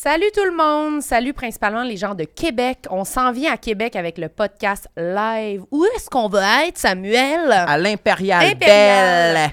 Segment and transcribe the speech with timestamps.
[0.00, 1.02] Salut tout le monde!
[1.02, 2.84] Salut principalement les gens de Québec.
[2.88, 5.64] On s'en vient à Québec avec le podcast live.
[5.72, 7.50] Où est-ce qu'on va être, Samuel?
[7.50, 9.34] À l'Impérial Impérial.
[9.34, 9.50] Belle.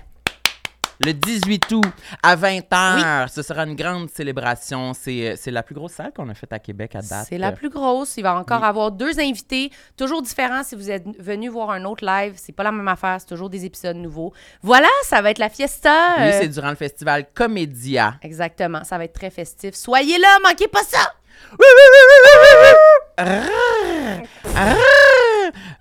[1.04, 1.86] Le 18 août
[2.24, 3.28] à 20h.
[3.30, 4.94] Ce sera une grande célébration.
[4.94, 7.28] C'est euh, c'est la plus grosse salle qu'on a faite à Québec à date.
[7.30, 8.16] C'est la plus grosse.
[8.18, 8.68] Il va encore Oui.
[8.68, 10.64] avoir deux invités, toujours différents.
[10.64, 13.50] Si vous êtes venu voir un autre live, c'est pas la même affaire, c'est toujours
[13.50, 14.34] des épisodes nouveaux.
[14.62, 16.16] Voilà, ça va être la fiesta.
[16.18, 18.16] Oui, euh, c'est durant le festival Comédia.
[18.22, 19.76] Exactement, ça va être très festif.
[19.76, 21.14] Soyez là, manquez pas ça!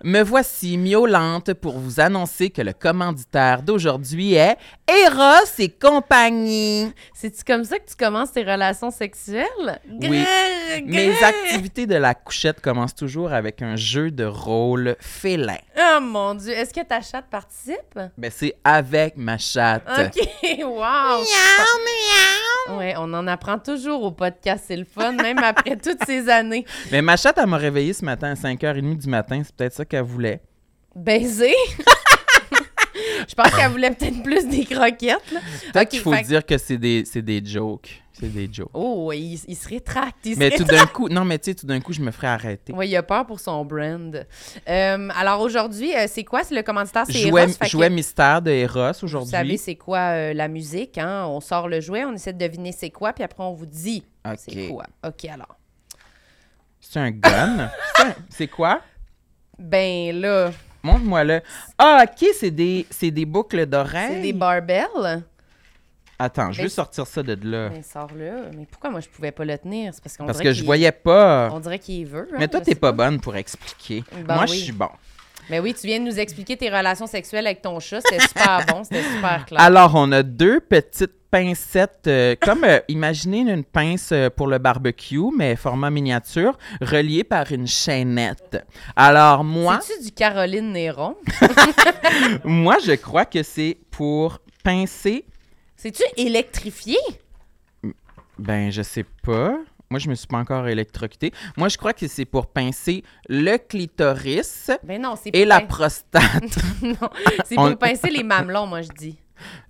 [0.06, 6.92] Me voici miaulante pour vous annoncer que le commanditaire d'aujourd'hui est Eros et compagnie.
[7.14, 9.80] C'est-tu comme ça que tu commences tes relations sexuelles?
[10.02, 10.22] Oui.
[10.84, 15.56] Mes activités de la couchette commencent toujours avec un jeu de rôle félin.
[15.78, 17.98] Oh mon Dieu, est-ce que ta chatte participe?
[18.18, 19.84] Ben, c'est avec ma chatte.
[19.88, 20.28] OK,
[20.64, 21.24] wow!
[22.70, 26.64] Ouais, on en apprend toujours au podcast, c'est le fun, même après toutes ces années.
[26.92, 29.42] Mais ma chatte, elle m'a réveillé ce matin à 5h30 du matin.
[29.44, 30.40] C'est peut-être ça qu'elle voulait.
[30.94, 31.54] Baiser?
[33.28, 35.30] Je pense qu'elle voulait peut-être plus des croquettes.
[35.32, 35.40] Là.
[35.72, 38.00] Peut-être qu'il faut fait dire que c'est des, c'est des jokes.
[38.12, 38.70] C'est des jokes.
[38.74, 40.18] Oh, il, il se rétracte.
[40.24, 40.80] Il se Mais tout rétracte.
[40.80, 42.72] d'un coup, non, mais tu sais, tout d'un coup, je me ferais arrêter.
[42.72, 44.24] Oui, il a peur pour son brand.
[44.68, 46.44] Euh, alors aujourd'hui, euh, c'est quoi?
[46.44, 47.80] C'est le commanditaire, c'est Jouet, Eros.
[47.80, 49.58] que mystère de Eros Vous savez aujourd'hui.
[49.58, 51.26] c'est quoi euh, la musique, hein?
[51.26, 54.04] On sort le jouet, on essaie de deviner c'est quoi, puis après on vous dit
[54.24, 54.34] Ok.
[54.38, 54.84] c'est quoi.
[55.04, 55.56] OK, alors.
[56.80, 57.70] C'est un gun?
[57.96, 58.80] C'est un- c'est quoi?
[59.58, 60.52] Ben là,
[60.84, 61.40] Montre-moi le.
[61.78, 64.08] Ah, ok, c'est des, c'est des boucles d'oreilles.
[64.16, 65.24] c'est des barbells.
[66.18, 67.70] Attends, je Mais veux sortir ça de là.
[67.70, 68.50] Ben, sors-le.
[68.56, 69.92] Mais pourquoi moi je pouvais pas le tenir?
[69.92, 71.50] C'est parce qu'on Parce dirait que je qu'il- voyais pas.
[71.52, 72.28] On dirait qu'il veut.
[72.32, 74.04] hein, Mais toi, je t'es sais pas bonne pour expliquer.
[74.24, 74.56] Ben Moi, oui.
[74.58, 74.88] je suis bon.
[75.50, 78.00] Mais oui, tu viens de nous expliquer tes relations sexuelles avec ton chat.
[78.00, 79.60] C'était super bon, c'était super clair.
[79.60, 84.58] Alors, on a deux petites pincettes, euh, comme euh, imaginez une pince euh, pour le
[84.58, 88.64] barbecue, mais format miniature, reliée par une chaînette.
[88.94, 91.16] Alors, moi, C'est-tu du Caroline Néron?
[92.44, 95.24] moi, je crois que c'est pour pincer.
[95.74, 96.98] C'est-tu électrifié?
[98.38, 99.56] Ben, je sais pas.
[99.90, 101.32] Moi, je me suis pas encore électrocuté.
[101.56, 105.60] Moi, je crois que c'est pour pincer le clitoris Ben non, c'est et pour la
[105.60, 106.58] pin- prostate.
[106.82, 107.08] non,
[107.44, 109.18] c'est On- pour pincer les mamelons, moi je dis.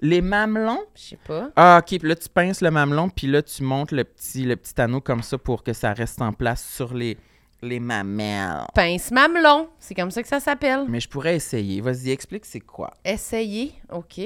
[0.01, 0.85] Les mamelons?
[0.95, 1.51] Je sais pas.
[1.57, 1.99] Ah, OK.
[1.99, 5.01] Puis là, tu pinces le mamelon, puis là, tu montes le petit, le petit anneau
[5.01, 7.17] comme ça pour que ça reste en place sur les,
[7.65, 8.65] les mamelles.
[8.75, 10.85] Pince mamelon, c'est comme ça que ça s'appelle.
[10.89, 11.81] Mais je pourrais essayer.
[11.81, 12.91] Vas-y, explique c'est quoi.
[13.05, 14.21] Essayez, OK.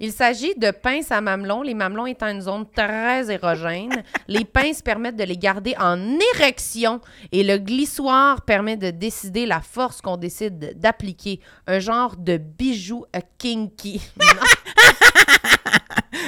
[0.00, 4.02] Il s'agit de pinces à mamelon, les mamelons étant une zone très érogène.
[4.28, 5.98] les pinces permettent de les garder en
[6.36, 7.00] érection
[7.32, 11.40] et le glissoir permet de décider la force qu'on décide d'appliquer.
[11.66, 13.04] Un genre de bijou
[13.38, 14.00] kinky.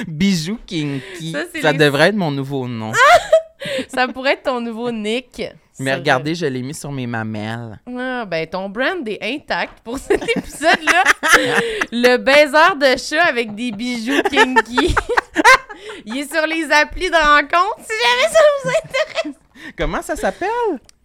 [0.07, 1.31] Bijou Kinky.
[1.31, 2.91] Ça, Ça, c'est les- devrait être mon nouveau nom.
[3.87, 5.41] ça pourrait être ton nouveau nick.
[5.79, 7.79] Mais regardez, je l'ai mis sur mes mamelles.
[7.97, 11.03] Ah, ben, ton brand est intact pour cet épisode-là.
[11.91, 14.95] le baiser de chat avec des bijoux kinky.
[16.05, 19.39] Il est sur les applis de rencontre, si jamais ça vous intéresse.
[19.77, 20.49] Comment ça s'appelle?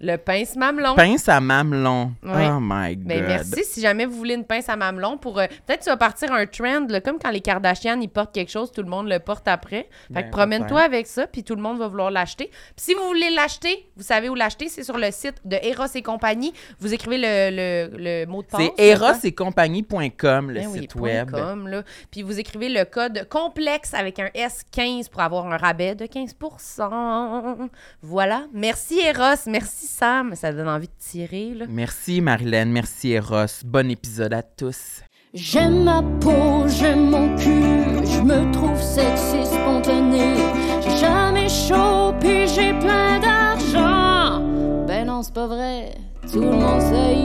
[0.04, 0.96] Le pince mamelon.
[0.96, 2.12] Pince à mamelon.
[2.24, 2.30] Oui.
[2.50, 3.06] Oh my God.
[3.06, 3.62] Ben, merci.
[3.64, 6.44] Si jamais vous voulez une pince à mamelon, pour euh, peut-être tu vas partir un
[6.46, 9.46] trend, là, comme quand les Kardashians ils portent quelque chose, tout le monde le porte
[9.46, 9.88] après.
[10.08, 12.46] Fait Ben, que promène-toi avec ça, puis tout le monde va vouloir l'acheter.
[12.50, 15.86] Puis si vous voulez l'acheter, vous savez où l'acheter, c'est sur le site de Eros
[15.94, 16.52] et compagnie.
[16.80, 18.60] Vous écrivez le, le, le mot de passe.
[18.60, 19.08] C'est là, quoi.
[19.10, 21.30] erosetcompagnie.com, le Ben site web.
[21.30, 21.82] com, là.
[22.10, 27.68] Puis vous écrivez le code complexe avec un S15 pour avoir un rabais de 15%
[28.02, 28.46] Voilà.
[28.52, 30.34] Merci Eros, merci Sam.
[30.34, 31.66] Ça donne envie de tirer, là.
[31.68, 33.62] Merci Marilyn, merci Eros.
[33.64, 35.02] Bon épisode à tous.
[35.34, 40.36] J'aime ma peau, j'aime mon cul, je me trouve sexy spontané.
[40.82, 44.42] J'ai jamais chaud, puis j'ai plein d'argent.
[44.86, 45.94] Ben non, c'est pas vrai,
[46.30, 47.16] tout le monde sait.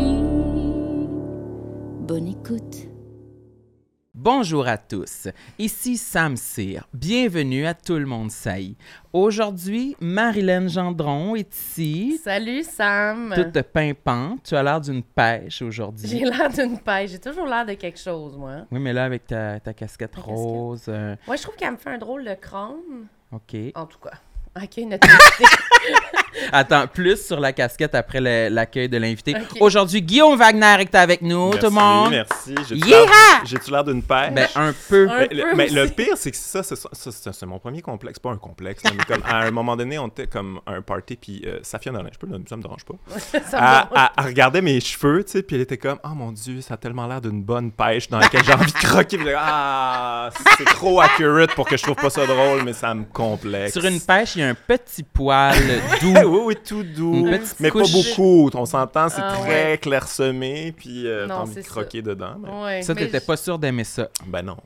[2.07, 2.87] Bonne écoute.
[4.29, 6.85] Bonjour à tous, ici Sam Cyr.
[6.93, 8.75] Bienvenue à Tout le monde saillit.
[9.13, 13.31] Aujourd'hui, Marilyn Gendron est ici, Salut Sam.
[13.33, 14.43] toute pimpante.
[14.43, 16.09] Tu as l'air d'une pêche J'ai aujourd'hui.
[16.25, 17.11] l'air d'une pêche.
[17.11, 18.65] J'ai toujours l'air de quelque chose, moi.
[18.69, 20.83] Oui, mais là, avec ta, ta casquette rose.
[20.89, 23.07] euh, Moi, je trouve qu'elle me fait un drôle de crâne.
[23.31, 23.55] OK.
[23.75, 24.17] En tout cas.
[24.61, 25.07] OK, notre.
[26.51, 29.35] Attends, plus sur la casquette après le- l'accueil de l'invité.
[29.59, 32.09] Aujourd'hui, Guillaume Wagner est avec nous, Merci, tout le monde.
[32.11, 32.55] Merci.
[32.69, 32.97] J'ai-tu Yeah!
[33.43, 34.31] J'ai-tu l'air d'une pêche?
[34.33, 35.07] Ben, un peu.
[35.09, 35.93] Un Mais, peu le, mais le aussi.
[35.93, 38.19] pire, c'est que ça, c'est ça, ça, c'est- c'est mon premier complexe.
[38.19, 40.81] Pas un complexe, là, mais comme à un moment donné, on était comme à un
[40.81, 42.93] party, puis euh, Safia Nolin, je peux le nommer, ça me dérange pas.
[43.33, 46.61] Elle, elle- elle regardait mes cheveux, tu sais, puis elle était comme, oh mon dieu,
[46.61, 49.17] ça a tellement l'air d'une bonne pêche dans laquelle j'ai envie de croquer.
[49.17, 52.73] Puis j'étais comme, ah, c'est trop accurate pour que je trouve pas ça drôle, mais
[52.73, 53.73] ça me complexe.
[53.73, 55.55] Sur une pêche, il y a un petit poil
[56.01, 56.36] doux.
[56.37, 57.13] Oui, oui, tout doux.
[57.13, 58.49] Une petite Mais pas beaucoup.
[58.53, 59.77] On s'entend, c'est Ah, très ouais.
[59.77, 61.67] clairsemé, puis euh, t'as envie de ça.
[61.69, 62.35] croquer dedans.
[62.39, 64.07] mais- Ouais, Ça, t'étais je- pas sûr d'aimer ça.
[64.25, 64.57] Ben non,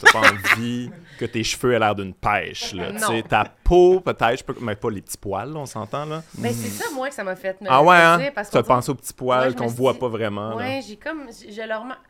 [0.00, 2.88] t'as pas envie que tes cheveux aient l'air d'une pêche, là.
[2.92, 3.08] Tu Non.
[3.08, 4.54] sais, ta peau, peut-être, peux...
[4.60, 6.22] mais pas les petits poils, là, on s'entend, là.
[6.38, 8.18] Mais c'est ça, moi, que ça m'a fait me ah ouais, hein?
[8.18, 10.56] dire, parce Tu as qu'on dirait- pensé aux petits poils qu'on voit pas vraiment.
[10.56, 11.24] Ouais, j'ai comme.
[11.28, 12.00] Je je le remarque.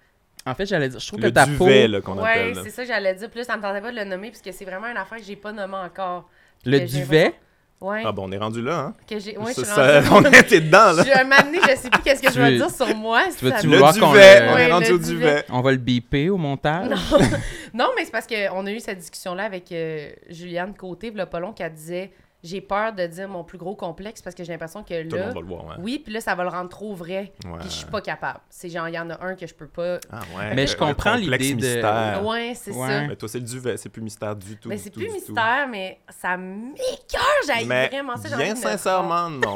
[0.46, 2.62] En fait, j'allais dire, je trouve Le que ta duvet, peau, là.
[2.64, 3.29] c'est ça que j'allais dire.
[3.29, 5.25] Plus, ça me tentait pas de le nommer, parce que c'est vraiment une affaire que
[5.25, 6.29] j'ai pas nommé encore.
[6.64, 7.35] le duvet,
[7.80, 8.02] Ouais.
[8.04, 8.94] Ah bon, on est rendu là, hein?
[9.08, 9.38] Que j'ai.
[9.38, 10.94] Ouais, je Ça, suis ça- on était dedans, là.
[10.98, 12.70] Je suis un moment donné, je sais plus qu'est-ce que je Tu vais veux- dire
[12.70, 13.22] sur moi.
[13.38, 15.14] tu veux-tu ça- le- Le duvet, on Ouais, est rendu le au duvet.
[15.14, 15.44] duvet.
[15.50, 16.90] on va le biper au montage?
[17.75, 21.38] Non, mais c'est parce qu'on a eu cette discussion-là avec euh, Juliane Côté, le pas
[21.38, 22.10] long, qui disait
[22.44, 25.20] J'ai peur de dire mon plus gros complexe parce que j'ai l'impression que Tout le
[25.20, 25.26] là.
[25.26, 25.75] monde va le voir, ouais.
[25.81, 27.32] Oui, puis là, ça va le rendre trop vrai.
[27.44, 27.58] Ouais.
[27.58, 28.38] Puis je suis pas capable.
[28.49, 29.99] C'est genre, il y en a un que je peux pas.
[30.12, 30.55] Ah ouais.
[30.55, 32.25] Mais je comprends l'idée de- mystère.
[32.25, 32.87] Ouais, c'est Ouais.
[32.88, 33.00] ça.
[33.08, 34.69] Mais toi, c'est le duvet, c'est plus mystère du tout.
[34.69, 35.14] Mais du c'est plus du tout.
[35.14, 37.56] mystère, mais ça m'écœure.
[37.58, 38.37] J'ai Mais vraiment ça.
[38.37, 39.55] bien sincèrement, non.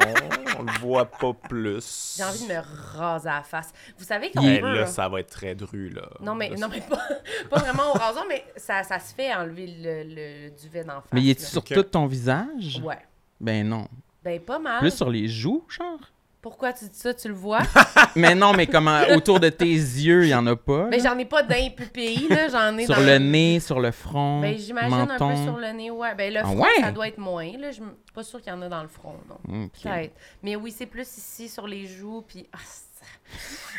[0.58, 2.14] On le voit pas plus.
[2.18, 2.60] J'ai envie de me
[2.98, 3.72] raser à la face.
[3.98, 4.74] Vous savez qu'on peut...
[4.74, 6.02] là, ça va être très dru, là.
[6.20, 6.98] Non, mais, Là, non, mais pas,
[7.50, 11.10] pas vraiment au rasoir, mais ça, ça se fait enlever le, le duvet d'en face.
[11.12, 11.46] Mais il est là.
[11.46, 12.71] sur tout ton visage?
[12.80, 12.98] Ouais.
[13.40, 13.86] Ben non.
[14.24, 14.78] Ben, pas mal.
[14.78, 15.98] Plus sur les joues, genre?
[16.40, 17.14] Pourquoi tu dis ça?
[17.14, 17.60] Tu le vois?
[18.16, 20.88] mais non, mais comment autour de tes yeux, il y en a pas.
[20.88, 21.10] ben, là?
[21.10, 22.48] j'en ai pas d'un pupille, là.
[22.48, 25.28] J'en ai sur dans le nez, sur le front, Ben, j'imagine menton.
[25.30, 26.14] un peu sur le nez, ouais.
[26.16, 26.80] Ben, le Ah front, ouais?
[26.80, 27.70] ça doit être moins, là.
[27.70, 27.82] Je suis
[28.12, 29.68] pas sûre qu'il y en a dans le front, non.
[29.68, 30.14] Peut-être.
[30.42, 32.46] Mais oui, c'est plus ici, sur les joues, puis...
[32.52, 33.06] ah, ça-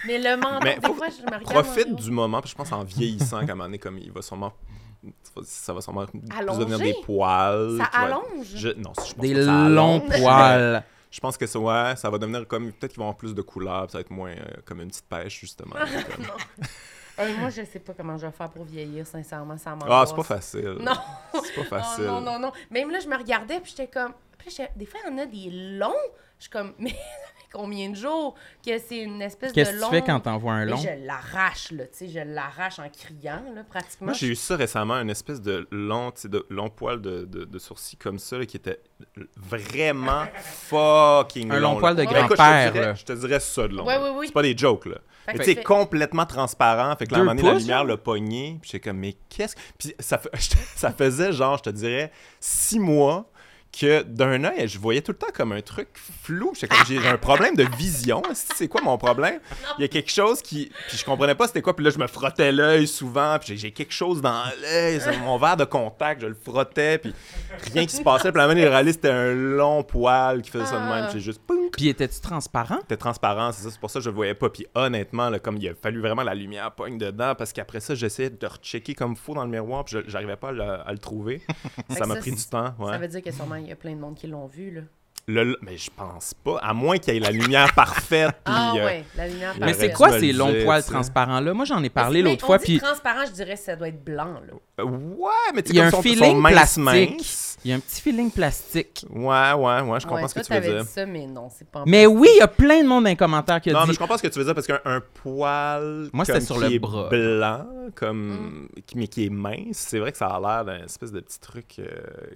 [0.08, 1.44] mais le menton, Mais des fois, je me regarde...
[1.44, 4.22] Profite du moment, puis je pense en vieillissant, qu'à un moment donné, comme il va
[4.22, 4.54] sûrement.
[5.46, 7.78] Ça va sûrement plus devenir des poils.
[7.78, 8.48] Ça allonge?
[8.56, 10.84] Je, non, je pense Des pas que ça longs poils.
[11.12, 12.72] Je pense que ça, ouais, ça va devenir comme.
[12.72, 15.06] Peut-être qu'ils vont avoir plus de couleurs, ça va être moins euh, comme une petite
[15.06, 15.76] pêche, justement.
[15.76, 16.26] comme-
[17.16, 20.10] Hey, moi, je sais pas comment je vais faire pour vieillir, sincèrement, ça Ah, m'angoisse.
[20.10, 20.78] c'est pas facile.
[20.80, 20.94] Non.
[21.44, 22.06] C'est pas facile.
[22.06, 22.52] Non, non, non, non.
[22.72, 24.14] Même là, je me regardais, puis j'étais comme...
[24.40, 25.94] Puis des fois, il y en a des longs.
[26.40, 26.96] Je suis comme, mais
[27.54, 28.36] combien de jours
[28.66, 29.90] que c'est une espèce Qu'est-ce de que long...
[29.90, 30.78] tu fais quand t'envoies un Mais long?
[30.78, 34.08] je l'arrache, là, tu sais, je l'arrache en criant, là, pratiquement.
[34.08, 37.26] Moi, j'ai eu ça récemment, une espèce de long, tu sais, de long poil de,
[37.26, 38.82] de, de sourcil comme ça, là, qui était
[39.38, 42.20] vraiment fucking Un long poil de Ouais.
[42.26, 42.94] Écoute, grand-père, Je te dirais, là.
[42.96, 43.86] je te dirais ça de long.
[43.86, 44.04] Ouais, là.
[44.04, 44.28] oui, oui.
[44.28, 44.98] C'est pas des jokes, là.
[45.26, 46.94] Fait Mais que tu sais, complètement transparent.
[46.98, 48.58] Fait que là, à un moment donné, la lumière l'a pogné.
[48.62, 49.62] Puis j'étais comme, mais qu'est-ce que.
[49.78, 50.30] Puis ça, fait-
[50.76, 52.12] ça faisait genre, je te dirais,
[52.42, 53.30] six mois
[53.78, 56.54] que d'un œil, je voyais tout le temps comme un truc flou.
[56.60, 58.22] Comme, j'ai un problème de vision.
[58.34, 59.40] C'est quoi mon problème?
[59.78, 60.72] Il y a quelque chose qui.
[60.88, 61.76] Puis je comprenais pas c'était quoi.
[61.76, 63.38] Puis là, je me frottais l'œil souvent.
[63.40, 65.00] Puis j'ai- quelque chose dans l'œil.
[65.02, 67.00] c'est Mon verre de contact, je le frottais.
[67.00, 67.14] Puis
[67.74, 68.32] rien qui se passait.
[68.32, 70.92] Puis la de réaliser, c'était un long poil qui faisait ça de même.
[70.92, 71.08] Ah.
[71.10, 71.42] Puis j'ai juste.
[71.72, 72.78] Puis étais-tu transparent?
[72.82, 74.50] c'était transparent, c'est ça, c'est pour ça que je le voyais pas.
[74.50, 77.96] Puis honnêtement, là, comme il a fallu vraiment la lumière pogne dedans, parce qu'après ça,
[77.96, 80.92] j'essayais de rechecker comme faux dans le miroir, puis je- j'arrivais pas à le, à
[80.92, 81.42] le trouver.
[81.90, 82.74] Ça m'a pris du temps.
[82.78, 82.92] Ouais.
[82.92, 84.82] Ça veut dire que sûrement, il y a plein de monde qui l'ont vu, là.
[85.26, 88.32] Le- mais je pense pas, à moins qu'il y ait la lumière parfaite.
[88.44, 91.54] Puis, Ah euh, ouais, la lumière Mais Mais c'est quoi ces le longs poils transparents-là?
[91.54, 93.78] Moi, j'en ai parlé Mais l'autre on fois, dit puis transparent, je dirais que ça
[93.78, 94.54] doit être blanc, là.
[94.82, 97.53] euh, ouais, mais tu il y sais, a un feeling plastique.
[97.66, 99.06] Il y a un petit feeling plastique.
[99.10, 99.24] Ouais,
[99.54, 100.84] ouais, ouais, je comprends ouais, ce que toi, tu veux dire.
[100.84, 101.84] dit ça, mais non, c'est pas...
[101.88, 103.88] Mais oui, il y a plein de monde dans les commentaires qui a Non, dit
[103.90, 106.42] mais je comprends ce que tu veux dire parce qu'un un poil Moi, comme c'était
[106.46, 107.10] sur qui le est bras.
[107.10, 107.92] blanc, Mm.
[107.96, 111.20] comme qui- mais qui est mince, c'est vrai que ça a l'air d'un espèce de
[111.20, 111.86] petit truc, euh,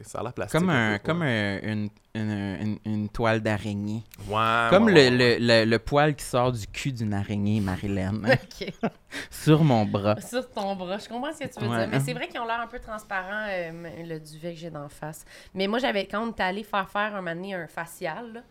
[0.01, 0.59] ça a l'air plastique.
[0.59, 2.31] comme, un un, peu, comme un- une, une,
[2.61, 4.03] une- une toile d'araignée.
[4.27, 7.59] Ouais, Comme ouais, le, ouais, le, le, le poil qui sort du cul d'une araignée,
[7.61, 8.73] Marilyn, OK.
[9.31, 10.19] sur mon bras.
[10.21, 10.97] Sur ton bras.
[10.97, 11.77] Je comprends ce que tu veux Ouais.
[11.79, 11.89] dire.
[11.91, 13.71] Mais c'est vrai qu'ils ont l'air un peu transparents, euh,
[14.05, 15.16] le duvet que j'ai d'en face.
[15.53, 18.41] Mais moi, j'avais quand on était allé faire faire un moment donné un facial, là,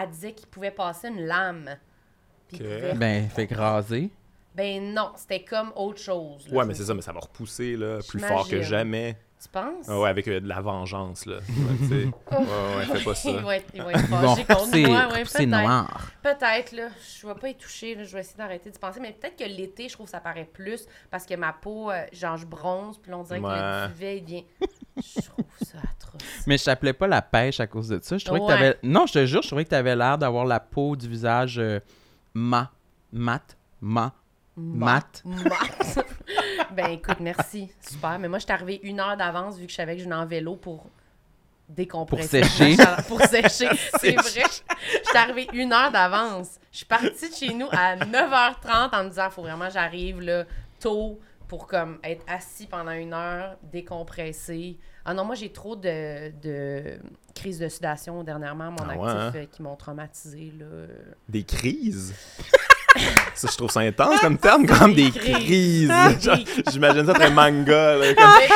[0.00, 1.76] elle disait qu'il pouvait passer une lame.
[2.48, 4.10] Puis pouvait- Ben, fait graser.
[4.54, 6.46] Ben non, c'était comme autre chose.
[6.48, 6.58] là.
[6.58, 9.16] Ouais, mais c'est ça, mais ça va repousser là, plus fort que jamais.
[9.42, 9.86] Tu penses?
[9.88, 11.38] Ah ouais, avec euh, de la vengeance là.
[11.38, 11.94] Ouais, sais.
[12.36, 13.28] ouais, ouais, fais pas ça.
[13.30, 14.98] il va être, il va être Ils vont fâché contre repousser, moi.
[14.98, 15.62] Ouais, repousser peut-être.
[15.62, 16.10] noir.
[16.22, 16.88] Peut-être, là.
[17.20, 18.04] Je vais pas y toucher, là.
[18.04, 19.00] Je vais essayer d'arrêter d'y penser.
[19.00, 22.04] Mais peut-être que l'été, je trouve que ça paraît plus parce que ma peau, euh,
[22.12, 24.42] genre, je bronze, puis là, on dirait que le duvet, il vient.
[24.96, 26.22] Je trouve ça atroce.
[26.46, 28.18] Mais je t'appelais pas la pêche à cause de ça.
[28.18, 28.54] Je trouvais que Ouais.
[28.54, 28.78] t'avais...
[28.82, 31.80] Non, je te jure, je trouvais que t'avais l'air d'avoir la peau du visage euh,
[32.34, 32.70] mat.
[33.12, 33.56] Mat.
[33.80, 34.12] Ma.
[34.56, 35.22] Mat.
[35.24, 36.04] Mat.
[36.72, 37.70] ben écoute, merci.
[37.80, 38.18] Super.
[38.18, 40.16] Mais moi, je suis arrivée une heure d'avance vu que je savais que je venais
[40.16, 40.90] en vélo pour
[41.68, 42.40] décompresser.
[42.40, 42.76] Pour sécher.
[43.08, 43.68] Pour sécher,
[43.98, 44.42] c'est vrai.
[44.44, 46.58] Je suis arrivée une heure d'avance.
[46.70, 50.20] Je suis partie de chez nous à 9h30 en me disant, faut vraiment que j'arrive
[50.20, 50.44] là,
[50.80, 51.18] tôt
[51.52, 54.78] pour comme être assis pendant une heure, décompresser.
[55.04, 56.98] Ah non, moi j'ai trop de, de
[57.34, 59.32] crises de sudation dernièrement, mon Ah actif, hein?
[59.34, 60.50] euh, qui m'ont traumatisé.
[60.58, 60.64] Là.
[61.28, 62.14] Des crises?
[63.34, 65.92] ça, je trouve ça intense comme terme, comme des Des crises.
[66.22, 66.62] crises.
[66.72, 67.96] J'imagine ça être un manga.
[67.96, 68.48] là, comme, vrai,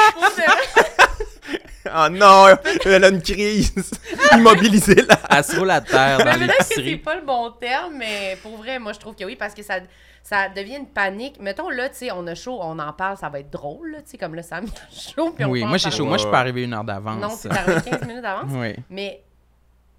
[1.95, 2.47] oh non,
[2.87, 3.75] elle a une crise.
[4.33, 5.19] Immobilisez-la.
[5.29, 8.79] Elle se roule à terre dans Mais c'est pas le bon terme, mais pour vrai,
[8.79, 9.81] moi, je trouve que oui, parce que ça,
[10.27, 11.41] ça devient une panique.
[11.41, 14.11] Mettons, là, tu sais, on a chaud, on en parle, ça va être drôle, tu
[14.11, 16.05] sais, comme là, Sam, il a chaud, puis on Oui, moi j'ai chaud.
[16.05, 16.35] Moi je ouais.
[16.35, 17.23] arrivé une heure d'avance.
[17.23, 18.51] Non, c'est arrivé 15 minutes d'avance?
[18.53, 18.75] Oui.
[18.91, 19.23] Mais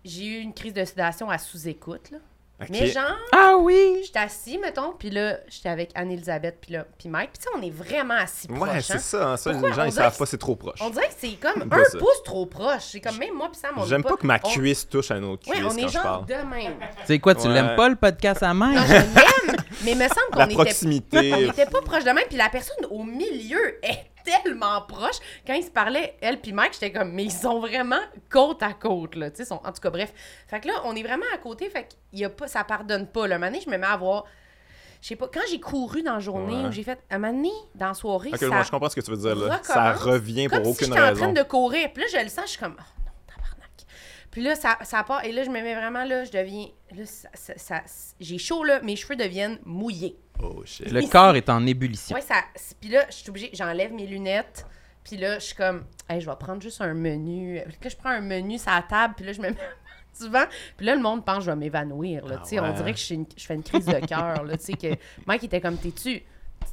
[0.03, 2.17] j'ai eu une crise de sudation à sous-écoute, là.
[2.59, 2.69] Ok.
[2.71, 4.01] Mais genre, Ah oui!
[4.03, 7.29] j'étais assis, mettons, puis là, j'étais avec Anne-Elisabeth, puis là, puis Mike.
[7.33, 8.97] Puis tu sais, on est vraiment assis Ouais, proches, c'est hein.
[8.99, 9.27] ça.
[9.29, 9.69] hein, ça Pourquoi?
[9.69, 10.79] les gens, On ils savent que pas, c'est trop proche.
[10.81, 11.97] On dirait que c'est comme un ça.
[11.99, 12.81] pouce trop proche.
[12.91, 15.11] C'est comme même moi puis Sam, on est J'aime pas que ma on- cuisse touche
[15.11, 16.25] à une autre Ouais, cuisse on est quand je genre parle.
[16.25, 16.73] de même.
[17.05, 17.53] C'est quoi, tu Ouais.
[17.53, 18.71] l'aimes pas le podcast à main?
[18.73, 21.33] Non, je l'aime, mais il me semble qu'on était proximité.
[21.35, 23.99] On n'était pas proche de même, puis la personne au milieu est
[24.43, 25.17] tellement proche.
[25.45, 28.73] Quand ils se parlaient, elle puis Mike, j'étais comme, mais ils sont vraiment côte à
[28.73, 29.31] côte, là.
[29.31, 30.13] Tu sais, en tout cas, bref.
[30.47, 33.07] Fait que là, on est vraiment à côté, fait qu'il y a pas, ça pardonne
[33.07, 33.27] pas.
[33.27, 34.25] Le moment donné, je me mets à voir.
[35.01, 36.69] Je sais pas, quand j'ai couru dans la journée, Ouais.
[36.69, 38.95] où j'ai fait, un moment donné, dans la soirée, Ok, ça, moi, je comprends ce
[38.95, 39.35] que tu veux dire.
[39.35, 39.59] Là.
[39.63, 41.21] Ça revient pour comme si aucune j'étais en raison.
[41.21, 41.89] train de courir.
[41.93, 43.06] Puis là, je le sens, je suis comme, oh.
[44.31, 45.23] Puis là, ça, ça part.
[45.25, 46.67] Et là, je me mets vraiment là, je deviens.
[46.95, 47.83] Là, ça, ça- ça-
[48.19, 50.17] j'ai chaud, là, mes cheveux deviennent mouillés.
[50.43, 50.91] Oh shit.
[50.91, 52.15] Le corps est en ébullition.
[52.15, 52.43] Ouais, ça.
[52.79, 54.65] Puis là, je suis obligée, j'enlève mes lunettes.
[55.03, 57.61] Puis là, je suis comme, hey, je vais prendre juste un menu.
[57.65, 59.13] Puis là, je prends un menu sur la table.
[59.15, 59.55] Puis là, je me mets
[60.13, 60.43] souvent.
[60.75, 62.25] Puis là, le monde pense que je vais m'évanouir.
[62.25, 64.05] Là, Ah tu sais, On dirait que je, suis une- je fais une crise de
[64.05, 64.43] cœur.
[64.43, 64.87] là, tu sais, que
[65.25, 66.21] Mike était comme, t'es-tu.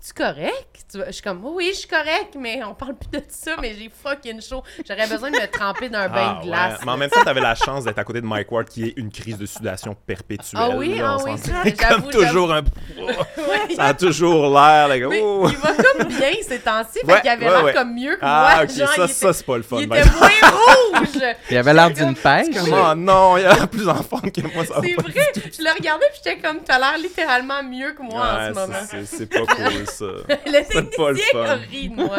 [0.07, 0.85] Tu correct?
[0.91, 3.57] Tu vois, Je suis comme, oui, je suis correct, mais on parle plus de ça,
[3.61, 4.63] mais j'ai fucking chaud.
[4.87, 6.73] J'aurais besoin de me tremper dans un bain Ah, de glace.
[6.73, 6.79] ouais.
[6.85, 8.95] Mais en même temps, t'avais la chance d'être à côté de Mike Ward qui est
[8.97, 10.61] une crise de sudation perpétuelle.
[10.63, 12.63] Ah oui, là, ah oui, ça, Comme toujours un.
[13.77, 14.89] Ça a toujours l'air.
[15.23, 15.49] oh.
[15.51, 17.73] il va comme bien ces temps-ci, fait Ouais, qu'il avait ouais, l'air ouais.
[17.73, 18.65] comme mieux que Ah, moi.
[18.65, 19.79] ok, genre, ça, c'est pas le fun.
[19.81, 19.97] il ben.
[19.97, 21.09] était moins rouge.
[21.51, 22.47] Il avait l'air d'une pêche.
[22.67, 25.33] Oh non, il a l'air plus en forme que moi, C'est vrai.
[25.35, 29.05] Je le regardais puis j'étais comme, t'as l'air littéralement mieux que moi en ce moment.
[29.05, 30.05] c'est pas cool, ça.
[30.29, 31.45] Le C'est pas le technicien fun.
[31.51, 32.17] a ri de moi.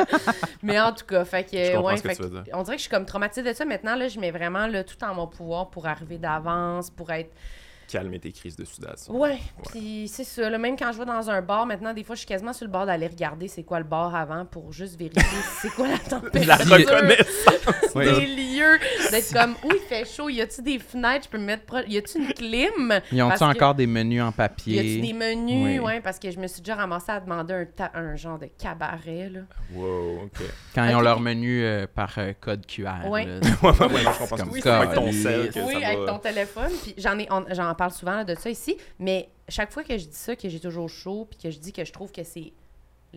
[0.63, 2.43] Mais en tout cas, fait que, Je comprends ouais, ce que fait tu veux dire.
[2.53, 3.65] on dirait que je suis comme traumatisée de ça.
[3.65, 7.31] Maintenant, là, je mets vraiment là, tout en mon pouvoir pour arriver d'avance, pour être.
[7.87, 9.15] Calmer tes crises de sudation.
[9.15, 9.37] Ouais,
[9.69, 10.49] puis c'est ça.
[10.49, 12.65] Là, même quand je vais dans un bar, maintenant, des fois, je suis quasiment sur
[12.65, 15.21] le bord d'aller regarder c'est quoi le bar avant pour juste vérifier
[15.61, 16.47] c'est quoi la température.
[16.47, 17.93] La reconnaissance.
[17.93, 18.05] Oui.
[19.11, 21.83] D'être comme, où il fait chaud, y a-tu des fenêtres, je peux me mettre proche,
[21.87, 22.99] y a-tu une clim?
[23.11, 25.01] Ils ont-tu encore des menus en Y a-tu papier?
[25.01, 25.79] des menus?
[25.79, 25.79] Oui.
[25.79, 28.47] Ouais, parce que je me suis déjà ramassée à demander un, ta- un genre de
[28.57, 29.41] cabaret, là.
[29.73, 30.41] Wow, ok.
[30.73, 33.07] Quand ils ont leur menu euh, par euh, code QR.
[33.07, 33.25] Ouais.
[33.25, 33.39] là.
[33.63, 34.91] Ouais, ouais, ouais, non, je comprends ce Comme que tu ça, veux dire.
[34.91, 35.21] Avec ton oui.
[35.23, 36.71] sel, que oui, ça avec va- ton téléphone.
[36.83, 39.97] Puis j'en ai, on- j'en parle souvent là, de ça ici, mais chaque fois que
[39.97, 42.23] je dis ça, que j'ai toujours chaud, puis que je dis que je trouve que
[42.23, 42.51] c'est,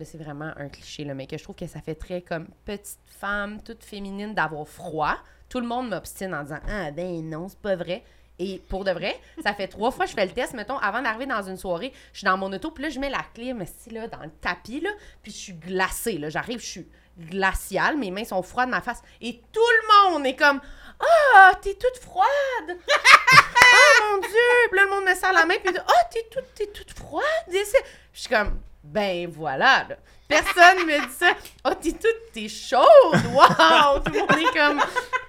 [0.05, 2.99] c'est vraiment un cliché là, mais que je trouve que ça fait très comme petite
[3.07, 5.15] femme, toute féminine d'avoir froid.
[5.49, 8.03] Tout le monde m'obstine en disant ah ben non c'est pas vrai.
[8.39, 10.53] Et pour de vrai, ça fait trois fois que je fais le test.
[10.53, 13.09] Mettons, avant d'arriver dans une soirée, je suis dans mon auto, puis là, je mets
[13.09, 14.91] la clim, ici, là, dans le tapis, là,
[15.21, 16.29] puis je suis glacée, là.
[16.29, 16.87] J'arrive, je suis
[17.17, 19.01] glaciale, mes mains sont froides, ma face.
[19.19, 20.61] Et tout le monde est comme
[21.01, 22.25] Ah, t'es toute froide!
[22.69, 24.69] oh mon Dieu!
[24.69, 27.25] Puis là, le monde me serre la main, puis Ah, t'es toute, t'es toute froide!
[27.49, 29.95] Je suis comme Ben voilà, là.
[30.27, 31.33] Personne me dit ça.
[31.65, 32.85] Oh, t'es toute, t'es chaude!
[33.33, 33.99] Wow!
[34.05, 34.81] Tout le monde est comme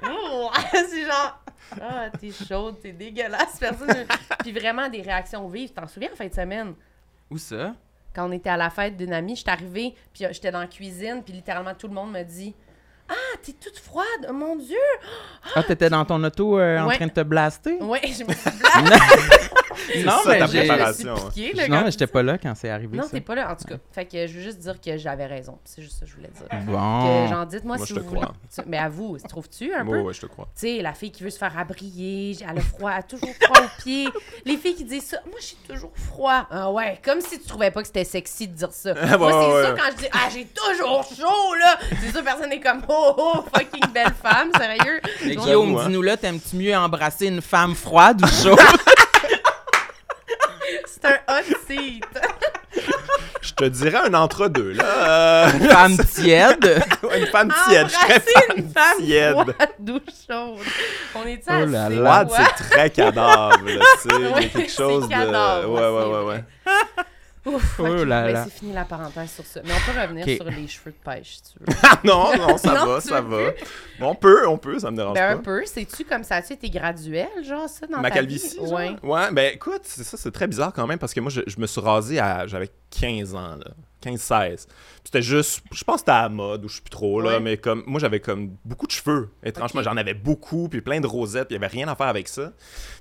[0.09, 0.50] Oh!
[0.73, 1.40] C'est genre
[1.80, 3.59] Ah, t'es chaude, t'es dégueulasse.
[3.59, 4.07] Personne.
[4.40, 5.73] Puis vraiment des réactions vives.
[5.73, 6.75] T'en souviens en fin de semaine?
[7.30, 7.75] Où ça?
[8.14, 10.66] Quand on était à la fête d'une amie, j'étais arrivée, puis euh, j'étais dans la
[10.66, 12.54] cuisine, puis littéralement tout le monde me dit
[13.09, 14.26] Ah, t'es toute froide!
[14.28, 14.76] Oh mon Dieu!
[15.54, 16.97] Ah, t'étais dans ton auto euh, en Ouais.
[16.97, 17.76] train de te blaster?
[17.80, 18.50] Ouais, je me suis
[18.83, 19.00] blague.
[20.04, 21.14] Non, ça, mais ta préparation.
[21.34, 22.96] Piquée, là, Non, mais j'étais pas là quand c'est arrivé.
[22.96, 23.76] Non, t'es pas là, en tout cas.
[23.92, 25.58] Fait que je veux juste dire que j'avais raison.
[25.64, 26.46] C'est juste ça que je voulais dire.
[26.66, 27.25] Bon.
[27.26, 28.20] Que, genre, dites-moi Moi, si je te vous voulez.
[28.20, 28.34] crois.
[28.54, 30.00] Tu- Mais à vous, trouves-tu un Ouais, peu?
[30.00, 30.46] ouais, je te crois.
[30.58, 33.30] Tu sais, la fille qui veut se faire abrier, elle a froid, elle a toujours
[33.40, 34.08] froid aux pieds.
[34.44, 36.46] Les filles qui disent ça, moi j'ai toujours froid.
[36.50, 38.94] Ah ouais, comme si tu trouvais pas que c'était sexy de dire ça.
[39.18, 39.62] moi, ouais, c'est ouais.
[39.64, 41.78] ça quand je dis, ah j'ai toujours chaud là.
[42.02, 45.00] C'est ça, personne est comme, oh oh, fucking belle femme, sérieux.
[45.25, 45.84] Mais Donc, Guillaume, hein.
[45.87, 48.58] dis-nous là, t'aimes-tu mieux embrasser une femme froide ou chaude?
[51.02, 52.04] C'est un hot seat.
[53.42, 54.85] Je te dirais un entre-deux, là.
[54.85, 56.83] Euh, Une femme tiède?
[57.16, 57.87] une femme tiède.
[57.88, 59.33] Je serais Embrasser femme une femme tiède.
[59.33, 60.66] froide ou chaude.
[61.14, 62.25] On est Oh là là.
[62.25, 64.16] Froide, c'est très cadavre, là, tu sais.
[64.19, 65.09] Il y a Ouais, quelque c'est chose de...
[65.11, 66.35] cadavre, Ouais, c'est ouais, ouais, vrai.
[66.37, 67.04] ouais.
[67.47, 68.44] Ouf, Oh là Ben, là.
[68.44, 69.61] c'est fini la parenthèse sur ça.
[69.64, 71.66] Mais on peut revenir sur les cheveux de pêche, si tu veux.
[71.82, 73.50] Ah non, non, ça Non, va, ça va.
[74.00, 75.42] On peut, on peut, ça me dérange Ben, un pas.
[75.42, 75.62] peu.
[75.64, 76.42] C'est-tu comme ça?
[76.42, 78.73] Tu été graduel, genre, ça, dans Ma ta calvitie, vie?
[78.73, 78.97] Ouais.
[79.02, 81.59] Ouais, ben écoute, c'est ça, c'est très bizarre quand même parce que moi, je, je
[81.59, 82.47] me suis rasé à.
[82.47, 83.70] J'avais 15 ans, là.
[84.02, 84.49] 15-16.
[84.56, 84.66] Puis
[85.04, 85.61] C'était juste.
[85.73, 87.32] Je pense que c'était à la mode ou je sais plus trop, là.
[87.35, 87.40] Ouais.
[87.40, 87.85] Mais comme.
[87.87, 89.30] Moi, j'avais comme beaucoup de cheveux.
[89.42, 92.06] Étrangement, j'en avais beaucoup, puis plein de rosettes, puis il y avait rien à faire
[92.06, 92.52] avec ça.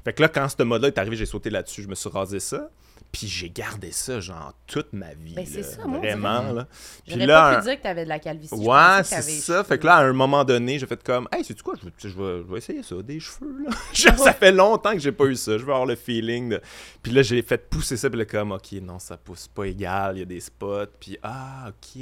[0.04, 2.40] Fait que là, quand ce mode-là est arrivé, j'ai sauté là-dessus, je me suis rasé
[2.40, 2.70] ça.
[3.12, 5.34] Puis j'ai gardé ça, genre, toute ma vie.
[5.34, 6.68] Ben, c'est ça, moi, Vraiment, là.
[7.08, 8.54] Puis là, pas pu dire que t'avais de la calvitie.
[8.54, 9.64] Ouais, c'est ça.
[9.64, 11.94] Fait que là, à un moment donné, j'ai fait comme, hey, sais-tu quoi, je, vais-
[11.98, 13.72] je, vais, je vais essayer ça, des cheveux, là.
[13.94, 15.54] Genre, ça fait longtemps que j'ai pas eu ça.
[15.58, 16.50] Je veux avoir le feeling.
[16.50, 16.62] De...
[17.02, 20.18] Puis là, j'ai fait pousser ça, puis là, comme, ok, non, ça pousse pas égal,
[20.18, 20.86] il y a des spots.
[21.00, 22.02] Puis, ah, ok.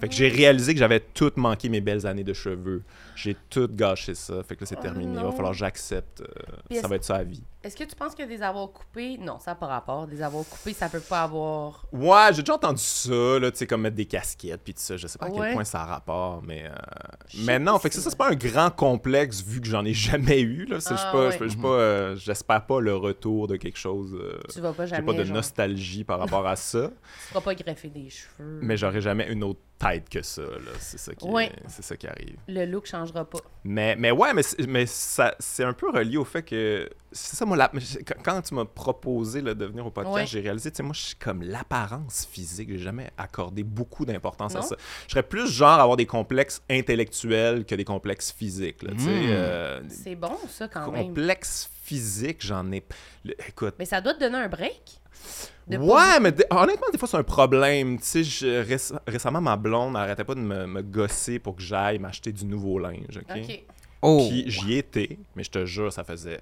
[0.00, 2.82] Fait que j'ai réalisé que j'avais tout manqué mes belles années de cheveux.
[3.22, 4.42] J'ai tout gâché ça.
[4.42, 5.14] Fait que là, c'est Oh terminé.
[5.18, 6.22] Il va falloir que j'accepte.
[6.22, 7.42] euh, ça va être ça à vie.
[7.62, 9.16] Est-ce que tu penses que des avoirs coupés...
[9.18, 10.08] Non, ça n'a pas rapport.
[10.08, 11.86] Des avoirs coupés, ça peut pas avoir...
[11.92, 14.96] Ouais, j'ai déjà entendu ça, là, tu sais, comme mettre des casquettes, puis tout ça.
[14.96, 16.64] Je sais pas à quel point ça a rapport, mais.
[16.66, 16.74] euh,
[17.44, 20.40] Mais non, fait que ça, c'est pas un grand complexe vu que j'en ai jamais
[20.40, 20.80] eu, là.
[20.80, 21.48] C'est- je suis Ah, pas- ouais.
[21.48, 24.12] suis pas, euh, J'espère pas le retour de quelque chose.
[24.20, 25.06] euh, Tu vas pas J'ai jamais...
[25.06, 26.88] pas de genre, nostalgie par rapport à ça,
[27.26, 28.58] Tu feras pas greffer des cheveux.
[28.60, 30.72] mais j'aurais jamais une autre tête que ça, là.
[30.80, 31.52] C'est ça qui, Ouais.
[31.68, 32.36] c'est ça qui arrive.
[32.48, 33.38] Le look changera pas.
[33.64, 36.88] Mais, mais ouais, mais, c'est- mais ça, c'est un peu relié au fait que.
[37.14, 37.70] C'est ça, moi, la-
[38.24, 40.26] quand- tu m'as proposé là, de venir au podcast, Ouais.
[40.26, 42.70] j'ai réalisé, tu sais, moi, je suis comme l'apparence physique.
[42.70, 44.76] J'ai jamais accordé beaucoup d'importance à ça.
[45.06, 49.00] Je serais plus genre à avoir des complexes intellectuels que des complexes physiques, là, tu
[49.00, 49.10] sais.
[49.10, 49.26] Mm.
[49.30, 51.08] euh, C'est bon, ça, quand même.
[51.08, 52.82] complexes physiques, j'en ai.
[53.24, 53.74] le- Écoute.
[53.78, 55.00] Mais ça doit te donner un break?
[55.68, 57.98] De pas- Ouais, mais honnêtement, des fois, c'est un problème.
[57.98, 61.62] Tu sais, je- réc- récemment, ma blonde n'arrêtait pas de me, me gosser pour que
[61.62, 63.36] j'aille m'acheter du nouveau linge, OK?
[63.36, 63.62] OK.
[64.02, 64.26] Oh!
[64.28, 66.40] Puis j'y étais, mais je te jure, ça faisait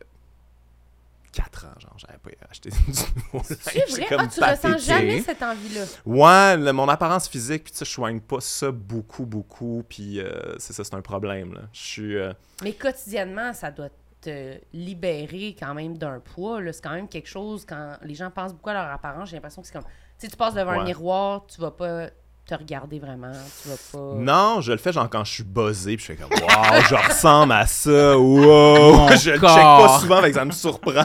[1.33, 2.77] 4 ans, genre, j'avais pas acheté du
[3.33, 3.59] nouveau linge.
[3.61, 4.07] C'est vrai?
[4.09, 4.87] comme Ah, tu ressens pathétique.
[4.89, 5.85] jamais cette envie-là?
[6.05, 10.19] Ouais, le- mon apparence physique, puis tu sais, je soigne pas ça beaucoup, beaucoup, puis
[10.21, 11.61] euh, c'est ça, c'est un problème, là.
[11.73, 12.17] Je suis...
[12.17, 12.33] euh,
[12.65, 16.61] Mais quotidiennement, ça doit te libérer quand même d'un poids.
[16.61, 16.73] là.
[16.73, 19.62] C'est quand même quelque chose, quand les gens pensent beaucoup à leur apparence, j'ai l'impression
[19.62, 19.89] que c'est comme...
[20.19, 22.09] Tu tu passes devant un miroir, tu vas pas
[22.47, 24.15] te regarder vraiment, tu vas pas...
[24.17, 26.95] Non, je le fais genre quand je suis buzzé, puis je fais comme waouh, je
[26.95, 28.97] ressemble à ça, wow.
[28.97, 31.05] Mon je le check pas souvent, mais ça me surprend.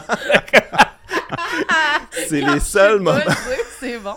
[2.28, 3.20] c'est les seuls moments.
[3.80, 4.14] c'est bon.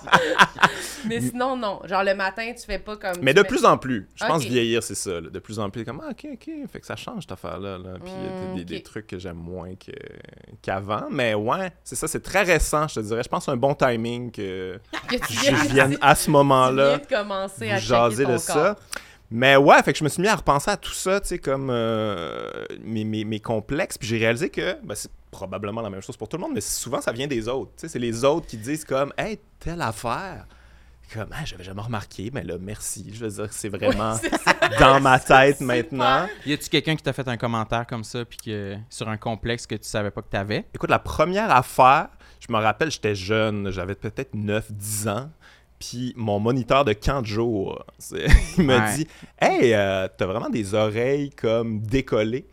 [1.07, 1.79] Mais sinon, non.
[1.85, 3.17] Genre, le matin, tu fais pas comme...
[3.21, 5.21] Mais de plus en plus, je pense vieillir, c'est ça.
[5.21, 5.29] là.
[5.29, 7.77] De plus en plus, comme ah, ok, ok, fait que ça change cette affaire-là.
[7.77, 7.93] Là.
[8.03, 8.83] Puis il y a Mm, des, des ok.
[8.83, 9.91] trucs que j'aime moins que-
[10.61, 11.07] qu'avant.
[11.11, 13.21] Mais ouais, c'est ça, c'est très récent, je te dirais.
[13.23, 14.79] Je pense que c'est un bon timing que
[15.09, 16.97] que tu je vienne à ce tu viens moment-là.
[16.99, 18.75] de commencer à jaser de ça.
[19.31, 21.37] Mais ouais, fait que je me suis mis à repenser à tout ça, tu sais,
[21.37, 22.49] comme euh,
[22.83, 23.95] mes, mes- mes complexes.
[23.97, 26.61] Puis j'ai réalisé que ben, c'est probablement la même chose pour tout le monde, mais
[26.61, 27.71] souvent ça vient des autres.
[27.77, 30.45] Tu sais, c'est les autres qui disent comme, hey, telle affaire.
[31.13, 33.09] Comme, ah, j'avais jamais remarqué, mais là, merci.
[33.11, 34.15] Je veux dire, c'est vraiment
[34.79, 36.27] dans ma tête maintenant.
[36.27, 36.47] super.
[36.47, 39.65] Y a-tu quelqu'un qui t'a fait un commentaire comme ça, puis que sur un complexe
[39.65, 40.65] que tu savais pas que t'avais?
[40.71, 45.31] Écoute, la première affaire, je me rappelle, j'étais jeune, j'avais peut-être 9-10 ans.
[45.79, 47.83] Puis mon moniteur de camp de jour,
[48.57, 48.95] il m'a Ouais.
[48.97, 49.07] dit
[49.39, 52.45] Hey, euh, t'as vraiment des oreilles comme décollées.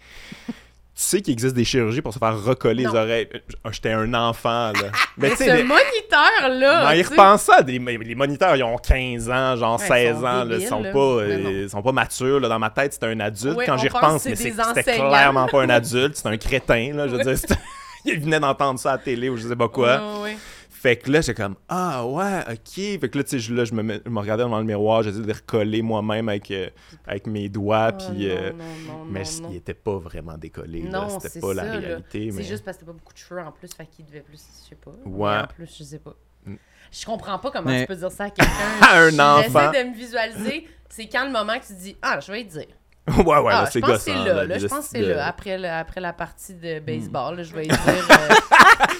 [0.96, 2.92] Tu sais qu'il existe des chirurgies pour se faire recoller Non.
[2.92, 3.28] les oreilles.
[3.35, 4.88] Euh, J'étais un enfant, là.
[5.18, 6.90] Mais ce les- moniteur-là...
[6.94, 10.44] mais repensant, des- les moniteurs, ils ont 15 ans, genre Ouais, ils 16 sont ans,
[10.44, 10.92] là, ils sont là.
[10.92, 12.40] pas, ils sont pas matures.
[12.40, 13.56] Là, dans ma tête, c'était un adulte.
[13.59, 17.09] Ouais, Quand j'y pense repense, mais c'était clairement pas un adulte, c'était un crétin, là.
[17.09, 17.37] Je veux dire,
[18.06, 20.00] il venait d'entendre ça à la télé ou je sais pas quoi.
[20.22, 20.37] Ouais.
[20.87, 23.01] Fait que là, j'ai comme Ah ouais, ok.
[23.01, 25.03] Fait que là, tu sais, je, là, je me, je me regardais devant le miroir,
[25.03, 26.68] j'essayais de les recoller moi-même avec, euh,
[27.07, 28.29] avec mes doigts, Oh, puis.
[28.29, 28.64] non, euh, non,
[28.99, 30.83] non, mais il était pas vraiment décollé.
[30.85, 32.31] Non, C'était c'est pas la ça, réalité.
[32.31, 32.44] C'est Mais...
[32.44, 34.68] juste parce que t'as pas beaucoup de cheveux en plus, fait qu'il devait plus, je
[34.68, 34.92] sais pas.
[35.05, 35.38] Ouais.
[35.42, 36.14] En plus, je sais pas.
[36.44, 36.55] Mm.
[36.92, 38.53] Je comprends pas comment Mais- tu peux dire ça à quelqu'un.
[38.81, 39.20] À un J'essaie
[39.51, 39.72] enfant.
[39.72, 40.68] de me visualiser.
[40.88, 42.68] C'est quand le moment que tu dis Ah, je vais te dire.
[43.18, 44.44] ouais, ouais, ah, là, c'est pense que c'est là.
[44.58, 45.26] je le pense que c'est de- là.
[45.26, 47.76] Après, le- après la partie de baseball, là, je vais dire.
[47.88, 48.34] euh,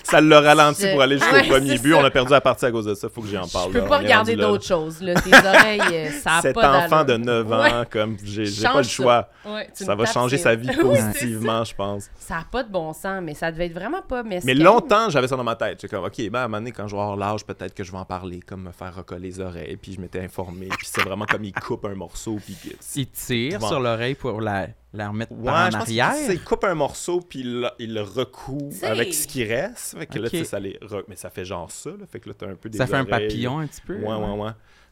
[0.05, 1.93] Ça l'a ralenti Je- pour aller jusqu'au Ouais, premier but.
[1.93, 1.99] ça.
[1.99, 3.09] On a perdu la partie à cause de ça.
[3.09, 3.69] Faut que j'en parle.
[3.73, 3.89] je peux là.
[3.89, 5.03] pas regarder d'autres choses.
[5.03, 5.15] Là.
[5.21, 7.25] Tes oreilles, euh, ça a Cet pas enfant de d'allure.
[7.45, 7.87] 9 ans, Ouais.
[7.91, 8.89] comme j'ai pas le ça.
[8.91, 9.29] choix.
[9.45, 12.09] Ouais, Ça va changer sa vie positivement, je pense.
[12.19, 14.47] Ça a pas de bon sens, mais ça devait être vraiment pas mesquin.
[14.47, 15.85] Mais longtemps, j'avais ça dans ma tête.
[15.91, 17.91] Comme, OK, ben, à un moment donné, quand je vais avoir l'âge, peut-être que je
[17.91, 19.77] vais en parler, comme me faire recoller les oreilles.
[19.77, 20.69] Puis je m'étais informé.
[20.69, 22.39] Puis c'est vraiment comme il coupe un morceau.
[22.45, 22.57] Puis
[22.95, 26.15] Il tire sur l'oreille pour la, la remettre Ouais, par en je pense arrière?
[26.15, 29.99] qu'il il coupe un morceau, puis il, le- il le recoue avec ce qui reste.
[29.99, 30.31] Fait que là, Ok.
[30.33, 32.07] tu sais, ça les re- Mais ça fait genre ça, là.
[32.11, 33.95] Fait que là, t'as un peu des Ça fait un papillon un petit peu.
[33.97, 34.51] Ouais, ouais, ouais.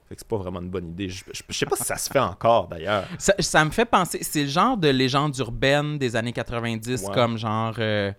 [0.09, 1.09] Fait que c'est pas vraiment une bonne idée.
[1.09, 3.07] Je, je- je sais pas si ça se fait encore, d'ailleurs.
[3.19, 7.15] Ça, ça me fait penser, c'est le genre de légende urbaine des années 90, Ouais.
[7.15, 8.13] comme genre euh,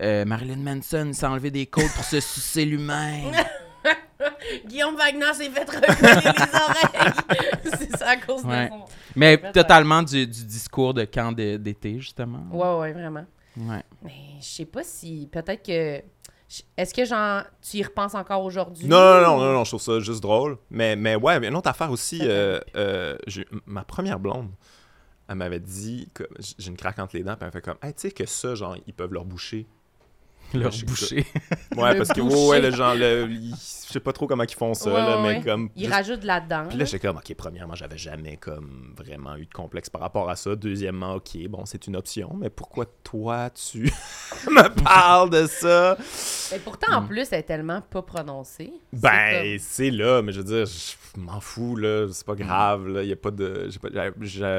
[0.00, 3.32] euh, Marilyn Manson s'est enlevé des côtes pour se sucer lui-même.
[4.66, 7.76] Guillaume Wagner s'est fait recoller les oreilles.
[7.78, 8.66] c'est ça à cause Ouais.
[8.66, 8.84] de son.
[9.16, 12.44] Mais totalement du, du discours de camp d'été, justement.
[12.50, 13.26] Ouais, ouais, vraiment.
[13.56, 13.82] Ouais.
[14.02, 15.28] Mais je sais pas si.
[15.30, 16.02] Peut-être que.
[16.76, 18.86] Est-ce que genre tu y repenses encore aujourd'hui?
[18.86, 20.58] Non, non, non, non, non, je trouve ça juste drôle.
[20.70, 23.16] Mais, mais ouais, mais une autre affaire aussi, euh, euh,
[23.64, 24.50] ma première blonde,
[25.28, 26.24] elle m'avait dit, que
[26.58, 28.26] j'ai une craque entre les dents, puis elle me fait comme, hey, tu sais que
[28.26, 29.66] ça, genre, ils peuvent leur boucher.
[30.54, 31.26] Leur boucher.
[31.76, 32.48] Ouais, Le parce que, ouais, boucher.
[32.48, 35.20] ouais, le genre, le, ils- je sais pas trop comment ils font ça, Ouais, là,
[35.22, 35.68] ouais, mais comme.
[35.76, 36.64] Il juste- rajoute là-dedans.
[36.68, 40.28] Puis là, j'étais comme, OK, premièrement, j'avais jamais comme vraiment eu de complexe par rapport
[40.30, 40.54] à ça.
[40.56, 43.82] Deuxièmement, OK, bon, c'est une option, mais pourquoi toi, tu
[44.50, 45.96] me parles de ça?
[46.52, 48.72] Mais pourtant, en plus, elle est tellement pas prononcée.
[48.92, 53.02] Ben, c'est là, mais je veux dire, je m'en fous, là, c'est pas grave, là,
[53.02, 53.68] y a pas de...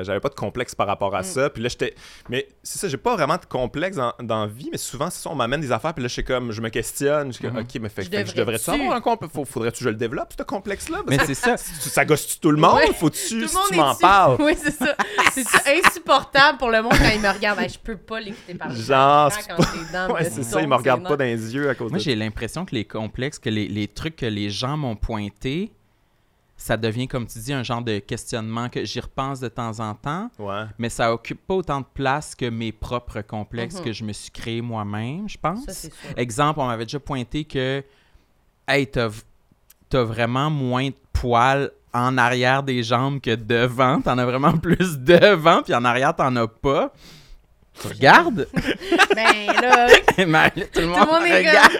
[0.03, 1.23] J'avais pas de complexe par rapport à Mm.
[1.25, 1.95] ça, puis là, j'étais...
[2.29, 5.21] Mais c'est ça, j'ai pas vraiment de complexe dans, dans la vie, mais souvent, c'est
[5.23, 7.43] ça, on m'amène des affaires, puis là, je suis comme, je me questionne, je suis
[7.43, 7.63] comme, Mhm.
[7.63, 8.81] OK, mais fait, Je fait que je devrais-tu devrais-tu?
[8.83, 9.33] avoir un complexe?
[9.33, 10.99] Faut- Faudrait-tu que je le développe, ce complexe-là?
[11.07, 11.57] Mais c'est ça.
[11.57, 12.75] Ça, ça gosse-tu tout le monde?
[12.75, 12.93] Ouais.
[12.93, 14.37] Faut-tu, si monde tu m'en parles?
[14.39, 14.95] Oui, c'est ça.
[15.33, 15.43] C'est
[15.85, 17.57] insupportable pour le monde quand il me regarde?
[17.59, 18.75] Ben, je peux pas l'écouter parler.
[18.79, 21.89] Genre, Quand Ouais, me c'est ça, ils me c'est pas dans les yeux à cause
[21.91, 24.95] Moi, de j'ai l'impression que les complexes, que les, les trucs que les gens m'ont
[24.95, 25.71] pointés,
[26.63, 29.93] ça devient, comme tu dis, un genre de questionnement que j'y repense de temps en
[29.95, 30.63] temps, Ouais.
[30.77, 33.83] mais ça occupe pas autant de place que mes propres complexes Mhm.
[33.83, 35.65] que je me suis créé moi-même, je pense.
[35.65, 36.09] Ça, c'est sûr.
[36.15, 37.83] Exemple, on m'avait déjà pointé que,
[38.67, 39.09] hey, t'as
[39.89, 44.01] t'as vraiment moins de poils en arrière des jambes que devant.
[44.01, 46.91] T'en as vraiment plus devant, puis en arrière, t'en as pas.
[47.81, 48.47] Tu regardes?
[49.15, 51.71] Ben là, tout le tout monde, monde est regarde.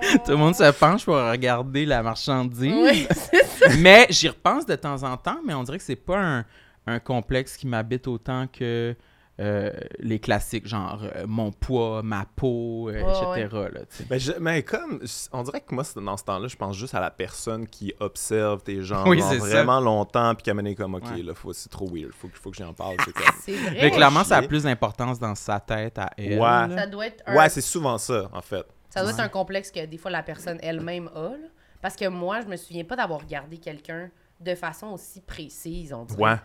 [0.24, 2.72] Tout le monde se penche pour regarder la marchandise.
[2.72, 3.66] Oui, c'est ça.
[3.78, 6.44] mais j'y repense de temps en temps, mais on dirait que c'est pas un,
[6.86, 8.94] un complexe qui m'habite autant que
[9.40, 9.70] euh,
[10.00, 12.98] les classiques, genre euh, mon poids, ma peau, euh,
[13.34, 13.48] etc.
[13.72, 13.80] là.
[14.10, 15.00] Mais, je- mais comme,
[15.32, 18.62] on dirait que moi, dans ce temps-là, je pense juste à la personne qui observe
[18.62, 19.34] tes Oui, ça.
[19.36, 21.22] vraiment longtemps, puis qui a mené comme, OK, Ouais.
[21.22, 22.96] là, faut- c'est trop weird, faut, que- faut que j'en parle.
[23.04, 23.24] c'est comme...
[23.40, 23.78] C'est vrai.
[23.82, 26.38] Mais clairement, ça a plus d'importance dans sa tête à elle.
[26.40, 26.76] Ouais.
[26.76, 28.66] Ça doit être un, Ouais, c'est souvent ça, en fait.
[28.90, 31.28] ça doit être un complexe que des fois la personne elle-même a.
[31.30, 31.48] là.
[31.80, 36.04] Parce que moi, je me souviens pas d'avoir regardé quelqu'un de façon aussi précise, on
[36.04, 36.20] dirait.
[36.22, 36.36] Ouais.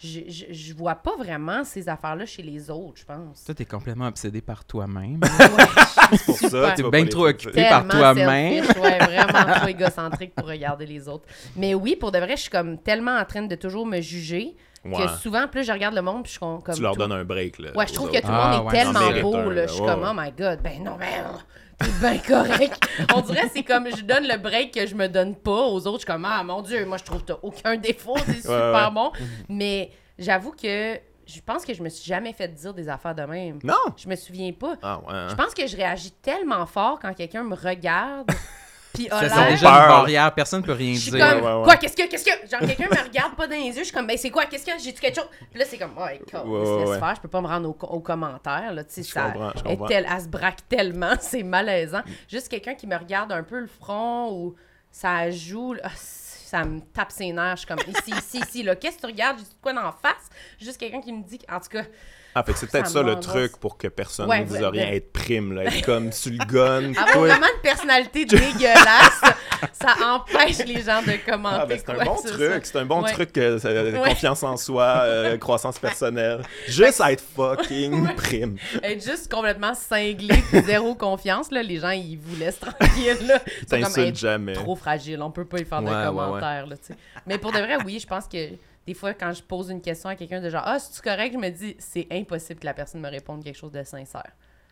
[0.00, 3.42] Je, je, je vois pas vraiment ces affaires-là chez les autres, je pense.
[3.44, 5.18] Toi, t'es complètement obsédé par toi-même.
[5.22, 7.68] Ouais, Pour ça, vas bien trop occupé.
[7.68, 8.64] par toi-même.
[8.80, 11.24] ouais, vraiment trop égocentrique pour regarder les autres.
[11.56, 14.56] Mais oui, pour de vrai, je suis comme tellement en train de toujours me juger
[14.84, 15.04] Ouais.
[15.06, 16.74] que souvent, plus je regarde le monde, puis je suis comme.
[16.76, 17.70] Tu leur tout- donnes un break, là.
[17.76, 19.54] Ouais, je trouve que tout le Ah, monde est ouais, tellement beau, un, là.
[19.54, 19.66] là.
[19.66, 21.06] Je suis Ouais, comme, oh my god, ben non, ben,
[22.00, 22.88] bien correct.
[23.14, 25.86] On dirait que c'est comme, je donne le break que je me donne pas aux
[25.86, 25.92] autres.
[25.92, 28.74] Je suis comme, ah mon Dieu, moi je trouve que t'as aucun défaut, c'est super
[28.74, 28.90] ouais.
[28.92, 29.12] bon.
[29.48, 33.22] Mais j'avoue que je pense que je me suis jamais fait dire des affaires de
[33.22, 33.58] même.
[33.62, 33.74] Non!
[33.96, 34.76] Je me souviens pas.
[34.82, 35.28] Ah, ouais.
[35.30, 38.30] Je pense que je réagis tellement fort quand quelqu'un me regarde.
[38.94, 39.48] Puis Ça, c'est l'air.
[39.50, 39.82] déjà peur.
[39.82, 40.34] une barrière.
[40.34, 41.20] Personne ne peut rien Je suis dire.
[41.20, 41.64] comme, Ouais, ouais, ouais.
[41.64, 42.48] quoi, qu'est-ce que, qu'est-ce que.
[42.48, 44.64] Genre, quelqu'un me regarde pas dans les yeux, je suis comme, ben, c'est quoi, qu'est-ce
[44.66, 45.28] que, j'ai-tu quelque chose?
[45.50, 46.98] Puis là, c'est comme, ouais, écoute, Ouais, laisse ouais.
[46.98, 49.32] faire, je peux pas me rendre au, co- au commentaire, là, tu sais, ça.
[49.66, 52.02] elle, tel- elle se braque tellement, c'est malaisant.
[52.28, 54.54] Juste quelqu'un qui me regarde un peu le front ou
[54.90, 58.62] ça joue, là, ah, ça me tape ses nerfs, je suis comme, ici, ici, ici,
[58.62, 60.30] là, qu'est-ce que tu regardes, j'ai quoi d'en face?
[60.58, 61.82] Juste quelqu'un qui me dit, en tout cas,
[62.38, 64.58] Ah, fait que c'est peut-être Ça ça, le truc pour que personne Ouais, ne dise
[64.60, 64.96] ouais, rien, ouais.
[64.96, 69.20] être prime, là, être comme sur le avoir toi- vraiment une personnalité dégueulasse,
[69.72, 71.58] ça empêche les gens de commenter.
[71.60, 75.36] Ah, ben c'est un bon truc, c'est un bon truc, euh, confiance en soi, euh,
[75.38, 76.42] croissance personnelle.
[76.68, 78.56] Juste être fucking prime.
[78.82, 84.52] Être juste complètement cinglé, zéro confiance, là, les gens, ils vous laissent tranquille, T'insultes jamais.
[84.52, 86.92] trop fragile, on peut pas y faire de commentaires, là, tu.
[87.26, 88.38] Mais pour de vrai, oui, je pense que
[88.88, 91.38] des fois, quand je pose une question à quelqu'un de genre, ah, c'est-tu correct, je
[91.38, 94.22] me dis, c'est impossible que la personne me réponde quelque chose de sincère.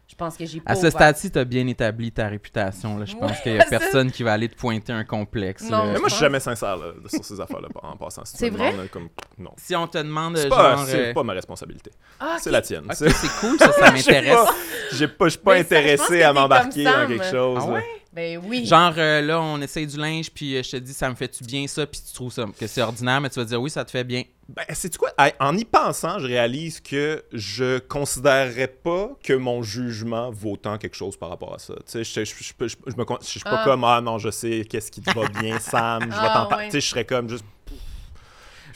[0.09, 2.97] Je pense que j'ai pas À ce stade-ci, tu as bien établi ta réputation.
[2.97, 3.05] Là.
[3.05, 5.69] Je pense Ouais, qu'il n'y a c'est- personne qui va aller te pointer un complexe.
[5.69, 5.85] Non.
[5.93, 8.25] Mais moi, je suis jamais sincère là, sur ces affaires-là en passant.
[8.25, 8.71] Si C'est vrai?
[8.73, 9.51] demandes, comme, non.
[9.59, 10.87] Si on te demande, C'est pas, genre...
[10.87, 11.91] c'est euh, pas ma responsabilité.
[12.21, 12.87] Ah, C'est la tienne.
[12.93, 14.33] C'est- cool, ça, ça m'intéresse.
[14.35, 14.55] pas.
[14.93, 17.59] J'ai pas, je suis pas je pense intéressé à m'embarquer dans quelque chose.
[17.67, 17.85] Ah ouais?
[18.17, 18.65] Ben oui.
[18.65, 21.45] Genre, euh, là, on essaye du linge, puis euh, je te dis, ça me fait-tu
[21.45, 23.85] bien ça, puis tu trouves ça, que c'est ordinaire, mais tu vas dire, oui, ça
[23.85, 24.23] te fait bien.
[24.49, 25.11] Ben, c'est quoi?
[25.39, 30.97] En y pensant, je réalise que je considérerais pas que mon jugement vaut tant quelque
[30.97, 31.75] chose par rapport à ça.
[31.75, 33.65] Tu sais, je, je, je, je, je me con- je suis pas Ah.
[33.65, 36.03] comme ah non, je sais qu'est-ce qui te va bien, Sam.
[36.05, 36.65] Je vais Ah, t'en parler.
[36.67, 36.71] ouais.
[36.71, 37.45] Tu sais, je serais comme juste.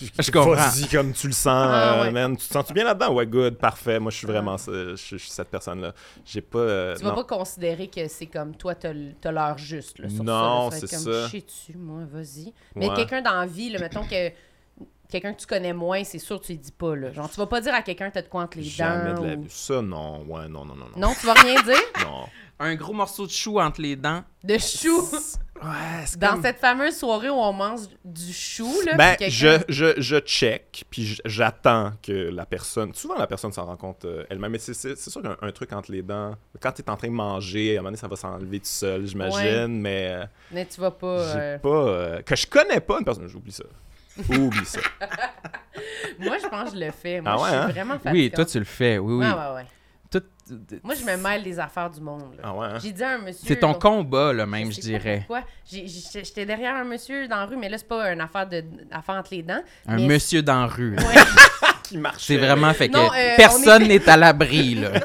[0.18, 0.54] Je comprends.
[0.54, 2.10] Vas-y comme tu le sens, Ah, euh, ouais.
[2.10, 2.36] man.
[2.36, 3.12] Tu te sens-tu bien là-dedans?
[3.12, 3.98] Ouais, good, parfait.
[3.98, 5.92] Moi, je suis vraiment ça- je, je suis cette personne-là.
[6.24, 6.58] J'ai pas.
[6.58, 7.16] euh, Tu vas non.
[7.16, 9.98] pas considérer que c'est comme toi, t'as l'heure juste.
[9.98, 10.86] Là, sur Non, ça, là.
[10.86, 10.86] Ça
[11.30, 12.52] c'est comme, moi, vas-y.
[12.74, 12.94] Mais Ouais.
[12.96, 14.30] quelqu'un dans la vie, là, mettons que
[15.10, 16.94] quelqu'un que tu connais moins, c'est sûr que tu lui dis pas.
[16.96, 17.12] Là.
[17.12, 19.22] Genre, tu vas pas dire à quelqu'un t'as de quoi entre les Jamais dents.
[19.22, 19.46] de la ou-.
[19.48, 20.22] Ça, non.
[20.28, 21.08] Ouais, non, non, non, non.
[21.08, 21.74] Non, tu vas rien dire?
[22.04, 22.26] Non.
[22.58, 24.22] un gros morceau de chou entre les dents.
[24.44, 25.02] De chou?
[25.62, 28.96] Ouais, c'est Dans comme- cette fameuse soirée où on mange du chou, là.
[28.96, 32.94] Ben, je, je, je check, puis j'attends que la personne.
[32.94, 34.52] Souvent, la personne s'en rend compte euh, elle-même.
[34.52, 37.12] Mais c'est- sûr qu'un un truc entre les dents, quand tu es en train de
[37.12, 39.38] manger, à un moment donné, ça va s'enlever tout seul, j'imagine.
[39.38, 39.68] Ouais.
[39.68, 41.06] Mais euh, Mais tu vas pas.
[41.36, 41.68] euh, pas.
[41.68, 43.26] euh, que je connais pas une personne.
[43.28, 43.64] J'oublie ça.
[44.28, 44.80] Oublie ça.
[46.18, 47.20] Moi, je pense que je le fais.
[47.20, 47.68] Moi, Ah ouais, je suis hein?
[47.68, 48.14] vraiment fatiguante.
[48.14, 48.98] Oui, toi, tu le fais.
[48.98, 49.26] Oui, oui.
[49.26, 49.66] Ouais, ouais, ouais.
[50.10, 50.22] Tout-
[50.82, 52.34] Moi, je me mêle des affaires du monde.
[52.36, 52.42] là.
[52.44, 52.78] Ah ouais, hein?
[52.82, 53.46] J'ai dit à un monsieur.
[53.46, 55.26] C'est ton combat, là, même, je dirais.
[55.70, 58.64] j'ai- J'étais derrière un monsieur dans la rue, mais là, c'est pas une affaire, de,
[58.90, 59.62] affaire entre les dents.
[59.86, 60.96] Un Mais- monsieur dans la rue.
[60.96, 61.04] Ouais.
[61.84, 62.24] Qui marche.
[62.26, 64.90] C'est vraiment fait que Non, euh, personne on n'est à l'abri, là.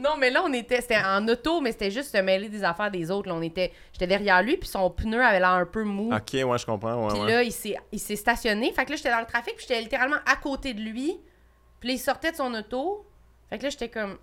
[0.00, 0.80] non, mais là, on était.
[0.80, 3.28] C'était en auto, mais c'était juste se mêler des affaires des autres.
[3.28, 3.34] là.
[3.34, 3.72] on était.
[3.92, 6.10] J'étais derrière lui, puis son pneu avait l'air un peu mou.
[6.14, 7.06] Ok, ouais, je comprends.
[7.06, 7.32] Ouais, Puis ouais.
[7.32, 8.72] là, il s'est il s'est stationné.
[8.72, 11.18] Fait que là, j'étais dans le trafic, puis j'étais littéralement à côté de lui.
[11.78, 13.06] Puis là, il sortait de son auto.
[13.48, 14.18] Fait que là, j'étais comme.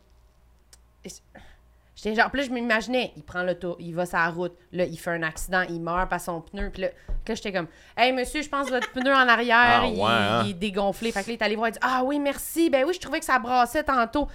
[1.96, 5.00] J'étais genre, puis là, je m'imaginais, il prend l'auto, il va la route, là, il
[5.00, 6.90] fait un accident, il meurt par son pneu, puis là,
[7.28, 10.06] là, j'étais comme, hey monsieur, je pense que votre pneu en arrière, Ah, il, ouais,
[10.06, 10.44] hein?
[10.46, 11.12] il est dégonflé.
[11.12, 13.00] Fait que là, il est allé voir, il dit, ah oui, merci, ben oui, je
[13.00, 14.28] trouvais que ça brassait tantôt.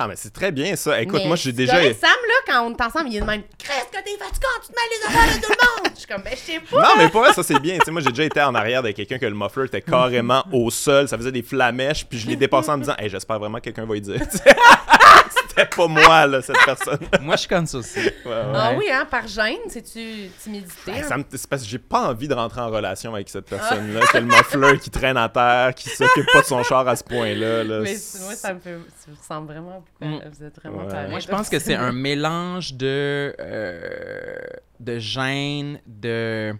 [0.00, 1.00] Ah, mais c'est très bien ça.
[1.02, 1.72] Écoute, Mais moi, j'ai c'est déjà.
[1.72, 4.48] correct, Sam, là, quand on est ensemble, il est de même, qu'est-ce que t'es fatigant,
[4.62, 5.92] tu te mêles les affaires de tout le monde.
[5.92, 6.80] Je suis comme, ben, je sais pas.
[6.82, 7.78] Non, mais pour vrai, ça c'est bien.
[7.78, 10.44] Tu sais, moi, j'ai déjà été en arrière de quelqu'un que le muffler était carrément
[10.52, 11.08] au sol.
[11.08, 12.04] Ça faisait des flamèches.
[12.06, 14.20] Puis je l'ai dépassé en me disant, hey, j'espère vraiment que quelqu'un va y dire.
[15.58, 16.98] C'était pas moi, là, cette personne.
[17.20, 17.98] Moi, je suis comme ça aussi.
[18.00, 18.42] Ouais, ouais.
[18.54, 20.72] Ah oui, hein, par gêne, c'est-tu timidité?
[20.92, 21.06] Ben, hein?
[21.08, 24.00] ça me- c'est parce que j'ai pas envie de rentrer en relation avec cette personne-là,
[24.12, 27.04] que le muffler qui traîne à terre, qui s'occupe pas de son char à ce
[27.04, 27.64] point-là.
[27.64, 27.80] Là.
[27.80, 28.78] Mais moi, ça me fait.
[28.98, 29.84] Ça ressemble vraiment.
[30.00, 30.12] beaucoup.
[30.14, 30.20] Mm.
[30.32, 30.88] Vous êtes vraiment Ouais.
[30.88, 31.10] pareil.
[31.10, 33.80] Moi, je pense que c'est un mélange de, euh,
[34.80, 36.54] de gêne, de...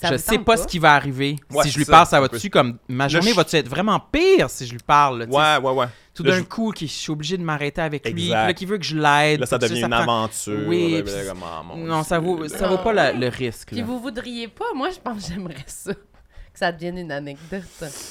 [0.00, 1.36] Ça je sais pas, ce qui va arriver.
[1.52, 2.36] Ouais, si je lui ça, parle, ça va peu.
[2.36, 2.78] dessus comme...
[2.88, 5.22] Ma journée je- va-tu être vraiment pire si je lui parle?
[5.24, 5.58] là.
[5.60, 5.86] Ouais, ouais, ouais.
[6.12, 8.24] Tout d'un je- coup, je suis obligé de m'arrêter avec lui.
[8.26, 8.46] Exact.
[8.46, 9.40] là, qui veut que je l'aide.
[9.40, 10.66] Là, ça devient une aventure.
[10.66, 13.28] Oui, là, puis là, c'est- comme, ah, Non, ça vaut, ça vaut pas la- le
[13.28, 13.68] risque.
[13.68, 13.84] Puis là.
[13.84, 15.92] vous voudriez pas, moi, je pense que j'aimerais ça.
[15.94, 17.62] Que ça devienne une anecdote.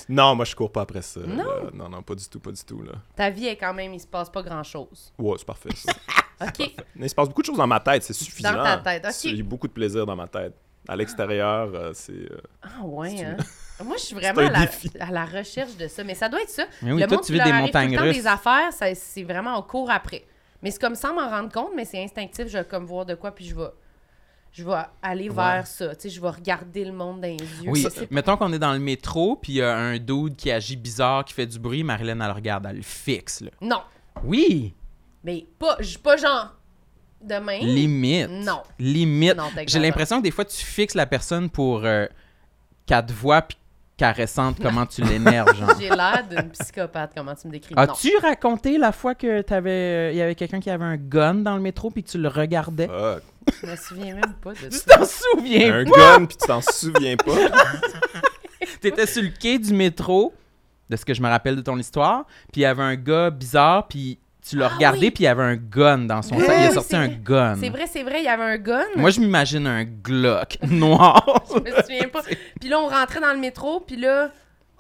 [0.10, 1.22] Non, moi, je cours pas après ça.
[1.22, 1.36] Non?
[1.44, 1.70] là.
[1.74, 2.82] Non, non, pas du tout, pas du tout.
[2.82, 2.92] Là.
[3.16, 5.14] Ta vie est quand même, il se passe pas grand-chose.
[5.18, 5.94] Ouais, c'est parfait, ça.
[6.48, 6.72] OK.
[6.96, 8.52] Mais il se passe beaucoup de choses dans ma tête, c'est suffisant.
[8.54, 9.12] Dans ta tête, ok.
[9.14, 10.54] C'est- Il y a beaucoup de plaisir dans ma tête.
[10.88, 12.12] À l'extérieur, euh, c'est.
[12.14, 13.38] euh, Ah ouais, hein?
[13.84, 14.92] Moi, je suis vraiment à la, défi.
[15.00, 16.04] à la recherche de ça.
[16.04, 16.66] Mais ça doit être ça.
[16.82, 18.04] Mais oui, le toi, monde tu qui veux leur des arrive tout le montagnes temps
[18.04, 18.18] russes.
[18.18, 20.26] des affaires, c'est vraiment au cours après.
[20.62, 22.48] Mais c'est comme sans m'en rendre compte, mais c'est instinctif.
[22.48, 23.68] Je vais comme voir de quoi, puis je vais,
[24.52, 25.96] je vais aller vers ça.
[25.96, 27.70] Tu sais, je vais regarder le monde dans les yeux.
[27.72, 30.76] Oui, mettons qu'on est dans le métro, puis il y a un dude qui agit
[30.78, 33.52] bizarre, qui fait du bruit, Marilyn, elle le regarde, elle le fixe, là.
[33.62, 33.82] Non,
[34.24, 34.74] Oui!
[35.26, 36.54] mais pas, pas genre
[37.24, 37.60] demain?
[37.60, 38.30] Limite.
[38.30, 38.62] Non.
[38.80, 39.36] Limite.
[39.38, 42.06] Non, J'ai l'impression que des fois, tu fixes la personne pour euh,
[42.86, 43.58] qu'elle te voit, puis
[43.98, 45.48] qu'elle ressente comment tu l'énerves.
[45.80, 47.74] J'ai l'air d'une psychopathe, comment tu me décris.
[47.78, 51.36] As-tu raconté la fois que t'avais, euh, il y avait quelqu'un qui avait un gun
[51.36, 52.88] dans le métro, puis tu le regardais?
[52.88, 53.24] fuck.
[53.62, 54.98] Je me souviens même pas de Tu ça.
[54.98, 56.18] t'en souviens un pas?
[56.18, 57.34] gun, puis tu t'en souviens pas?
[58.82, 60.34] T'étais sur le quai du métro,
[60.90, 63.30] de ce que je me rappelle de ton histoire, puis il y avait un gars
[63.30, 65.12] bizarre, puis tu l'as Ah regardé, oui.
[65.12, 66.56] puis il y avait un gun dans son Oui, sac.
[66.60, 67.56] Il a oui, sorti un gun.
[67.60, 68.84] C'est vrai, c'est vrai, il y avait un gun.
[68.96, 71.44] Moi, je m'imagine un Glock noir.
[71.50, 72.22] Je me souviens pas.
[72.60, 74.32] Puis là, on rentrait dans le métro, puis là,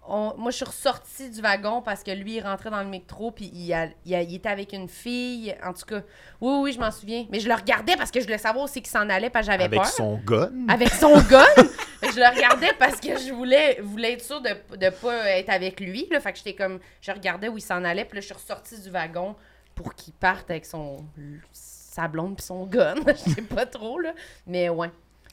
[0.06, 3.32] on- moi, je suis ressortie du wagon parce que lui, il rentrait dans le métro,
[3.32, 5.56] puis il, a- il, a- il était avec une fille.
[5.65, 6.02] En tout cas,
[6.41, 7.26] oui, oui, je m'en souviens.
[7.32, 9.45] Mais je le regardais parce que je voulais savoir où c'est qu'il s'en allait, parce
[9.45, 9.88] que j'avais Avec peur.
[9.89, 10.52] son gun?
[10.67, 11.45] Avec son gun?
[12.04, 15.80] Je le regardais parce que je voulais, voulais être sûre de ne pas être avec
[15.80, 16.06] lui.
[16.12, 16.19] Là.
[16.19, 18.82] Fait que j'étais comme, je regardais où il s'en allait, puis là, je suis ressortie
[18.82, 19.38] du wagon
[19.75, 21.05] pour qu'il parte avec son
[21.51, 22.95] sa blonde puis son gun.
[23.07, 24.13] Je sais pas trop, là.
[24.47, 24.89] Mais ouais.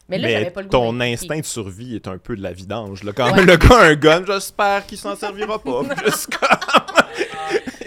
[0.09, 2.53] Mais là, j'avais pas le goût ton instinct de survie est un peu de la
[2.53, 3.05] vidange.
[3.05, 3.12] Là.
[3.12, 3.44] Quand Ouais.
[3.44, 5.83] le gars a un gun, j'espère qu'il s'en servira pas.
[6.05, 6.48] Juste comme...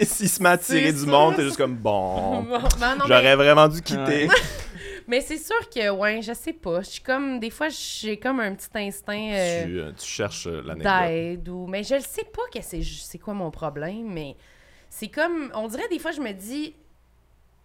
[0.00, 2.42] S'il se met à tirer du monde, t'es juste comme bon.
[2.42, 2.58] Mais-
[3.06, 4.28] J'aurais vraiment dû quitter.
[5.06, 6.80] Mais c'est sûr que, ouais, je sais pas.
[6.82, 10.46] Je suis comme, des fois, j'ai comme un petit instinct euh, Tu, euh, tu cherches
[10.46, 10.92] euh, l'anecdote.
[11.08, 11.66] d'aide ou.
[11.66, 14.34] Mais je le sais pas que c'est c'est quoi mon problème, mais
[14.96, 15.50] c'est comme.
[15.54, 16.72] On dirait des fois, je me dis.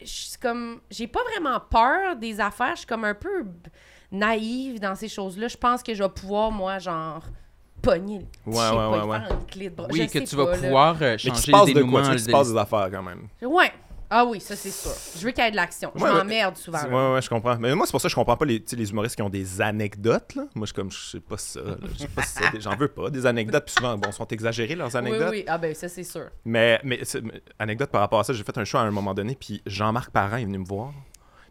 [0.01, 0.81] Je suis comme.
[0.89, 2.71] J'ai pas vraiment peur des affaires.
[2.71, 3.45] Je suis comme un peu
[4.11, 5.47] naïve dans ces choses-là.
[5.47, 7.21] Je pense que je vais pouvoir, moi, genre,
[7.83, 8.25] pogner.
[8.47, 9.19] Ouais, ouais, pas, ouais, ouais.
[9.19, 9.87] faire une clé de bras.
[9.91, 10.57] Oui, Je que tu pas, vas là.
[10.57, 12.01] pouvoir euh, Mais qu'il se changer passe le de quoi?
[12.01, 13.27] Tu veux qu'il se de passe des affaires quand même.
[13.43, 13.71] Ouais.
[14.11, 14.91] Ah oui, ça, c'est sûr.
[15.17, 15.91] Je veux qu'il y ait de l'action.
[15.95, 16.15] Je Ouais, ouais.
[16.17, 16.83] m'emmerde souvent.
[16.83, 17.57] Ouais, ouais, je comprends.
[17.59, 19.61] Mais moi, c'est pour ça que je comprends pas les, les humoristes qui ont des
[19.61, 20.33] anecdotes.
[20.35, 20.45] Là.
[20.55, 21.59] Moi, je comme, je sais pas ça.
[21.93, 22.41] Je sais pas ça.
[22.59, 23.09] J'en veux pas.
[23.11, 25.29] Des anecdotes, puis souvent, bon, sont exagérées leurs Oui, anecdotes.
[25.31, 25.43] oui.
[25.47, 26.29] Ah ben, ça, c'est sûr.
[26.45, 27.01] Mais, mais,
[27.59, 30.09] anecdote par rapport à ça, j'ai fait un show à un moment donné, puis Jean-Marc
[30.11, 30.91] Parent est venu me voir.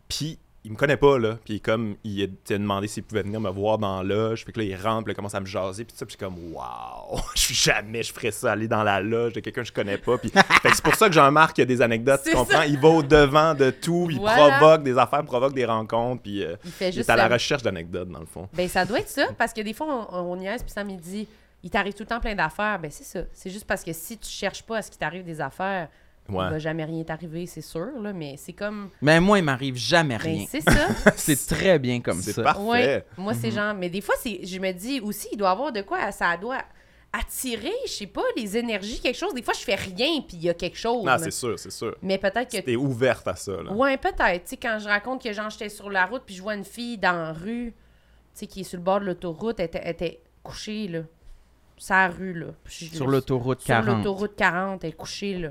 [0.08, 1.38] Puis il me connaît pas, là.
[1.44, 4.44] Puis comme, il a demandé s'il pouvait venir me voir dans la loge.
[4.44, 5.84] Fait que là, il rentre, puis il commence à me jaser.
[5.84, 8.82] Puis ça, puis je suis comme, waouh, je suis jamais, je ferais ça, aller dans
[8.82, 10.18] la loge de quelqu'un que je connais pas.
[10.18, 10.30] Puis
[10.64, 12.62] c'est pour ça que Jean-Marc a des anecdotes, tu comprends?
[12.62, 14.58] Il va au-devant de tout, il Voilà.
[14.58, 17.28] provoque des affaires, provoque des rencontres, puis euh, Il fait il juste est à la
[17.28, 17.34] ça.
[17.34, 18.48] recherche d'anecdotes, dans le fond.
[18.52, 20.98] Ben, ça doit être ça, parce que des fois, on, on niaise, puis Sam, il
[20.98, 21.28] dit
[21.62, 22.78] il t'arrive tout le temps plein d'affaires.
[22.78, 23.20] Ben, c'est ça.
[23.32, 25.88] C'est juste parce que si tu cherches pas à ce qu'il t'arrive des affaires,
[26.28, 26.50] il Ouais.
[26.50, 28.90] va jamais rien t'arriver, c'est sûr, là, mais c'est comme.
[29.02, 30.46] Mais moi, il m'arrive jamais Ben, rien.
[30.48, 30.70] c'est ça.
[31.16, 32.42] C'est très bien comme C'est ça.
[32.42, 32.62] parfait.
[32.62, 33.04] Ouais.
[33.16, 33.38] Moi, Mhm.
[33.40, 33.74] c'est genre.
[33.74, 36.10] Mais des fois, c'est, je me dis aussi, il doit avoir de quoi.
[36.12, 36.62] Ça doit
[37.12, 39.32] attirer, je sais pas, les énergies, quelque chose.
[39.34, 41.04] Des fois, je fais rien, puis il y a quelque chose.
[41.08, 41.96] Ah, c'est sûr, c'est sûr.
[42.02, 43.72] mais peut-être que T'es ouverte à ça, là.
[43.72, 44.44] Ouais, peut-être.
[44.44, 46.64] Tu sais, quand je raconte que genre, j'étais sur la route puis je vois une
[46.66, 49.80] fille dans la rue, tu sais, qui est sur le bord de l'autoroute, elle était,
[49.82, 51.00] elle était couchée, là.
[51.78, 52.46] Sur la rue, là.
[52.66, 53.96] Je- Sur l'autoroute Sur 40.
[53.98, 55.50] l'autoroute 40, elle est couchée, là.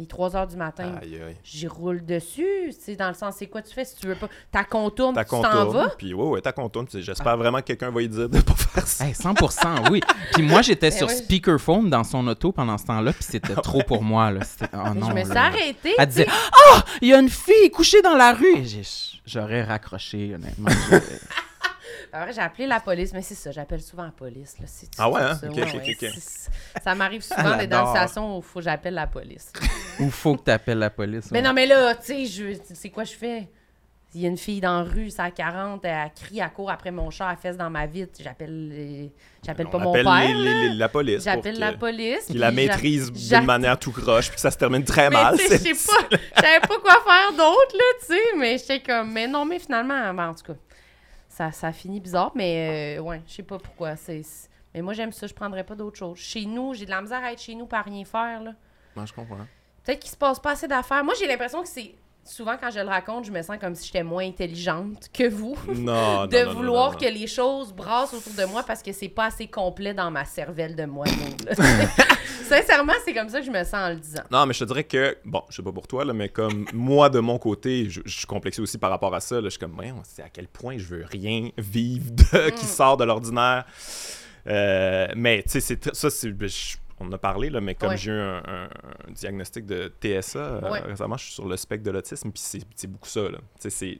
[0.00, 0.94] Il est 3 heures du matin.
[1.02, 1.36] Aïe, aïe.
[1.44, 4.14] J'y roule dessus, tu sais, dans le sens, c'est quoi tu fais si tu veux
[4.14, 4.28] pas?
[4.50, 5.50] T'as contourne, tu t'en vas?
[5.52, 6.86] contourne, puis ouais, ouais, t'as contourne.
[6.86, 9.04] puis J'espère vraiment que quelqu'un va lui dire de pas faire ça.
[9.06, 10.00] Hey, 100%, oui.
[10.32, 11.14] Puis moi, j'étais Ben sur ouais.
[11.14, 14.30] speakerphone dans son auto pendant ce temps-là, puis c'était trop pour moi.
[14.30, 14.40] Là.
[14.42, 15.94] C'était- Oh non, je me suis arrêtée.
[15.98, 16.26] Elle disait.
[16.72, 18.64] Ah, il y a une fille couchée dans la rue.
[19.26, 20.70] J'aurais raccroché, honnêtement.
[22.12, 24.56] En vrai, j'ai appelé la police, mais c'est ça, j'appelle souvent la police.
[24.58, 24.64] Là.
[24.66, 25.34] C'est- Ah ouais, c'est hein?
[25.40, 25.54] ça, ouais,
[26.02, 26.10] ouais.
[26.82, 29.52] Ça m'arrive souvent d'être dans une station où il faut que j'appelle la police.
[30.00, 31.30] Ou faut que tu appelles la police.
[31.30, 31.44] Mais ouais.
[31.44, 33.48] non, mais là, tu sais, je- c'est quoi je fais?
[34.12, 36.68] Il y a une fille dans la rue, c'est à 40, elle crie, elle court
[36.68, 38.18] après mon chat, elle fesse dans ma vitre.
[38.20, 39.12] J'appelle les-
[39.46, 40.02] j'appelle pas On mon père.
[40.26, 41.22] les- les- les- la police.
[41.22, 42.24] J'appelle la police.
[42.26, 45.36] Qui la maîtrise d'une manière tout croche, puis ça se termine très Mais mal.
[45.38, 49.28] je sais pas, savais pas quoi faire d'autre, là, tu sais, mais j'étais comme, mais
[49.28, 50.58] non, mais finalement, ben, en tout cas,
[51.30, 54.22] ça, ça a fini bizarre, mais euh, ouais, je sais pas pourquoi, c'est...
[54.74, 56.18] Mais moi, j'aime ça, je prendrais pas d'autre chose.
[56.18, 58.54] Chez nous, j'ai de la misère à être chez nous par rien faire, là.
[58.96, 59.36] Ouais, je comprends.
[59.84, 61.04] Peut-être qu'il se passe pas assez d'affaires.
[61.04, 61.94] Moi, j'ai l'impression que c'est...
[62.30, 65.56] Souvent, quand je le raconte, je me sens comme si j'étais moins intelligente que vous.
[65.74, 69.08] Non, de non, vouloir non, que les choses brassent autour de moi parce que c'est
[69.08, 71.06] pas assez complet dans ma cervelle de moi.
[72.48, 74.22] Sincèrement, c'est comme ça que je me sens en le disant.
[74.30, 76.64] Non, mais je te dirais que, bon, je sais pas pour toi, là, mais comme
[76.72, 79.36] moi, de mon côté, je, je suis complexé aussi par rapport à ça.
[79.36, 82.64] Là, je suis comme, voyons, c'est à quel point je veux rien vivre de, qui
[82.64, 82.68] Mm.
[82.68, 83.64] sort de l'ordinaire.
[84.46, 87.96] Euh, mais, tu sais, ça, c'est, je- on en a parlé, là, mais comme Ouais.
[87.96, 88.68] j'ai eu un, un-
[89.08, 92.60] un diagnostic de TSA euh, récemment, je suis sur le spectre de l'autisme, puis c'est,
[92.76, 93.22] c'est beaucoup ça.
[93.58, 93.98] C'est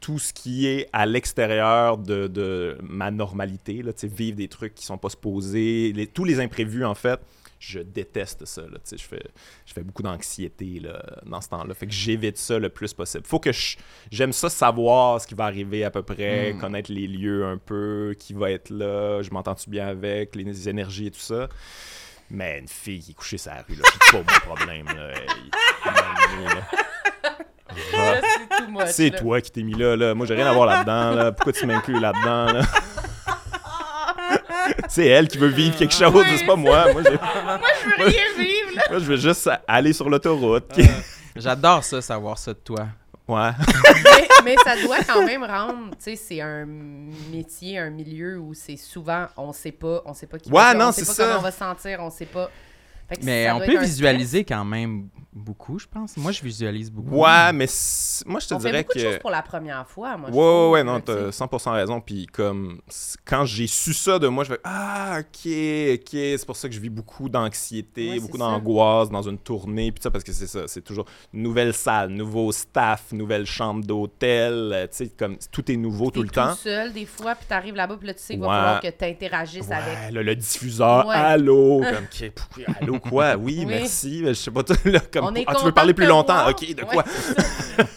[0.00, 4.84] tout ce qui est à l'extérieur de, de ma normalité, là, vivre des trucs qui
[4.84, 7.18] sont pas supposés, les- tous les imprévus, en fait,
[7.60, 8.60] je déteste ça.
[8.60, 9.22] Là, tu sais, je, fais,
[9.64, 11.72] je fais beaucoup d'anxiété là, dans ce temps-là.
[11.72, 13.24] Fait que j'évite ça le plus possible.
[13.24, 13.78] Faut que je,
[14.10, 16.58] j'aime ça savoir ce qui va arriver à peu près, Mm.
[16.60, 21.06] connaître les lieux un peu, qui va être là, je m'entends-tu bien avec, les énergies
[21.06, 21.48] et tout ça.
[22.30, 24.86] Mais une fille qui est couchée sur la rue, là, c'est pas mon problème.
[24.86, 25.14] Là.
[27.96, 28.20] Hey, là.
[28.78, 30.14] Là, c'est toi qui t'es mis là, là.
[30.14, 31.10] Moi, j'ai rien à voir là-dedans.
[31.14, 31.32] Là.
[31.32, 32.52] Pourquoi tu m'inclus là-dedans?
[32.52, 32.62] Là?
[34.88, 36.92] c'est elle qui veut vivre quelque chose, c'est pas moi.
[36.92, 38.82] Moi, j'ai- Je veux rien vivre, là.
[38.90, 40.72] moi, je veux juste aller sur l'autoroute.
[41.36, 42.86] J'adore ça, savoir ça de toi.
[43.26, 43.50] Ouais.
[44.04, 46.66] mais, mais ça doit quand même rendre, tu sais, c'est un
[47.32, 50.74] métier, un milieu où c'est souvent, on sait pas, on sait pas qui Ouais, va-
[50.74, 51.24] non, on sait c'est pas ça.
[51.28, 52.50] comment on va se sentir, on sait pas.
[53.08, 56.16] Fait que Mais ça on peut visualiser quand même beaucoup, je pense.
[56.16, 57.16] Moi, je visualise beaucoup.
[57.16, 57.66] Ouais, mais
[58.26, 58.54] moi, je te.
[58.54, 59.10] On fait dirais beaucoup de que.
[59.10, 60.30] choses pour la première fois, moi.
[60.30, 62.00] je Ouais, ouais, ouais, non, t'as 100% raison.
[62.00, 62.80] Puis comme,
[63.24, 65.24] quand j'ai su ça de moi, je fais Ah, ok,
[65.94, 69.90] ok, c'est pour ça que je vis beaucoup d'anxiété, Ouais, beaucoup d'angoisse dans une tournée,
[69.92, 74.70] puis ça, parce que c'est ça, c'est toujours nouvelle salle, nouveau staff, nouvelle chambre d'hôtel,
[74.72, 76.54] euh, tu sais, comme tout est nouveau tout le temps.
[76.54, 78.54] seul, des fois, puis t'arrives là-bas, puis là, tu sais qu'il va Ouais.
[78.54, 80.14] falloir que t'interagisses Ouais, avec.
[80.14, 81.14] là, le diffuseur, Ouais.
[81.16, 83.66] allô, comme, pourquoi- allô quoi, oui, Oui.
[83.66, 86.10] merci, mais je sais pas, là, comme, On est ah, tu veux parler plus te
[86.10, 87.04] longtemps, ok, de Ouais, quoi?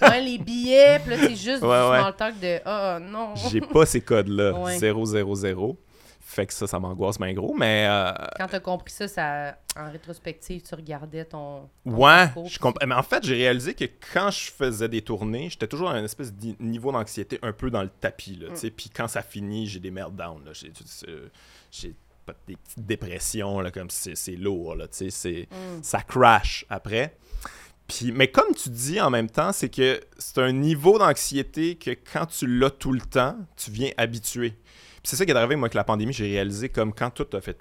[0.10, 3.34] Ouais, les billets, puis là, c'est juste Ouais, du small talk de Ah non.
[3.52, 4.78] J'ai pas ces codes-là, Ouais.
[4.80, 5.78] 000.
[6.30, 9.90] Fait que ça, ça m'angoisse bien gros, mais euh, Quand t'as compris ça, ça, en
[9.90, 11.70] rétrospective, tu regardais ton.
[11.86, 14.90] ton Ouais, parcours, je puis- comp- mais en fait, j'ai réalisé que quand je faisais
[14.90, 18.36] des tournées, j'étais toujours à un espèce de niveau d'anxiété un peu dans le tapis.
[18.36, 18.70] Là, tu sais.
[18.72, 20.44] Puis quand ça finit, j'ai des meltdowns.
[20.46, 20.52] là.
[20.54, 20.72] J'ai,
[21.08, 21.30] euh,
[22.48, 24.76] des petites dépressions, là, comme c'est, c'est lourd.
[24.76, 25.10] Là, tu sais.
[25.10, 25.84] c'est, Mm.
[25.84, 27.16] Ça crash après.
[27.88, 31.92] Puis, mais comme tu dis en même temps, c'est que c'est un niveau d'anxiété que
[31.92, 34.50] quand tu l'as tout le temps, tu viens habitué.
[34.50, 37.28] Puis c'est ça qui est arrivé, moi, avec la pandémie, j'ai réalisé comme quand tout
[37.32, 37.58] a fait...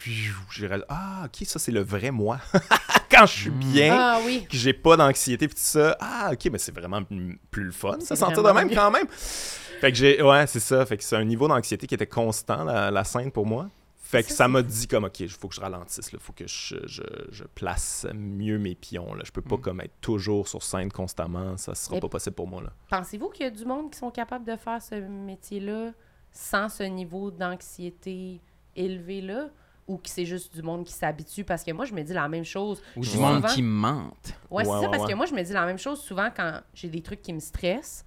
[0.50, 2.40] J'ai réalisé, ah, OK, ça, c'est le vrai moi.
[3.10, 4.44] quand je suis bien, Ah oui.
[4.50, 5.96] que j'ai pas d'anxiété puis tout ça.
[6.00, 8.74] Ah, ok, mais c'est vraiment plus le fun, ça sentir de même mieux.
[8.74, 9.06] quand même.
[9.80, 10.84] Fait que j'ai, ouais, c'est ça.
[10.86, 13.68] Fait que c'est un niveau d'anxiété qui était constant, la, la scène pour moi.
[14.08, 16.46] Fait que Ça, m'a dit comme, OK, il faut que je ralentisse, il faut que
[16.46, 19.14] je, je, je place mieux mes pions.
[19.14, 19.22] Là.
[19.24, 19.60] Je peux pas Mm.
[19.60, 22.62] comme être toujours sur scène constamment, ça sera Et- pas possible pour moi.
[22.62, 22.72] Là.
[22.88, 25.92] Pensez-vous qu'il y a du monde qui sont capables de faire ce métier-là
[26.30, 28.40] sans ce niveau d'anxiété
[28.76, 29.48] élevé-là?
[29.88, 31.44] Ou que c'est juste du monde qui s'habitue?
[31.44, 32.82] Parce que moi, je me dis la même chose.
[32.96, 34.14] Ou du Souvent- monde qui mente.
[34.50, 35.10] Ouais, c'est Ouais, ça, ouais, parce ouais.
[35.12, 37.38] que moi, je me dis la même chose souvent quand j'ai des trucs qui me
[37.38, 38.04] stressent.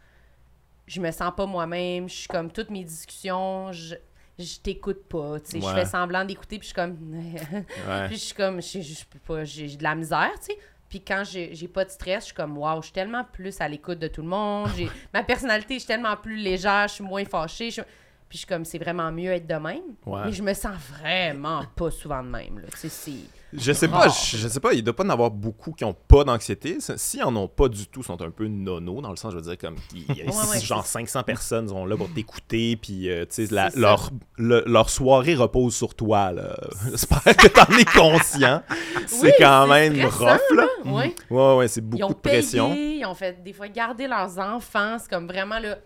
[0.87, 2.09] Je me sens pas moi-même.
[2.09, 3.95] Je suis comme toutes mes discussions, je,
[4.39, 5.39] je t'écoute pas.
[5.39, 5.61] tu sais.
[5.61, 6.97] Je fais semblant d'écouter, puis je suis comme.
[7.87, 8.07] Ouais.
[8.07, 8.61] puis je suis comme.
[8.61, 9.43] Je, je peux pas.
[9.43, 10.57] J'ai de la misère, tu sais.
[10.89, 13.67] Puis quand j'ai pas de stress, je suis comme, waouh, je suis tellement plus à
[13.67, 14.69] l'écoute de tout le monde.
[14.75, 17.69] J'ai- Ma personnalité, je suis tellement plus légère, je suis moins fâchée.
[17.69, 17.87] je Puis
[18.31, 19.83] je suis comme, c'est vraiment mieux être de même.
[20.05, 20.21] Ouais.
[20.25, 22.57] Mais je me sens vraiment pas souvent de même.
[22.59, 22.67] Là.
[22.71, 23.11] Tu sais, c'est.
[23.51, 25.95] Je sais pas, je, je sais pas, il doit pas en avoir beaucoup qui ont
[26.07, 26.77] pas d'anxiété.
[26.97, 29.37] S'ils en ont pas du tout, ils sont un peu nono, dans le sens, je
[29.37, 32.09] veux dire, comme, il y a Ouais, ouais, genre c'est- 500 personnes sont là pour
[32.13, 36.55] t'écouter, puis, euh, tu sais, leur, le- leur soirée repose sur toi, là.
[36.91, 38.61] J'espère que t'en es conscient.
[39.07, 40.65] C'est Oui, quand même stressant, rough, là.
[40.85, 41.15] Ouais.
[41.31, 42.71] Ouais, ouais, c'est Ils beaucoup de pression.
[42.71, 44.97] payé, ils ont fait des fois garder leurs enfants.
[44.99, 45.77] C'est comme vraiment là.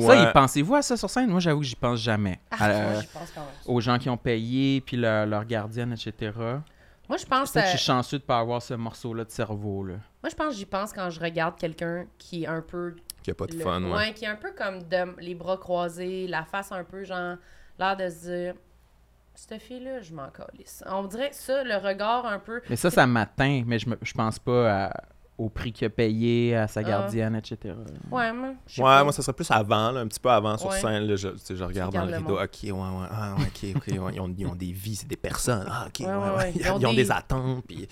[0.00, 1.30] Ça, y pensez-vous à ça sur scène?
[1.30, 2.40] Moi, j'avoue que j'y pense jamais.
[2.50, 3.50] Ah, moi, j'y pense quand même.
[3.76, 6.32] aux gens qui ont payé, puis leur, leur gardienne, etc.
[7.08, 7.52] Moi, je pense.
[7.52, 9.84] Peut-être que euh, je suis chanceux de pas avoir ce morceau-là de cerveau.
[9.84, 9.94] Là.
[10.22, 12.96] Moi, je pense que j'y pense quand je regarde quelqu'un qui est un peu.
[13.22, 14.12] Qu'il y a pas de le- fun, ouais.
[14.14, 17.36] qui est un peu comme de- les bras croisés, la face un peu genre.
[17.78, 18.54] L'air de se dire.
[19.34, 20.82] Cette fille-là, je m'en calisse.
[20.86, 22.62] On dirait que ça, le regard un peu.
[22.70, 25.02] Mais ça, ça m'atteint, mais je, me, je pense pas à-
[25.38, 26.82] au prix qu'il a payé, à sa Ah.
[26.84, 27.74] gardienne, etc.
[28.10, 29.04] Ouais, moi, je sais Ouais, pas.
[29.04, 30.80] moi, ça serait plus avant, là, un petit peu avant sur Ouais.
[30.80, 31.04] scène.
[31.04, 32.40] Là, je, tu sais, je regarde dans le le rideau.
[32.40, 33.06] Ok, ouais, ouais.
[33.10, 33.86] Ah, ouais, ok, ok.
[34.02, 35.66] ouais, Ils, ont, ils ont des vies, c'est des personnes.
[35.70, 36.28] Ah, ok, ouais, Ouais, ouais.
[36.30, 36.52] ouais, ouais.
[36.80, 37.86] Ils, ont des, attentes, puis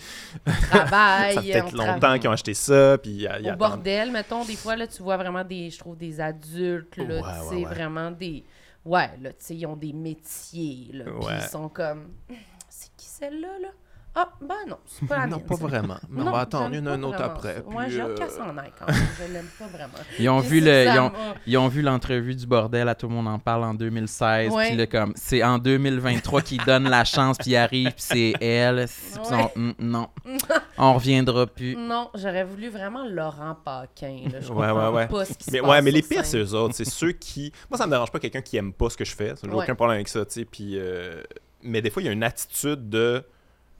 [0.70, 1.34] travail.
[1.34, 2.20] ça fait peut-être on longtemps travaille.
[2.20, 3.58] qu'ils ont acheté ça, puis ils, ils Au attendent.
[3.58, 7.64] bordel, mettons, des fois, là, tu vois vraiment des, je trouve, des adultes, là, ouais.
[7.64, 8.44] vraiment des...
[8.84, 12.08] Ouais, là, tu sais, ils ont des métiers, là, puis ils sont comme...
[12.68, 13.68] C'est qui celle-là, là?
[14.16, 15.66] Ah, ben non, c'est pas la Non, mienne, pas ça.
[15.66, 15.96] vraiment.
[16.08, 17.54] Mais on Non, va attendre j'aime une, pas autre vraiment après.
[17.56, 17.60] ça.
[17.62, 19.92] puis, Ouais, j'ai hâte euh, qu'elle s'en aille quand même, je l'aime pas vraiment.
[20.20, 22.94] Ils ont vu le, ça ils ont, m'a- ils ont vu l'entrevue du bordel à
[22.94, 24.52] tout le monde en parle en 2016.
[24.52, 24.68] Ouais.
[24.68, 28.34] Puis là, comme, c'est en 2023 qu'ils donnent la chance, puis ils arrivent, puis c'est
[28.40, 28.86] elle.
[28.86, 30.08] Puis ils sont, Hum, non,
[30.78, 31.74] on reviendra plus.
[31.76, 35.06] Non, j'aurais voulu vraiment Laurent Paquin, là, je Ouais, comprends ouais, ouais.
[35.08, 36.40] pas ce qui se Mais passe ouais, mais sur les pires, c'est scène.
[36.42, 36.74] eux autres.
[36.76, 37.52] C'est ceux qui.
[37.68, 39.34] Moi, ça me dérange pas quelqu'un qui aime pas ce que je fais.
[39.42, 39.64] J'ai Ouais.
[39.64, 40.44] aucun problème avec ça, tu sais.
[40.44, 40.78] Puis.
[40.78, 41.20] euh,
[41.64, 43.24] Mais des fois, il y a une attitude de.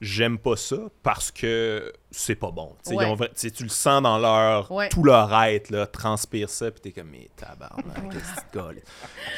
[0.01, 2.75] J'aime pas ça parce que c'est pas bon.
[2.87, 3.05] Tu Ouais.
[3.05, 3.17] ils ont
[3.65, 4.71] le sens dans leur.
[4.71, 4.89] Ouais.
[4.89, 8.41] Tout leur être, là, transpire ça, puis t'es comme, mais tabarnak, qu'est-ce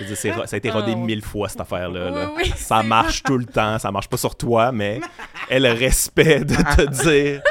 [0.09, 0.97] que c'est ça a été rodé ouais.
[0.97, 2.11] mille fois, cette affaire-là.
[2.11, 2.31] là.
[2.35, 3.79] Oui, oui, ça marche tout le temps.
[3.79, 5.01] Ça marche pas sur toi, mais
[5.51, 7.43] elle le respect de te dire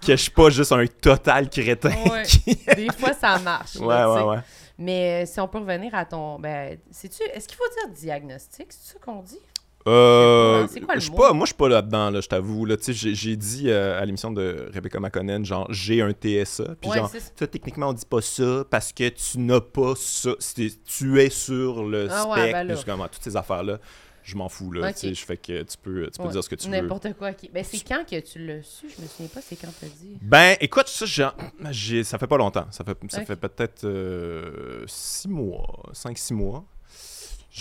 [0.00, 1.90] que je suis pas juste un total crétin.
[2.10, 2.22] Ouais.
[2.24, 3.76] qui- Des fois, ça marche.
[3.76, 4.42] là.
[4.78, 6.38] Mais euh, si on peut revenir à ton.
[6.38, 7.22] Ben, sais-tu.
[7.32, 8.66] Est-ce qu'il faut dire diagnostic?
[8.70, 9.38] C'est ça qu'on dit?
[9.86, 11.16] Euh, quoi le je mot?
[11.16, 12.64] pas, moi, je suis pas là-dedans, là, je t'avoue.
[12.64, 12.76] là.
[12.76, 16.74] Tu J'ai dit euh, à l'émission de Rebecca McConnell, genre, j'ai un TSA.
[16.80, 17.46] Puis Ouais, genre, ça.
[17.46, 20.30] techniquement, on dit pas ça parce que tu n'as pas ça.
[20.86, 22.74] Tu es sur le Ah ouais, ben là.
[22.74, 23.78] puis comme, ah, toutes ces affaires-là,
[24.24, 24.72] je m'en fous.
[24.72, 26.72] Là, tu Je fais que tu peux, tu peux Ouais, dire ce que tu veux.
[26.76, 27.30] N'importe quoi.
[27.52, 28.86] Ben, c'est quand que tu l'as su?
[28.88, 30.18] Je me souviens pas, c'est quand t'as dit.
[30.20, 31.28] Ben, écoute, ça, j'ai-
[31.70, 32.66] j'ai- ça fait pas longtemps.
[32.72, 36.64] Ça fait, ça fait peut-être euh, six mois, cinq, six mois.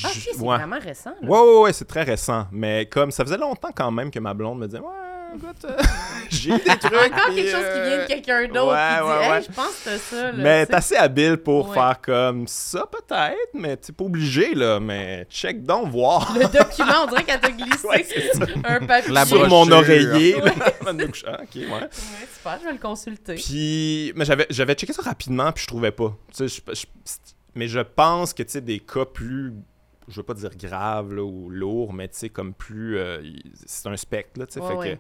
[0.04, 0.58] Ah, J- ok, c'est ouais.
[0.58, 1.12] vraiment récent.
[1.22, 1.28] Là.
[1.30, 2.48] Ouais, ouais, ouais, c'est très récent.
[2.52, 5.78] Mais comme ça faisait longtemps quand même que ma blonde me disait Ouais, écoute, euh,
[6.30, 6.84] j'ai des trucs.
[6.94, 9.42] Encore quelque chose qui vient de euh, quelqu'un d'autre ouais, qui dit ouais, Hey, ouais.
[9.42, 10.32] je pense que c'est ça.
[10.32, 11.74] Là, Mais tu t'es assez habile pour Ouais.
[11.76, 14.80] faire comme ça, peut-être, mais t'es pas obligé, là.
[14.82, 16.34] Mais check donc, voir.
[16.38, 17.88] Le document, on dirait qu'elle t'a glissé
[18.66, 19.14] un papier.
[19.14, 20.42] La Sur mon oreiller.
[20.42, 20.52] Là.
[20.88, 21.66] Ah, ok, ouais.
[21.68, 21.90] Ouais,
[22.36, 23.36] super, je vais le consulter.
[23.36, 26.16] Puis, mais j'avais, j'avais checké ça rapidement, puis je trouvais pas.
[26.36, 26.86] Tu sais, je- je-
[27.56, 29.54] mais je pense que, tu sais, des cas plus,
[30.08, 33.22] je veux pas dire graves là, ou lourds, mais tu sais, comme plus, euh,
[33.66, 35.00] c'est un spectre, là, tu sais, Ouais, fait ouais.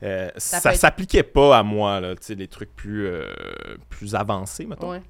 [0.00, 2.74] que euh, Ça ça, peut être- s'appliquait pas à moi, là, tu sais, des trucs
[2.74, 3.26] plus, euh,
[3.88, 4.90] plus avancés, mettons.
[4.90, 5.02] Ouais.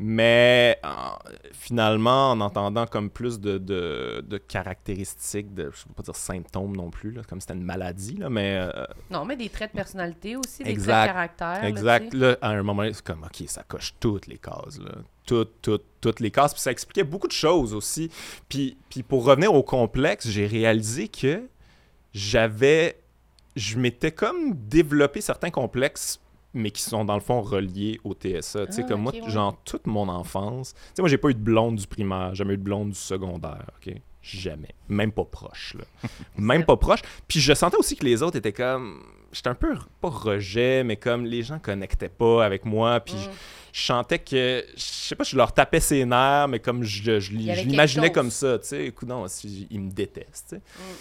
[0.00, 1.18] Mais en-
[1.52, 6.76] finalement, en entendant comme plus de, de, de caractéristiques, de, je veux pas dire symptômes
[6.76, 9.76] non plus, là, comme c'était une maladie, là, mais euh, Non, mais des traits de
[9.76, 10.92] personnalité aussi, des Exact.
[10.92, 11.64] traits de caractère.
[11.64, 12.14] Exact.
[12.14, 14.78] Là, à un moment, c'est comme, OK, ça coche toutes les cases.
[14.78, 14.92] Là.
[15.26, 16.52] Toutes, toutes, toutes les cases.
[16.54, 18.08] Puis ça expliquait beaucoup de choses aussi.
[18.48, 21.42] Puis, puis pour revenir au complexe, j'ai réalisé que
[22.14, 23.00] j'avais.
[23.56, 26.20] Je m'étais comme développé certains complexes,
[26.54, 28.66] mais qui sont dans le fond reliés au TSA.
[28.66, 29.30] tu sais, Ah, comme moi, ouais.
[29.30, 30.72] genre, toute mon enfance.
[30.74, 32.98] Tu sais, moi, j'ai pas eu de blonde du primaire, jamais eu de blonde du
[32.98, 33.66] secondaire.
[33.76, 33.94] OK?
[34.22, 34.74] Jamais.
[34.88, 35.84] Même pas proche, là.
[36.36, 37.00] Même pas proche.
[37.28, 39.02] Puis je sentais aussi que les autres étaient comme.
[39.32, 43.30] j'étais un peu, pas rejet, mais comme les gens connectaient pas avec moi, puis Mm.
[43.72, 47.20] je sentais que, je sais pas, je leur tapais ses nerfs, mais comme je, je,
[47.20, 50.62] je l'imaginais comme ça, tu sais, écoute, non, si- ils me détestent, tu sais.
[50.62, 50.94] Mm.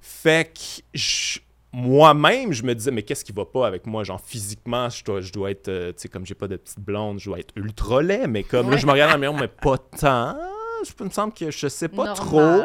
[0.00, 1.40] Fait que je-
[1.72, 4.04] moi-même, je me disais, mais qu'est-ce qui va pas avec moi?
[4.04, 6.80] Genre, physiquement, je dois, je dois être, euh, tu sais, comme j'ai pas de petite
[6.80, 9.40] blonde, je dois être ultra laid, mais comme là, je me regarde dans le miroir,
[9.40, 10.36] mais pas tant.
[10.84, 12.60] Je me semble que je sais pas trop.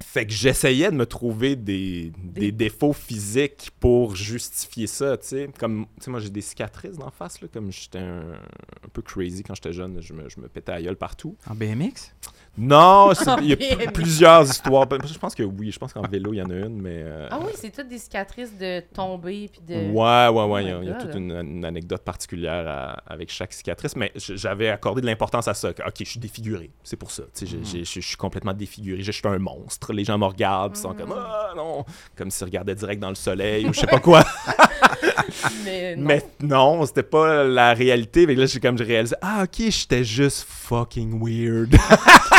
[0.00, 5.26] Fait que j'essayais de me trouver des, des Des- défauts physiques pour justifier ça, tu
[5.28, 5.50] sais.
[5.58, 9.02] Comme, tu sais, moi, j'ai des cicatrices d'en face, là, comme j'étais un, un peu
[9.02, 11.36] crazy quand j'étais jeune, je me, je me pétais la gueule partout.
[11.48, 12.12] En BMX?
[12.56, 14.86] Non, il y a p- plusieurs histoires.
[14.86, 17.02] Ben, Je pense que oui, je pense qu'en vélo, il y en a une, mais...
[17.02, 19.90] euh, Ah oui, c'est toutes des cicatrices de tomber puis de.
[19.90, 20.74] Ouais, ouais, ouais.
[20.76, 24.12] Oh il y a, y toute une, une anecdote particulière à- avec chaque cicatrice, mais
[24.16, 25.70] j'avais accordé de l'importance à ça.
[25.70, 27.24] ok, je suis défiguré, c'est pour ça.
[27.40, 29.02] J'ai- Je suis complètement défiguré.
[29.02, 29.92] Je suis un monstre.
[29.92, 31.84] Les gens me regardent, ils sont comme ah non,
[32.16, 34.24] comme s'ils regardaient direct dans le soleil ou je sais pas quoi.
[35.64, 36.04] Mais non.
[36.06, 38.26] mais non, c'était pas la réalité.
[38.26, 41.76] Mais là, j'ai comme je réalisé ah ok, j'étais juste fucking weird.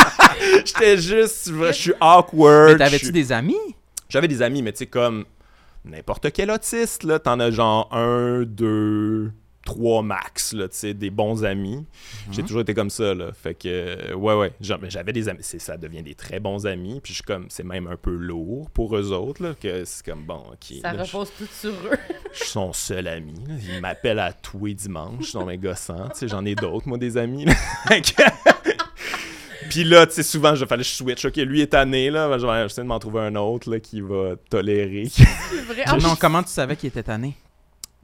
[0.64, 2.72] j'étais juste, je suis awkward.
[2.72, 3.56] Mais t'avais-tu des amis?
[4.08, 5.24] j'avais des amis, mais tu sais, comme
[5.84, 9.32] n'importe quel autiste, là, t'en as genre un, deux,
[9.66, 11.84] trois max, là, tu sais, des bons amis.
[12.30, 13.32] J'ai toujours été comme ça, là.
[13.32, 16.66] Fait que, euh, ouais, ouais, genre, mais j'avais des amis, ça devient des très bons
[16.66, 19.84] amis, puis je suis comme, c'est même un peu lourd pour eux autres, là, que
[19.84, 21.98] c'est comme, bon, ok, Ça là, repose tout sur eux.
[22.32, 23.54] je suis son seul ami, là.
[23.74, 26.96] Il m'appelle à tous les dimanches, dans mes gossants, tu sais, j'en ai d'autres, moi,
[26.96, 27.44] des amis,
[29.68, 31.24] Puis là, tu sais, souvent, je fallait que je switch.
[31.24, 32.28] Ok, lui est tanné, là.
[32.28, 35.08] ben, Je vais essayer de m'en trouver un autre, là, qui va tolérer.
[35.10, 35.24] C'est
[35.62, 35.82] vrai.
[35.86, 37.34] Ah Ah, non, comment tu savais qu'il était tanné?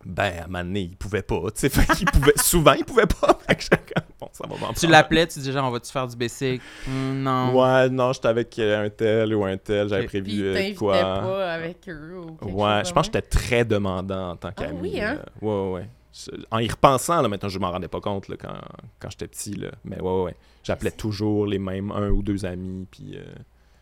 [0.05, 1.68] Ben, à un moment donné, il pouvait pas, tu sais.
[1.70, 2.32] Fait qu'il pouvait...
[2.36, 3.38] Souvent, il pouvait pas.
[4.20, 6.62] Bon, ça va Tu l'appelais, tu disais genre, on va-tu faire du bicycle?
[6.86, 7.55] Hum, non.
[7.61, 9.88] Ouais, non, j'étais avec euh, un tel ou un tel.
[9.88, 10.07] J'avais.
[10.07, 10.92] Puis prévu ils euh, quoi.
[11.00, 14.48] pas avec eux ou quelque Ouais, chose je pense que j'étais très demandant en tant
[14.48, 14.78] Ah qu'ami.
[14.80, 15.18] oui, hein?
[15.40, 15.88] Ouais, ouais, ouais.
[16.12, 18.55] Je- En y repensant, là, maintenant, je m'en rendais pas compte là, quand,
[19.00, 19.55] quand j'étais petit.
[19.55, 19.70] Là.
[19.84, 20.36] Mais ouais, ouais, ouais.
[20.62, 22.86] J'appelais toujours les mêmes un ou deux amis.
[22.90, 23.24] Puis, euh,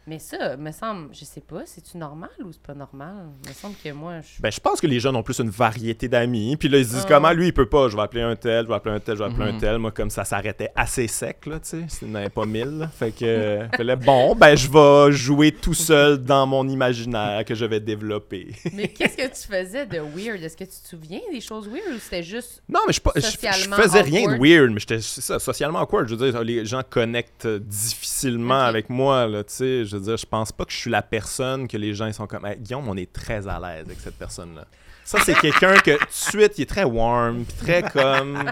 [0.06, 3.26] Mais ça, me semble, je sais pas, c'est-tu normal ou c'est pas normal?
[3.46, 4.40] Me semble que moi, je...
[4.42, 6.56] Ben, je pense que les jeunes ont plus une variété d'amis.
[6.56, 7.08] Puis là, ils se disent Ah.
[7.08, 7.88] comment lui, il peut pas.
[7.88, 9.60] Je vais appeler un tel, je vais appeler un tel, je vais appeler un Mhm.
[9.60, 9.78] tel.
[9.78, 11.86] Moi, comme ça s'arrêtait assez sec, là, tu sais.
[12.02, 12.78] Il n'y en avait pas mille.
[12.78, 12.88] là.
[12.88, 17.66] Fait que, là, bon, ben, je vais jouer tout seul dans mon imaginaire que je
[17.66, 18.48] vais développer.
[18.72, 20.42] Mais qu'est-ce que tu faisais de weird?
[20.42, 22.62] Est-ce que tu te souviens des choses weird ou c'était juste...
[22.68, 26.08] Non, mais je, pas- je, je faisais rien de weird, mais j'étais socialement awkward.
[26.08, 29.84] Je veux dire, les gens connectent difficilement avec moi, là, tu sais.
[29.90, 32.14] Je veux dire, je pense pas que je suis la personne que les gens ils
[32.14, 34.66] sont comme, Hey, Guillaume, on est très à l'aise avec cette personne-là.
[35.04, 38.48] Ça, c'est quelqu'un que, tout de suite, il est très warm, puis très comme...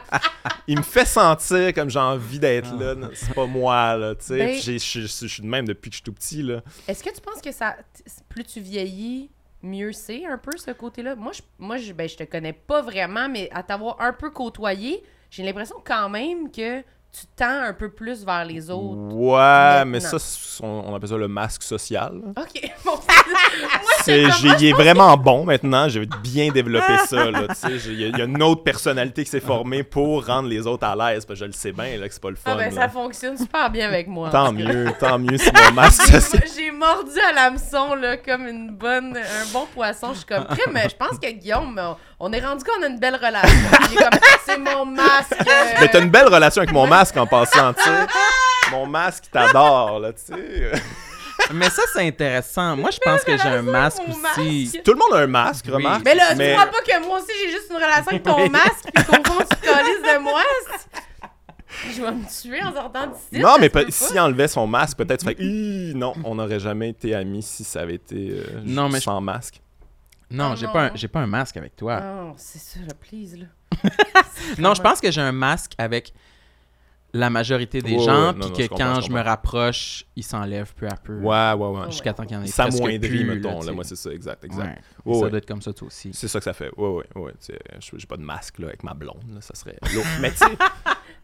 [0.66, 2.96] Il me fait sentir comme j'ai envie d'être là.
[2.96, 4.38] Non, C'est pas moi, là, tu sais.
[4.38, 6.62] Ben- Je suis de même depuis que je suis tout petit, là.
[6.88, 7.76] Est-ce que tu penses que ça...
[8.28, 9.30] Plus tu vieillis,
[9.62, 11.14] mieux c'est un peu ce côté-là?
[11.14, 14.30] Moi, je, moi je, ben, je te connais pas vraiment, mais à t'avoir un peu
[14.30, 16.82] côtoyé, j'ai l'impression quand même que
[17.20, 19.14] tu tends un peu plus vers les autres.
[19.14, 20.16] Ouais, mais ça,
[20.62, 22.20] on, on appelle ça le masque social.
[22.36, 22.70] OK.
[22.84, 22.94] Bon,
[24.02, 25.88] C'est, il est vraiment bon maintenant.
[25.88, 27.26] J'ai bien développé ça.
[27.26, 30.66] Il, y a, il y a une autre personnalité qui s'est formée pour rendre les
[30.66, 31.26] autres à l'aise.
[31.26, 32.52] Parce que je le sais bien là, que c'est pas le fun.
[32.52, 32.82] ah ben, là.
[32.82, 34.30] ça fonctionne super bien avec moi.
[34.30, 36.44] Tant mieux, tant mieux si mon masque social.
[36.56, 40.12] J'ai mordu à l'hameçon, là, comme une bonne, un bon poisson.
[40.12, 41.78] Je suis comme, mais je pense que Guillaume,
[42.20, 43.68] on- est rendu qu'on a une belle relation.
[43.90, 45.32] Il est comme, c'est mon masque.
[45.40, 47.90] euh, Mais t'as une belle relation avec mon masque en passant, tu sais.
[48.70, 50.72] Mon masque il t'adore, là, tu sais.
[51.54, 52.76] Mais ça, c'est intéressant.
[52.76, 54.20] Moi, je pense que j'ai un masque aussi.
[54.72, 54.82] masque.
[54.84, 55.72] Tout le monde a un masque, Oui.
[55.74, 56.02] remarque.
[56.04, 58.36] Mais là, mais- tu crois pas que moi aussi, j'ai juste une relation avec ton
[58.42, 58.50] Oui.
[58.50, 59.66] masque, puis qu'au fond, tu te
[60.16, 60.42] de moi?
[61.94, 63.40] Je vais me tuer en sortant d'ici.
[63.40, 63.90] Non, mais se peut peut- pas.
[63.92, 67.62] si enlevait son masque, peut-être tu fais Ih, non, on n'aurait jamais été amis si
[67.62, 69.60] ça avait été euh, Non, mais je- sans masque.
[70.30, 72.00] Non, Oh j'ai pas, un- j'ai pas un masque avec toi.
[72.00, 73.46] Non, c'est ça, là, please, là.
[74.58, 76.12] Non, je pense que j'ai un masque avec
[77.14, 80.86] la majorité des gens, puis que je quand je je me rapproche, il s'enlève peu
[80.86, 81.18] à peu.
[81.20, 81.90] Ouais, ouais, ouais.
[81.90, 83.60] Jusqu'à temps qu'il y en ait Ça presque moindrit, plus, mettons.
[83.60, 83.72] Là, sais.
[83.72, 84.82] moi, c'est ça, exact, exact.
[85.06, 85.14] Ouais.
[85.14, 85.30] Ça ouais.
[85.30, 86.10] doit être comme ça, toi aussi.
[86.12, 86.70] C'est ça que ça fait.
[86.76, 87.32] Ouais, ouais, ouais.
[87.80, 90.04] J'ai pas de masque là, avec ma blonde, là, ça serait lourd.
[90.20, 90.56] Mais tu sais,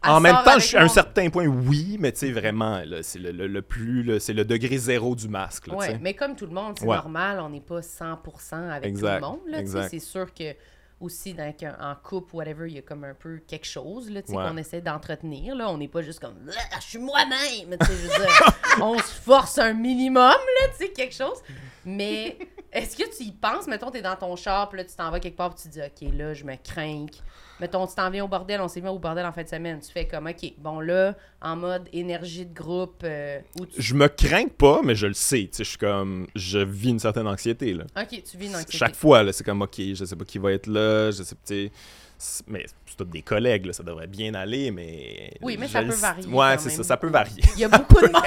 [0.09, 3.31] en même temps, je- à un certain point, oui, mais tu sais, vraiment, c'est le,
[3.31, 5.65] le- le plus, c'est le degré zéro du masque.
[5.69, 5.99] Tu sais.
[6.01, 6.95] mais comme tout le monde, c'est Ouais.
[6.95, 9.65] normal, on n'est pas 100% avec Exact, tout le monde.
[9.73, 10.55] Tu c'est sûr que
[11.01, 14.31] aussi dans en couple, whatever, il y a comme un peu quelque chose là, tu
[14.31, 14.43] Ouais.
[14.47, 15.53] qu'on essaie d'entretenir.
[15.53, 15.69] Là.
[15.69, 17.77] On n'est pas juste comme Ah, je suis moi-même.
[17.79, 17.91] tu
[18.81, 21.37] on se force un minimum, là, tu sais, quelque chose.
[21.85, 22.37] Mais
[22.71, 23.67] Est-ce que tu y penses?
[23.67, 25.73] Mettons, t'es dans ton char, puis là, tu t'en vas quelque part, puis tu te
[25.73, 27.05] dis, OK, là, je me crains.
[27.61, 29.79] Mettons, tu t'en viens au bordel, on s'est mis au bordel en fin de semaine.
[29.79, 33.81] Tu fais comme, OK, bon, là, en mode énergie de groupe, euh, où tu...
[33.81, 35.47] Je me crains pas, mais je le sais.
[35.49, 36.27] Tu sais, je suis comme.
[36.35, 37.85] Je vis une certaine anxiété, là.
[37.97, 38.77] OK, tu vis une anxiété.
[38.77, 41.35] Chaque fois, là, c'est comme, OK, je sais pas qui va être là, je sais
[41.35, 41.71] pas, tu
[42.47, 45.31] Mais c'est tous des collègues, là, ça devrait bien aller, mais.
[45.41, 47.19] Oui, mais je ça peut varier Ouais, c'est ça, ça peut beaucoup.
[47.19, 47.43] varier.
[47.55, 48.23] Il y a beaucoup de monde.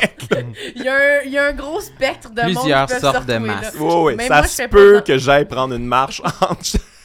[0.74, 2.54] il, y a un, il y a un gros spectre de monde.
[2.54, 3.78] Plusieurs qui peuvent sortes de.
[3.78, 6.62] Ouais, ouais, Mais ça se peut que j'aille prendre une marche entre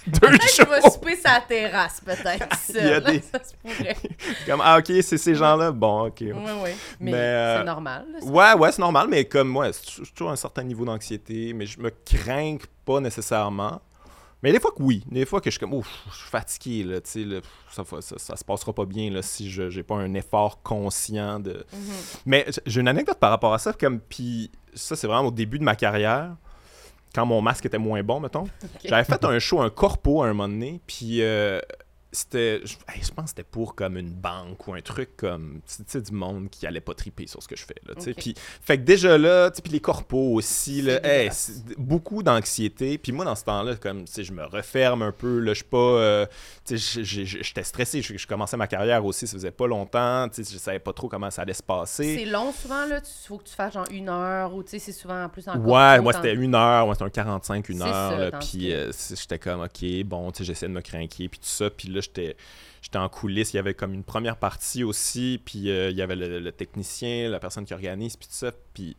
[0.07, 2.47] deux Peut-être que je vais souper sa terrasse, peut-être.
[2.69, 3.95] Il y a des- Ça se pourrait.
[4.45, 5.71] Comme, ah, ok, c'est ces gens-là.
[5.71, 6.17] Bon, ok.
[6.21, 6.69] Oui, oui.
[6.99, 8.05] Mais, Mais, euh, c'est normal.
[8.11, 8.25] là.
[8.25, 11.65] Ouais, ouais, c'est normal, mais comme, ouais, c'est tou- toujours un certain niveau d'anxiété, mais
[11.65, 13.81] je me crains pas nécessairement.
[14.41, 16.83] Mais des fois que oui, des fois que je suis comme, ouf, je suis fatigué,
[16.83, 17.41] là, tu sais,
[17.71, 20.61] ça, fa- ça, ça se passera pas bien, là, si je j'ai pas un effort
[20.61, 21.65] conscient de...
[21.71, 21.79] Mhm.
[22.25, 25.59] Mais j'ai une anecdote par rapport à ça, comme, puis ça, c'est vraiment au début
[25.59, 26.35] de ma carrière,
[27.13, 28.45] quand mon masque était moins bon, mettons.
[28.83, 31.59] J'avais fait un show, un corpo à un moment donné, puis euh,
[32.13, 35.83] c'était, je, je pense que c'était pour comme une banque ou un truc comme, tu
[35.85, 38.13] sais, du monde qui allait pas triper sur ce que je fais, là, tu sais.
[38.13, 41.29] Puis, fait que déjà là, tu sais, puis les corpos aussi, là, hey,
[41.77, 42.97] beaucoup d'anxiété.
[42.97, 45.63] Puis moi, dans ce temps-là, comme, tu je me referme un peu, là, je suis
[45.65, 46.25] pas, euh,
[46.65, 50.43] tu sais, j'étais stressé, je, je commençais ma carrière aussi, ça faisait pas longtemps, tu
[50.43, 52.17] sais, je savais pas trop comment ça allait se passer.
[52.19, 52.99] C'est long souvent, là.
[52.99, 55.47] Il faut que tu fasses genre une heure ou tu sais, c'est souvent en plus
[55.47, 58.39] en Ouais, moi c'était une heure, moi c'était un 45, une heure.
[58.39, 61.69] Puis euh, j'étais comme, ok, bon, tu sais, j'essaie de me craquer, puis tout ça.
[61.69, 62.35] Puis là, j'étais
[62.81, 66.01] j'étais en coulisses, il y avait comme une première partie aussi, puis euh, il y
[66.01, 68.51] avait le, le technicien, la personne qui organise, puis tout ça.
[68.73, 68.95] Puis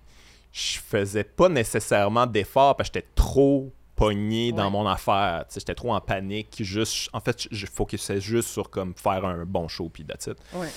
[0.53, 4.71] je faisais pas nécessairement d'efforts parce que j'étais trop pogné dans Ouais.
[4.71, 5.45] mon affaire.
[5.55, 6.57] J'étais trop en panique.
[6.61, 10.37] Juste, en fait, je focusais juste sur comme faire un bon show, puis that's it.
[10.55, 10.69] Ouais.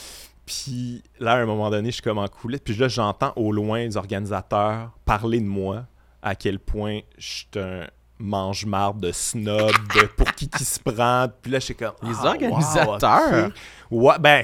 [0.46, 2.62] Puis là, à un moment donné, je suis comme en coulisses.
[2.64, 5.86] Puis là, j'entends au loin les organisateurs parler de moi,
[6.22, 7.88] à quel point je suis un
[8.20, 11.28] mange-marde de snob, de pour qui qui se prend.
[11.41, 11.93] Puis là, je suis comme.
[12.03, 13.51] Les ah, wow, organisateurs?
[13.91, 14.43] Ouais, ben,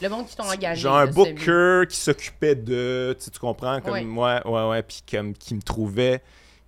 [0.00, 0.82] Le monde qui t'ont engagé.
[0.82, 3.14] j'ai un booker qui s'occupait de.
[3.18, 3.80] Tu, sais, tu comprends?
[3.80, 4.02] Comme Ouais.
[4.04, 4.82] moi, ouais, ouais.
[4.82, 6.22] Puis comme qui me trouvait.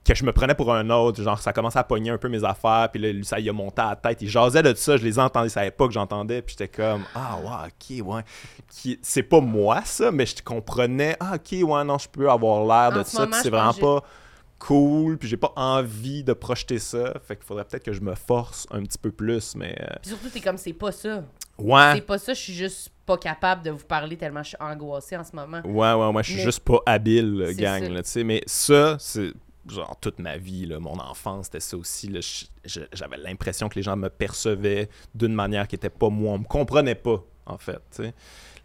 [0.06, 2.44] Que je me prenais pour un autre, genre ça commençait à pogner un peu mes
[2.44, 5.02] affaires, puis là, ça y a monté à la tête, il jasait de ça, je
[5.02, 8.22] les entendais, il savait pas que j'entendais, puis j'étais comme, ah ouais, ok, ouais.
[8.68, 12.66] Qui- C'est pas moi ça, mais je comprenais, ah ok, ouais, non, je peux avoir
[12.66, 14.02] l'air de ça, moment, puis c'est vraiment pas
[14.66, 18.14] cool, puis j'ai pas envie de projeter ça, fait qu'il faudrait peut-être que je me
[18.14, 21.24] force un petit peu plus, mais euh, Puis surtout, t'es comme, c'est pas ça.
[21.58, 21.92] ouais.
[21.96, 25.16] C'est pas ça, je suis juste pas capable de vous parler tellement je suis angoissée
[25.16, 25.60] en ce moment.
[25.64, 28.24] Ouais, ouais, ouais, je suis Mais- juste pas habile, gang, tu sais.
[28.24, 29.32] Mais ça, c'est
[29.68, 32.10] genre toute ma vie, là, mon enfance, c'était ça aussi.
[32.64, 36.32] J'avais l'impression que les gens me percevaient d'une manière qui était pas moi.
[36.32, 38.14] On me comprenait pas, en fait, tu sais.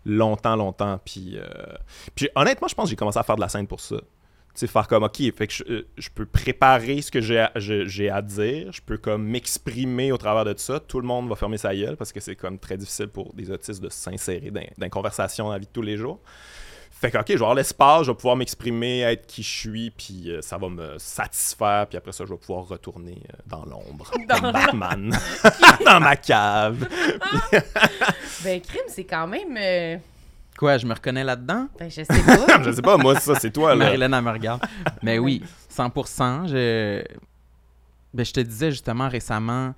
[0.05, 0.97] Longtemps, longtemps.
[1.03, 1.43] Puis, euh,
[2.15, 3.97] puis honnêtement, je pense que j'ai commencé à faire de la scène pour ça.
[4.60, 7.51] Sais, faire comme, OK, fait que je, euh, je peux préparer ce que j'ai à,
[7.55, 10.80] je- j'ai à dire, je peux comme m'exprimer au travers de ça.
[10.82, 13.49] Tout le monde va fermer sa gueule parce que c'est comme très difficile pour des
[13.51, 16.20] autistes de s'insérer dans, dans une conversation dans la vie de tous les jours.
[16.91, 19.89] Fait que, OK, je vais avoir l'espace, je vais pouvoir m'exprimer, être qui je suis,
[19.91, 23.64] puis euh, ça va me satisfaire, puis après ça, je vais pouvoir retourner euh, dans
[23.64, 25.18] l'ombre, comme Batman,
[25.86, 26.86] dans ma cave.
[28.43, 29.55] Ben, crime, c'est quand même.
[29.57, 29.97] euh,
[30.60, 31.70] Quoi, je me reconnais là-dedans?
[31.80, 32.62] Ben, je sais pas.
[32.66, 33.86] je sais pas, moi, ça, c'est toi, là.
[33.86, 34.62] Marilyn, elle me regarde.
[35.01, 35.41] Mais oui,
[35.74, 36.49] 100%.
[36.49, 37.01] Je...
[38.14, 39.74] Ben, je te disais justement récemment,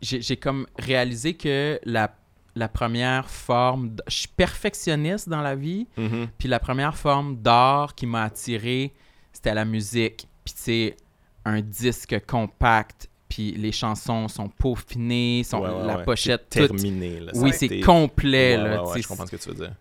[0.00, 2.12] j'ai j'ai comme réalisé que la,
[2.56, 3.94] la première forme...
[4.08, 6.26] Je suis perfectionniste dans la vie, Mhm.
[6.38, 8.92] puis la première forme d'art qui m'a attiré,
[9.32, 10.26] c'était la musique.
[10.44, 10.96] Puis tu sais,
[11.44, 16.04] un disque compact, puis les chansons sont peaufinées, sont, Ouais, ouais, la ouais.
[16.04, 16.76] pochette C'est toute...
[16.76, 17.32] terminé, là.
[17.34, 18.84] Oui, c'est complet, là.
[18.94, 19.72] je comprends ce que tu veux dire.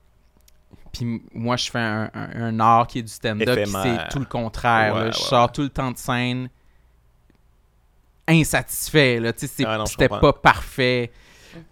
[0.93, 4.25] puis moi, je fais un, un- un art qui est du stand-up, c'est tout le
[4.25, 4.95] contraire.
[4.95, 5.11] Là.
[5.11, 6.49] je sors tout le temps de scène
[8.27, 9.19] insatisfait.
[9.65, 11.11] Ah C'était pas parfait.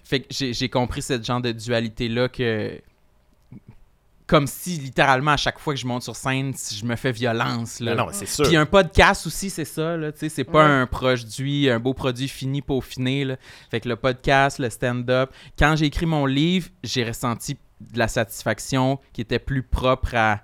[0.03, 2.81] Fait que j'ai compris ce genre de dualité-là que...
[4.29, 7.11] Comme si, littéralement, à chaque fois que je monte sur scène, si je me fais
[7.11, 7.79] violence.
[7.79, 7.95] Là.
[7.95, 8.45] Non, non, c'est sûr.
[8.45, 10.71] Puis un podcast aussi, c'est ça, là, tu sais, c'est pas Ouais.
[10.71, 13.37] un produit, un beau produit fini, peaufiné, là.
[13.71, 18.07] Fait que le podcast, le stand-up, quand j'ai écrit mon livre, j'ai ressenti de la
[18.07, 20.41] satisfaction qui était plus propre à,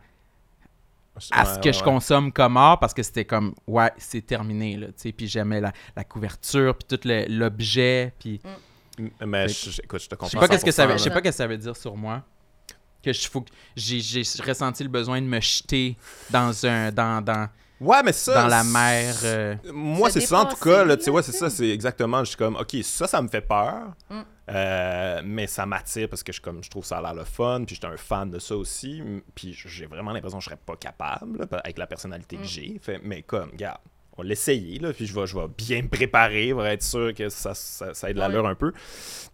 [1.32, 1.84] à Ouais, ce que ouais, je ouais.
[1.86, 5.62] consomme comme art, parce que c'était comme, ouais, c'est terminé, là, tu sais, puis j'aimais
[5.62, 8.42] la, la couverture, puis tout le- l'objet, puis...
[9.26, 10.28] Mais Fait je, écoute, je te comprends.
[10.28, 11.58] Je sais pas qu'est-ce que ça veut, 100%, je sais pas qu'est-ce que ça veut
[11.58, 12.24] dire sur moi.
[13.06, 15.96] Que je faut que j'ai j'ai ressenti le besoin de me jeter
[16.32, 17.48] dans un dans dans,
[17.80, 18.42] Ouais, mais ça.
[18.42, 20.84] dans la mer euh, Moi, c'est ça en tout cas.
[20.86, 21.50] Là, tu sais, là, ouais, c'est ça.
[21.50, 22.20] C'est exactement.
[22.24, 23.94] Je suis comme, OK, ça, ça me fait peur.
[24.10, 24.22] Mm.
[24.50, 27.64] Euh, mais ça m'attire parce que je, comme, je trouve ça a l'air le fun.
[27.66, 29.04] Puis j'étais un fan de ça aussi.
[29.36, 32.42] Puis j'ai vraiment l'impression que je serais pas capable là, avec la personnalité Mm.
[32.42, 32.80] que j'ai.
[32.82, 33.80] Fait, mais comme, regarde,
[34.18, 37.14] on va l'essayer, là, puis je vais, je vais bien me préparer, pour être sûr
[37.14, 38.72] que ça, ça, ça ait de l'allure un peu.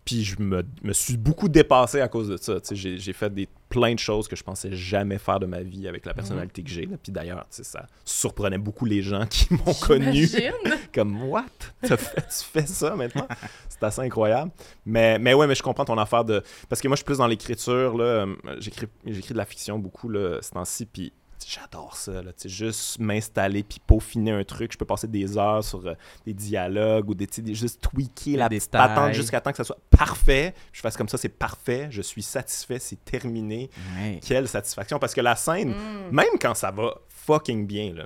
[0.05, 2.57] Puis je me, me suis beaucoup dépassé à cause de ça.
[2.71, 5.87] J'ai j'ai fait des, plein de choses que je pensais jamais faire de ma vie
[5.87, 6.85] avec la personnalité que j'ai.
[6.85, 6.97] là.
[7.01, 10.27] Puis d'ailleurs, ça surprenait beaucoup les gens qui m'ont connu.
[10.93, 11.45] Comme, what?
[11.81, 13.27] T'as fait- tu fais ça maintenant?
[13.69, 14.51] C'est assez incroyable.
[14.85, 16.43] Mais, mais ouais, mais je comprends ton affaire de.
[16.67, 17.97] Parce que moi, je suis plus dans l'écriture.
[17.97, 18.25] là.
[18.59, 20.85] J'écris j'écris de la fiction beaucoup là, ce temps-ci.
[20.85, 21.13] Puis
[21.47, 22.21] j'adore ça.
[22.21, 24.71] Là, tu sais, juste m'installer puis peaufiner un truc.
[24.73, 25.93] Je peux passer des heures sur euh,
[26.25, 29.79] des dialogues ou des, juste tweaker la Des petite patente jusqu'à temps que ça soit
[29.89, 30.53] parfait.
[30.71, 31.87] Je fasse comme ça, c'est parfait.
[31.91, 33.69] Je suis satisfait, c'est terminé.
[33.97, 34.19] Ouais.
[34.25, 34.99] Quelle satisfaction.
[34.99, 36.11] Parce que la scène, Mm.
[36.11, 38.05] même quand ça va fucking bien, là,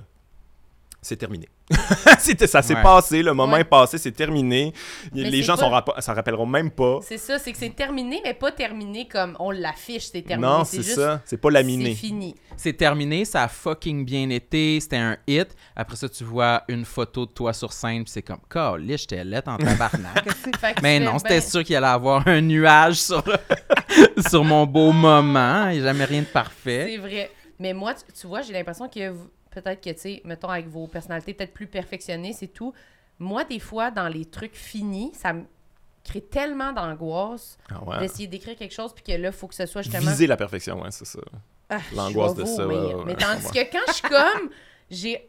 [1.06, 1.48] c'est terminé.
[2.20, 2.82] C'était, ça s'est Ouais.
[2.82, 3.60] passé, le moment Ouais.
[3.62, 4.72] est passé, c'est terminé.
[5.12, 7.00] Mais les c'est gens pas- s'en rapp- s'en rappelleront même pas.
[7.02, 10.48] C'est ça, c'est que c'est terminé, mais pas terminé comme on l'affiche, c'est terminé.
[10.48, 11.20] non, c'est juste- ça.
[11.24, 11.94] C'est pas C'est laminé.
[11.94, 12.34] fini.
[12.56, 15.48] C'est terminé, ça a fucking bien été, c'était un hit.
[15.74, 19.24] Après ça, tu vois une photo de toi sur scène, puis c'est comme, calé, j'étais
[19.24, 20.24] lettre en tabarnak.
[20.82, 23.22] Mais non, c'était ben, sûr qu'il allait avoir un nuage sur,
[24.28, 25.68] sur mon beau moment.
[25.70, 26.86] Il n'y a jamais rien de parfait.
[26.90, 27.30] C'est vrai.
[27.58, 29.30] Mais moi, tu, tu vois, j'ai l'impression que vous-
[29.62, 32.72] peut-être que, tu sais, mettons, avec vos personnalités peut-être plus perfectionnées, c'est tout.
[33.18, 35.44] Moi, des fois, dans les trucs finis, ça me
[36.04, 37.98] crée tellement d'angoisse Ah ouais.
[37.98, 40.10] d'essayer d'écrire quelque chose, puis que là, il faut que ce soit justement.
[40.10, 41.20] Viser la perfection, ouais, c'est ça.
[41.68, 44.50] Ah, l'angoisse de ça, ouais, Mais ouais, tandis que quand je suis comme.
[44.90, 45.28] J'ai.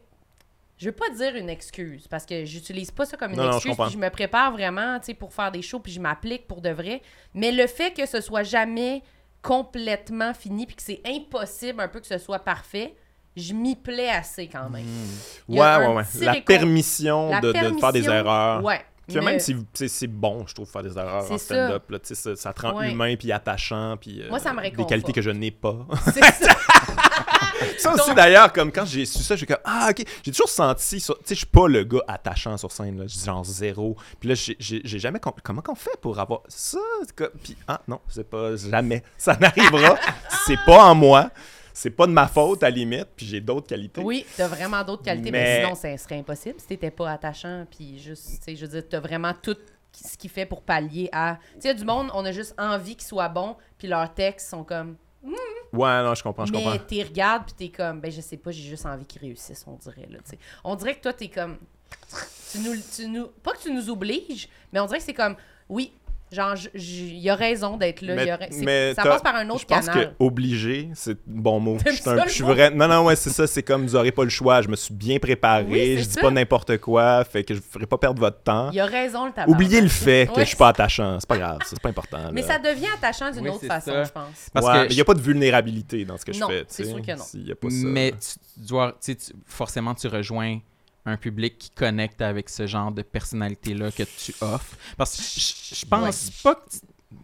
[0.76, 3.50] Je veux pas dire une excuse parce que j'utilise pas ça comme une Non, non,
[3.58, 5.98] je excuse puis je me prépare vraiment tu sais pour faire des shows puis je
[5.98, 7.02] m'applique pour de vrai
[7.34, 9.02] mais le fait que ce soit jamais
[9.42, 12.94] complètement fini puis que c'est impossible un peu que ce soit parfait
[13.38, 14.84] je m'y plais assez quand même
[15.48, 16.02] y Ouais, ouais, ouais.
[16.20, 18.62] La récon- permission, La de, de faire des erreurs.
[18.64, 19.56] ouais Puis même si
[19.88, 21.84] c'est bon, je trouve, faire des erreurs en stand-up.
[22.02, 22.90] Ça, ça te rend Ouais.
[22.92, 23.96] humain puis attachant.
[23.98, 25.76] Puis, euh, Moi, ça me Des qualités que je n'ai pas.
[26.12, 26.52] c'est ça
[27.76, 30.04] Ça aussi, d'ailleurs, comme quand j'ai su ça, j'ai comme Ah, ok.
[30.22, 30.96] J'ai toujours senti.
[30.96, 33.04] Tu sais, je suis pas le gars attachant sur scène, là.
[33.08, 33.96] Genre zéro.
[34.20, 35.18] Puis là, j'ai- jamais.
[35.18, 36.78] compris Comment qu'on fait pour avoir ça?
[37.42, 38.54] Puis, ah, non, c'est pas.
[38.56, 39.02] Jamais.
[39.16, 39.96] Ça n'arrivera.
[40.46, 41.30] c'est pas en moi.
[41.80, 43.06] C'est pas de ma faute, à la limite.
[43.14, 44.00] Puis j'ai d'autres qualités.
[44.00, 47.66] Oui, t'as vraiment d'autres qualités, mais, Mais- sinon, ça serait impossible si t'étais pas attachant,
[47.70, 49.56] puis juste, tu sais, je veux dire, t'as vraiment tout
[49.92, 51.38] ce qui fait pour pallier à...
[51.54, 53.86] Tu sais, il y a du monde, on a juste envie qu'ils soient bons, puis
[53.86, 54.96] leurs textes sont comme...
[55.72, 56.78] Ouais, non, je comprends, je mais comprends.
[56.84, 59.76] t'es regardes, puis t'es comme, ben je sais pas, j'ai juste envie qu'ils réussissent, on
[59.76, 60.38] dirait, là, tu sais.
[60.64, 61.58] On dirait que toi, t'es comme...
[62.50, 63.28] Tu nous, tu nous...
[63.42, 65.36] Pas que tu nous obliges, mais on dirait que c'est comme,
[65.68, 65.92] oui,
[66.30, 69.60] genre, il y a raison d'être là, y a c'est- ça passe par un autre
[69.60, 70.10] Je pense canal.
[70.18, 71.78] que obligé, c'est bon mot.
[71.86, 72.70] Je suis un- je suis vrai.
[72.70, 73.46] Non, non, ouais, c'est ça.
[73.46, 74.60] C'est comme vous aurez pas le choix.
[74.62, 75.64] Je me suis bien préparé.
[75.68, 76.20] Oui, je dis ça.
[76.20, 77.24] pas n'importe quoi.
[77.24, 78.70] Fait que je ne ferai pas perdre votre temps.
[78.70, 79.50] Il y a raison, le tabac.
[79.50, 81.18] Oubliez le fait que Ouais, je suis pas attachant.
[81.20, 81.58] C'est pas grave.
[81.64, 82.18] C'est pas important.
[82.32, 84.04] Mais ça devient attachant d'une Oui, autre façon, ça.
[84.04, 84.48] je pense.
[84.52, 86.54] Parce Ouais, que mais il n'y a pas de vulnérabilité dans ce que Non, je
[86.58, 86.64] fais.
[86.68, 87.24] c'est sûr que non.
[87.24, 87.76] S'il y a pas ça.
[87.86, 89.16] Mais tu, dois, tu-
[89.46, 90.58] forcément, tu rejoins
[91.08, 94.76] un public qui connecte avec ce genre de personnalité-là que tu offres.
[94.96, 96.78] Parce que je- je je pense pas que tu-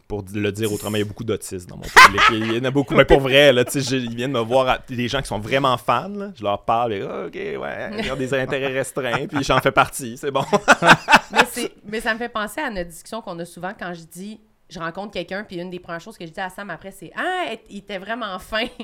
[0.09, 2.21] Pour le dire autrement, il y a beaucoup d'autistes dans mon public.
[2.31, 2.95] Il y en a beaucoup.
[2.95, 4.67] Mais pour vrai, là, tu sais, j'ai- ils viennent me voir.
[4.69, 6.09] à- Des gens qui sont vraiment fans.
[6.09, 6.33] là.
[6.35, 6.95] Je leur parle.
[6.95, 8.03] Et, Ah, ok, ouais.
[8.03, 9.27] Ils ont des intérêts restreints.
[9.27, 10.17] Puis j'en fais partie.
[10.17, 10.45] C'est bon.
[11.33, 14.03] mais, c'est- mais ça me fait penser à notre discussion qu'on a souvent quand je
[14.05, 16.91] dis je rencontre quelqu'un puis une des premières choses que je dis à Sam après
[16.91, 18.67] c'est ah il était vraiment fin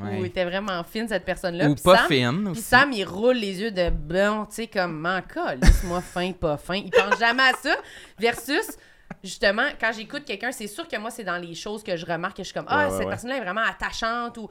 [0.00, 0.18] Ouais.
[0.18, 2.60] ou il était vraiment fine cette personne là Ou pas Sam, fine puis.
[2.60, 6.74] Sam il roule les yeux de bon tu sais comme manca laisse-moi fin pas fin
[6.74, 7.76] il pense jamais à ça
[8.18, 8.76] versus
[9.24, 12.36] justement quand j'écoute quelqu'un c'est sûr que moi c'est dans les choses que je remarque
[12.36, 13.06] que je suis comme ah Ouais, cette ouais.
[13.06, 14.48] personne là est vraiment attachante ou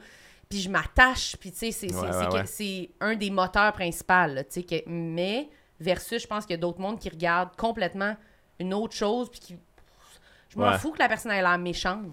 [0.48, 1.88] puis je m'attache puis tu sais
[2.46, 6.80] c'est un des moteurs principaux là, que mais versus je pense qu'il y a d'autres
[6.80, 8.16] mondes qui regardent complètement
[8.58, 9.56] une autre chose puis qui
[10.48, 10.78] je m'en Ouais.
[10.78, 12.06] fous que la personne ait l'air méchante.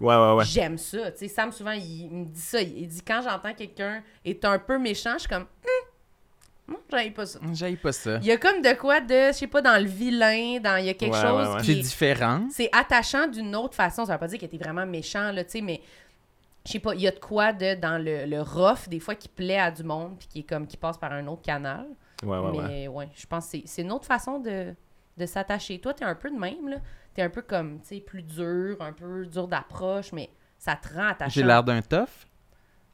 [0.00, 0.44] Ouais, ouais, ouais.
[0.44, 1.10] J'aime ça.
[1.12, 2.60] Tu sais, Sam, souvent, il, me dit ça.
[2.60, 7.10] Il, dit quand j'entends quelqu'un est un peu méchant, je suis comme, hum, non, j'aille
[7.10, 7.38] pas ça.
[7.52, 8.16] J'aille pas ça.
[8.18, 10.86] Il y a comme de quoi de, je sais pas, dans le vilain, dans, il
[10.86, 11.60] y a quelque Ouais, chose ouais, ouais.
[11.60, 12.46] qui C'est est- différent.
[12.50, 14.04] c'est attachant d'une autre façon.
[14.06, 15.80] Ça veut pas dire qu'il était vraiment méchant, là, tu sais, mais
[16.64, 19.16] je sais pas, il y a de quoi de, dans le, le rough, des fois,
[19.16, 21.86] qui plaît à du monde, puis qui est comme, qui passe par un autre canal.
[22.22, 22.64] Ouais, ouais, ouais.
[22.68, 24.72] mais ouais, je pense que c'est- c'est une autre façon de,
[25.18, 25.80] de s'attacher.
[25.80, 26.76] Toi, t'es un peu de même, là.
[27.14, 30.94] T'es un peu comme, tu sais, plus dur, un peu dur d'approche, mais ça te
[30.94, 31.30] rend attachant.
[31.30, 32.08] J'ai l'air d'un tough?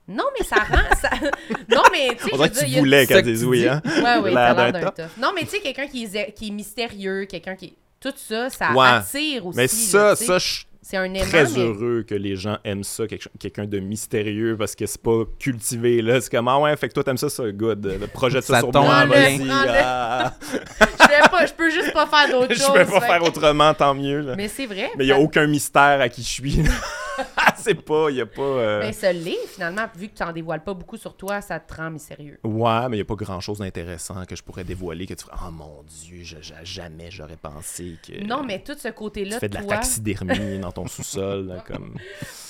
[0.09, 0.97] Non, mais ça rend.
[0.97, 1.11] ça...
[1.69, 3.83] Non, mais tu sais, On je que tu voulais dise tu oui, hein?
[3.85, 5.19] Ouais, oui, L'air t'as l'air d'un tough.
[5.19, 7.75] Non, mais tu sais, quelqu'un qui est, qui est mystérieux, quelqu'un qui est.
[8.01, 8.87] Tout ça, ça Ouais.
[8.87, 9.57] attire aussi.
[9.57, 11.27] Mais ça, ça, je c'est un aimant.
[11.27, 15.25] très mais- heureux que les gens aiment ça, quelqu'un de mystérieux, parce que c'est pas
[15.39, 16.19] cultivé, là.
[16.19, 17.85] C'est comme, ah ouais, fait que toi, t'aimes ça, ça, good.
[18.01, 19.47] Le projet ça, Ça sur moi, vas-y.
[19.51, 20.33] Ah.
[20.43, 22.67] je, fais pas, je peux juste pas faire d'autre chose.
[22.75, 24.35] Je vais pas fait faire autrement, tant mieux, là.
[24.35, 24.91] Mais c'est vrai.
[24.97, 26.63] Mais il n'y a aucun mystère à qui je suis.
[27.63, 28.43] c'est pas, il y a pas...
[28.43, 31.59] euh, Mais ça l'est, finalement, vu que tu n'en dévoiles pas beaucoup sur toi, ça
[31.61, 32.39] te rend mystérieux.
[32.45, 35.37] Ouais, mais il n'y a pas grand-chose d'intéressant que je pourrais dévoiler que tu ferais
[35.47, 38.25] «Oh mon Dieu, je- je- jamais j'aurais pensé que...
[38.25, 41.95] Non, mais tout ce Tu côté-là, fais de la taxidermie dans ton sous-sol, comme...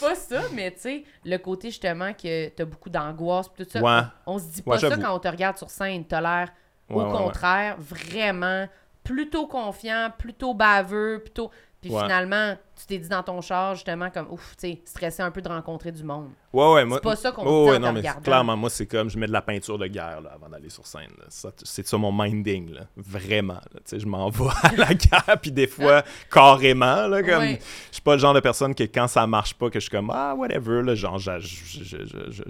[0.01, 3.81] pas ça, mais tu sais, le côté justement que tu as beaucoup d'angoisse, tout ça,
[3.83, 4.03] Ouais.
[4.27, 6.05] on, se dit Ouais, pas ça quand on te regarde sur scène.
[6.05, 6.51] T'as l'air,
[6.91, 7.17] au Ouais, ouais.
[7.17, 8.67] contraire, vraiment
[9.05, 11.51] plutôt confiant, plutôt baveux, plutôt.
[11.81, 12.03] Puis Ouais.
[12.03, 15.41] finalement, tu t'es dit dans ton char, justement, comme, ouf, tu sais, stressé un peu
[15.41, 16.29] de rencontrer du monde.
[16.53, 16.99] Ouais, ouais, moi...
[17.01, 19.29] C'est pas ça qu'on Oh, dit ouais, non, mais clairement, moi, c'est comme, je mets
[19.29, 21.27] de la peinture de guerre, là, avant d'aller sur scène, là.
[21.29, 22.81] Ça, c'est ça mon minding, là.
[22.97, 23.61] Vraiment, là.
[23.77, 26.03] Tu sais, je m'en vais à la guerre, puis des fois,
[26.33, 27.39] carrément, là, comme...
[27.43, 27.61] Ouais.
[27.91, 29.91] Je suis pas le genre de personne que quand ça marche pas, que je suis
[29.91, 31.19] comme, ah, whatever, là, genre,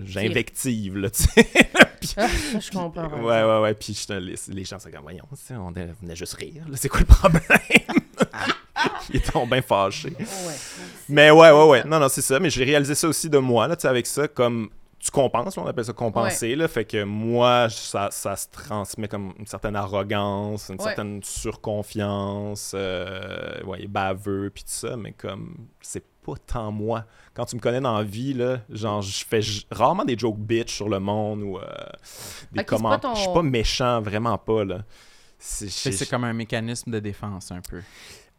[0.05, 1.45] j'invective, là, tu sais.
[2.01, 2.29] Puis- Ah,
[2.61, 3.09] je comprends.
[3.21, 3.75] Ouais, ouais, ouais.
[3.75, 6.63] Puis je te- les, les gens, c'est comme, voyons, on venait juste rire.
[6.69, 7.43] là, C'est quoi le problème?
[9.11, 10.13] Ils étaient bien fâchés.
[10.19, 10.55] Ouais.
[11.09, 11.85] Mais ouais, ouais, ouais.
[11.85, 12.39] Non, non, c'est ça.
[12.41, 14.69] Mais j'ai réalisé ça aussi de moi, là, tu sais, avec ça, comme
[14.99, 16.67] tu compenses, on appelle ça compenser, là.
[16.69, 20.85] Fait que moi, ça, ça se transmet comme une certaine arrogance, une Ouais.
[20.85, 24.97] certaine surconfiance, euh, ouais, baveux, puis tout ça.
[24.97, 27.05] Mais comme, c'est pas tant moi.
[27.35, 30.75] Quand tu me connais dans la vie, là, genre, je fais rarement des jokes bitch
[30.75, 31.63] sur le monde ou euh,
[32.53, 33.01] des commentaires.
[33.11, 34.79] ton- Je suis pas méchant, vraiment pas, là.
[35.39, 37.81] C'est comme un mécanisme de défense, un peu.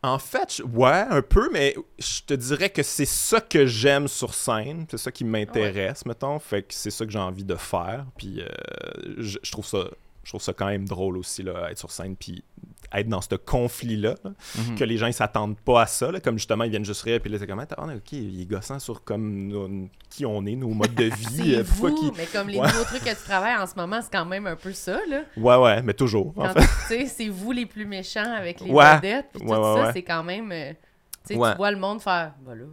[0.01, 4.33] En fait, ouais, un peu, mais je te dirais que c'est ça que j'aime sur
[4.33, 4.85] scène.
[4.89, 6.39] C'est ça qui m'intéresse, mettons.
[6.39, 8.05] Fait que c'est ça que j'ai envie de faire.
[8.17, 8.47] Puis euh,
[9.17, 9.85] je, je trouve ça.
[10.23, 12.43] Je trouve ça quand même drôle aussi, là, être sur scène, puis
[12.93, 14.75] être dans ce conflit-là, là, Mhm.
[14.77, 17.19] que les gens, ils s'attendent pas à ça, là, comme justement, ils viennent juste rire,
[17.21, 20.55] puis là, c'est comme, ah, ok, il est gossant sur comme nos- qui on est,
[20.55, 22.67] nos modes de vie, euh, vous, mais comme les Ouais.
[22.67, 25.21] nouveaux trucs que tu travailles en ce moment, c'est quand même un peu ça, là.
[25.37, 26.59] Ouais, ouais, mais toujours, en fait.
[26.61, 28.95] tu sais, c'est vous les plus méchants avec les Ouais.
[28.95, 30.51] vedettes, puis tout Ouais, ça, c'est quand même...
[30.51, 30.71] euh,
[31.27, 31.51] tu sais, Ouais.
[31.51, 32.33] tu vois le monde faire...
[32.47, 32.65] Là, euh,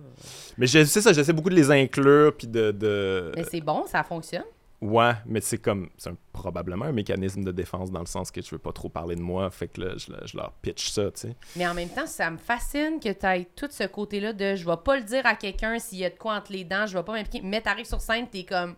[0.56, 2.70] Mais je- c'est ça, j'essaie beaucoup de les inclure, puis de...
[2.70, 3.32] de...
[3.36, 4.44] Mais c'est bon, ça fonctionne.
[4.86, 8.50] Ouais, mais c'est comme c'est probablement un mécanisme de défense dans le sens que je
[8.50, 11.04] veux pas trop parler de moi, fait que là, je, le- je leur pitch ça,
[11.10, 11.36] tu sais.
[11.56, 14.64] Mais en même temps, ça me fascine que tu aies tout ce côté-là de je
[14.64, 16.96] vais pas le dire à quelqu'un s'il y a de quoi entre les dents, je
[16.96, 17.40] vais pas m'impliquer.
[17.44, 18.74] Mais t'arrives sur scène, t'es comme.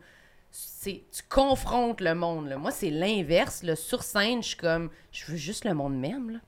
[0.51, 2.49] c'est Tu confrontes le monde.
[2.49, 2.57] Là.
[2.59, 3.63] Moi, c'est l'inverse.
[3.63, 3.77] là.
[3.77, 4.91] Sur scène, je suis comme.
[5.13, 6.31] Je veux juste le monde même.
[6.31, 6.39] Là.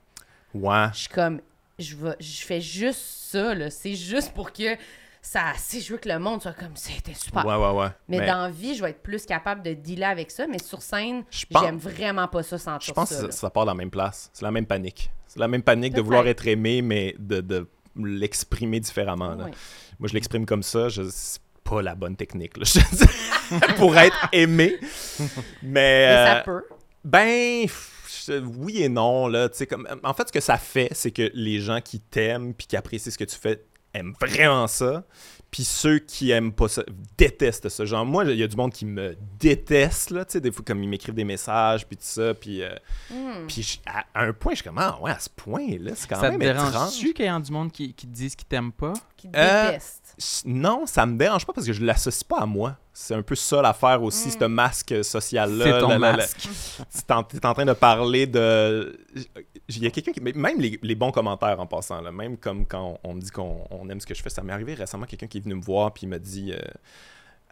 [0.53, 0.89] Ouais.
[0.93, 1.41] Je suis comme.
[1.79, 3.53] Je, vais, je fais juste ça.
[3.55, 3.69] là.
[3.69, 4.75] C'est juste pour que
[5.21, 5.53] ça.
[5.57, 6.75] Si je veux que le monde soit comme.
[6.75, 7.45] C'était super.
[7.45, 7.89] Ouais, ouais, ouais.
[8.07, 10.47] Mais, dans la vie, je vais être plus capable de dealer avec ça.
[10.47, 13.27] Mais sur scène, j'aime vraiment pas ça sentir je pense ça.
[13.27, 14.29] que ça, ça part dans la même place.
[14.33, 15.11] C'est la même panique.
[15.27, 19.35] C'est la même panique de vouloir être aimé, mais de, de l'exprimer différemment.
[19.35, 19.45] là.
[19.99, 20.89] Moi, je l'exprime comme ça.
[20.89, 21.03] Je...
[21.09, 22.65] C'est pas la bonne technique, là,
[23.77, 24.75] pour être aimé.
[25.19, 25.27] Mais,
[25.63, 26.63] Mais ça euh, peut.
[27.03, 29.49] Ben, je- oui et non, là.
[29.69, 32.75] Comme, en fait, ce que ça fait, c'est que les gens qui t'aiment puis qui
[32.75, 33.63] apprécient ce que tu fais
[33.93, 35.03] aiment vraiment ça.
[35.49, 36.81] Puis ceux qui aiment pas ça
[37.17, 37.83] détestent ça.
[37.83, 40.23] Genre, moi, il y a du monde qui me déteste, là.
[40.23, 42.33] Tu sais, des fois, comme ils m'écrivent des messages, puis tout ça.
[42.33, 42.73] Puis, euh,
[43.09, 43.47] Hmm.
[43.49, 46.29] puis à, un point, je suis comme, ah, ouais, à ce point-là, c'est quand Ça
[46.31, 46.71] te même étrange.
[46.71, 48.93] dérange-tu qu'il y ait du monde qui, qui te disent qu'ils t'aiment pas?
[49.17, 50.43] Qui Euh, déteste.
[50.45, 52.77] Non, ça me dérange pas parce que je l'associe pas à moi.
[52.93, 54.31] C'est un peu ça l'affaire aussi, Mm.
[54.39, 55.65] ce masque social-là.
[55.65, 56.37] C'est ton la- la- la- masque.
[57.07, 58.97] Tu en, t'es en train de parler de.
[59.69, 60.19] Il y a quelqu'un qui.
[60.21, 63.31] Même les, les bons commentaires en passant, là, même comme quand on, on me dit
[63.31, 65.55] qu'on on aime ce que je fais, ça m'est arrivé récemment quelqu'un qui est venu
[65.55, 66.51] me voir puis il m'a dit.
[66.53, 66.59] euh,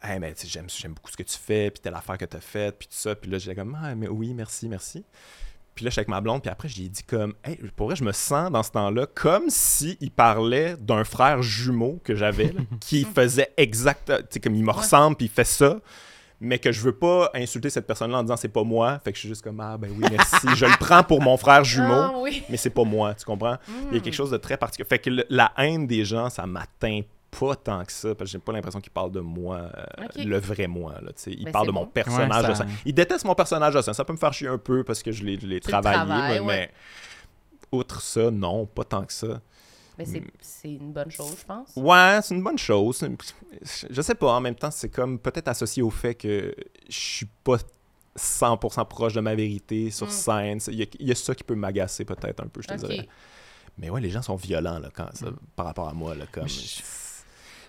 [0.02, 2.40] Hey, mais j'aime, j'aime beaucoup ce que tu fais, puis telle affaire que tu as
[2.40, 3.16] faite, puis tout ça.
[3.16, 5.04] Puis là, j'étais comme, ah, mais oui, merci, merci.
[5.76, 7.98] Puis là, je suis avec ma blonde, puis après, j'ai dit comme, hey, pour vrai,
[7.98, 12.54] je me sens dans ce temps-là comme si il parlait d'un frère jumeau que j'avais,
[12.54, 15.82] là, qui faisait exact, tu sais, comme il me ressemble, puis il fait ça,
[16.42, 19.16] mais que je veux pas insulter cette personne-là en disant c'est pas moi, fait que
[19.18, 20.48] je suis juste comme, ah, ben oui, merci.
[20.56, 22.44] je le prends pour mon frère jumeau, Ah oui.
[22.50, 23.58] mais c'est pas moi, tu comprends?
[23.92, 24.88] Il y a quelque chose de très particulier.
[24.90, 27.02] Fait que le- la haine des gens, ça m'atteint
[27.40, 30.40] pas tant que ça, parce que j'ai pas l'impression qu'ils parlent de moi, euh, le
[30.40, 30.94] vrai moi.
[31.02, 31.32] Là, tu sais.
[31.32, 31.92] ils Ben, parlent c'est de mon bon.
[31.92, 32.70] personnage Ouais, ça- scène.
[32.86, 33.94] Ils détestent mon personnage de scène.
[33.94, 36.40] Ça peut me faire chier un peu parce que je l'ai, le travaillé, travailles, mais,
[36.40, 36.46] ouais.
[36.72, 36.72] mais
[37.72, 39.42] outre ça, non, pas tant que ça.
[40.00, 41.74] Mais c'est, c'est une bonne chose, je pense.
[41.76, 43.06] Ouais, c'est une bonne chose.
[43.90, 46.56] Je sais pas, en même temps, c'est comme peut-être associé au fait que
[46.90, 47.58] je suis pas
[48.18, 50.12] 100% proche de ma vérité sur Mm.
[50.12, 50.60] scène.
[50.68, 52.74] Il y, a, il y a ça qui peut m'agacer peut-être un peu, je te
[52.74, 52.80] Ok.
[52.80, 53.08] dirais.
[53.78, 55.38] Mais ouais, les gens sont violents là, quand, ça- Mm.
[55.56, 56.16] par rapport à moi.
[56.16, 56.82] Là, comme, je-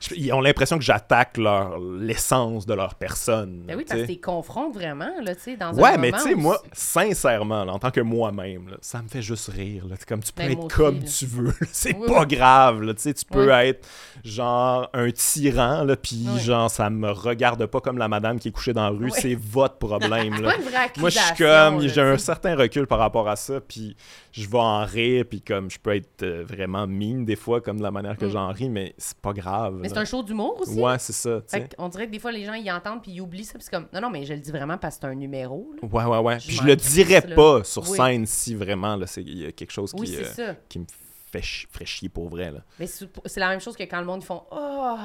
[0.01, 3.65] Je- ils ont l'impression que j'attaque leur l'essence de leur personne.
[3.67, 6.19] Ben oui, parce que tu confrontes vraiment, là, tu sais, dans un Ouais, mais tu
[6.21, 9.87] sais, où moi, sincèrement, là, en tant que moi-même, ça me fait juste rire.
[9.89, 9.97] là.
[9.99, 11.07] C'est Comme tu peux Ben, être aussi, comme là.
[11.19, 11.53] tu veux.
[11.73, 12.27] C'est Oui, pas oui.
[12.37, 12.83] grave.
[12.83, 12.95] là.
[12.95, 13.69] Tu sais, tu peux Ouais.
[13.69, 13.87] être
[14.25, 18.53] genre un tyran, là, puis genre, ça me regarde pas comme la madame qui est
[18.53, 19.11] couchée dans la rue.
[19.11, 20.35] C'est votre problème.
[20.41, 20.55] Là.
[20.99, 23.97] Moi, je suis comme, j'ai un certain recul par rapport à ça, puis
[24.33, 27.79] je vais en rire, puis comme je peux être euh, vraiment mine des fois, comme
[27.79, 28.31] de la manière que Mm.
[28.31, 29.75] j'en ris, mais c'est pas grave.
[29.81, 30.79] Mais c'est un show d'humour aussi?
[30.79, 31.41] Ouais, c'est ça.
[31.47, 33.55] Fait on dirait que des fois, les gens, ils entendent puis ils oublient ça.
[33.55, 35.73] Puis c'est comme, non, non, mais je le dis vraiment parce que c'est un numéro.
[35.83, 35.89] là.
[35.89, 36.41] Ouais, ouais, ouais.
[36.41, 37.35] Je Puis je le dirais là.
[37.37, 37.97] pas sur Oui.
[37.97, 40.87] scène si vraiment, il y a quelque chose Oui, qui, euh, qui me
[41.31, 42.61] fait, chi- ferait chier pour vrai, là.
[42.79, 44.97] Mais c'est c'est la même chose que quand le monde, ils font, oh,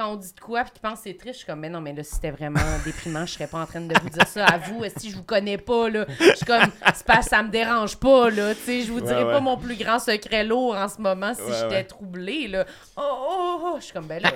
[0.00, 1.68] quand on dit de quoi puis qu'ils pensent que c'est triste, je suis comme, mais
[1.68, 4.26] non, mais là, si c'était vraiment déprimant, je serais pas en train de vous dire
[4.26, 4.82] ça à vous.
[4.96, 8.30] Si je vous connais pas, là, je suis comme, c'est pas, ça me dérange pas,
[8.30, 11.00] là, tu sais, je vous dirais Ouais, pas mon plus grand secret lourd en ce
[11.00, 12.64] moment si Ouais, j'étais troublée, là.
[12.96, 14.32] Oh, oh, oh, je suis comme, ben là,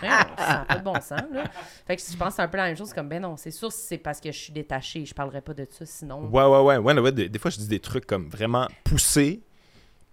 [0.00, 1.44] voyons, ça pas de bon sens, là.
[1.86, 3.70] Fait que je pense c'est un peu la même chose, comme, ben non, c'est sûr,
[3.70, 6.24] c'est parce que je suis détachée, je parlerais pas de ça, sinon.
[6.30, 6.76] Ouais, ouais, ouais.
[6.78, 9.42] ouais, ouais, des, des fois, je dis des trucs comme vraiment poussés.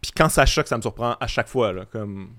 [0.02, 1.84] Puis quand ça choque, ça me surprend à chaque fois, là.
[1.92, 2.30] Comme.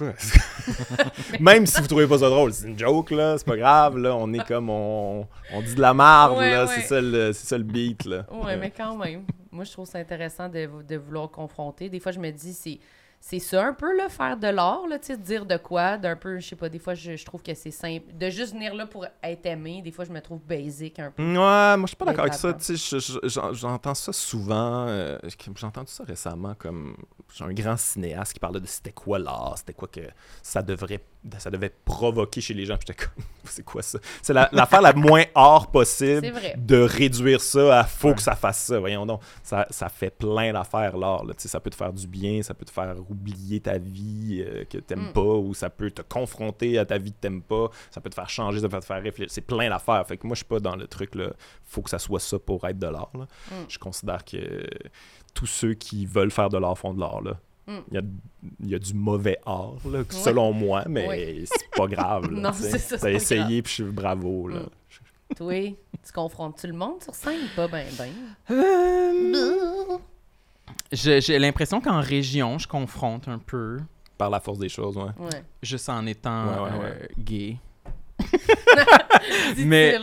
[1.40, 3.36] Même si vous trouvez pas ça drôle, c'est une joke, là.
[3.38, 4.14] C'est pas grave, là.
[4.16, 4.70] On est comme.
[4.70, 6.64] On, on dit de la marde, Ouais, là.
[6.64, 6.70] ouais.
[6.74, 8.26] C'est ça, le- c'est ça le beat, là.
[8.30, 9.24] Ouais, mais quand même.
[9.52, 11.88] Moi, je trouve ça intéressant de, de vouloir confronter.
[11.88, 12.78] Des fois, je me dis, c'est.
[13.22, 16.16] C'est ça un peu, là, faire de l'art, là, tu sais, dire de quoi, d'un
[16.16, 18.06] peu, je sais pas, des fois, je, je trouve que c'est simple.
[18.14, 21.22] De juste venir là pour être aimé, des fois, je me trouve basic un peu.
[21.22, 22.54] Ouais, moi je suis pas d'accord avec ça.
[22.54, 24.86] Tu sais, je- je- j'en- j'entends ça souvent.
[24.88, 25.18] euh,
[25.54, 26.96] j'ai entendu ça récemment comme
[27.34, 30.00] j'ai un grand cinéaste qui parlait de c'était quoi l'art, c'était quoi que
[30.42, 31.04] ça devrait
[31.38, 32.76] ça devait provoquer chez les gens.
[32.80, 33.98] J'étais comme c'est quoi ça?
[34.22, 38.34] C'est la- l'affaire la, moins art C'est possible de réduire ça à faut que ça
[38.36, 38.78] fasse ça.
[38.78, 41.24] Voyons donc, ça, ça fait plein d'affaires l'art.
[41.36, 44.78] ça peut te faire du bien, ça peut te faire oublier ta vie euh, que
[44.78, 45.12] t'aimes Mm.
[45.12, 48.14] pas, ou ça peut te confronter à ta vie que t'aimes pas, ça peut te
[48.14, 49.30] faire changer, ça peut te faire réfléchir.
[49.32, 50.06] C'est plein d'affaires.
[50.06, 51.30] Fait que moi, je suis pas dans le truc là.
[51.64, 53.10] Faut que ça soit ça pour être de l'art.
[53.14, 53.54] Mm.
[53.68, 54.66] Je considère que
[55.34, 57.20] tous ceux qui veulent faire de l'art font de l'art.
[57.90, 58.02] Il y, a,
[58.60, 61.44] il y a du mauvais art, là, selon moi, mais Ouais.
[61.46, 62.30] c'est pas grave.
[62.30, 64.48] là, Non, c'est ça, T'as essayé, puis je suis bravo.
[64.48, 64.60] Là.
[64.60, 65.34] Mm.
[65.36, 67.38] Toi, tu confrontes tout le monde sur scène?
[67.54, 67.68] Pas?
[67.68, 68.10] Ben, ben.
[68.50, 69.98] Euh,
[70.92, 73.78] J'ai l'impression qu'en région, je confronte un peu,
[74.18, 75.12] Par la force des choses, ouais.
[75.18, 75.44] Ouais.
[75.62, 77.56] juste en étant Ouais, ouais, euh, gay.
[79.56, 79.98] Mais-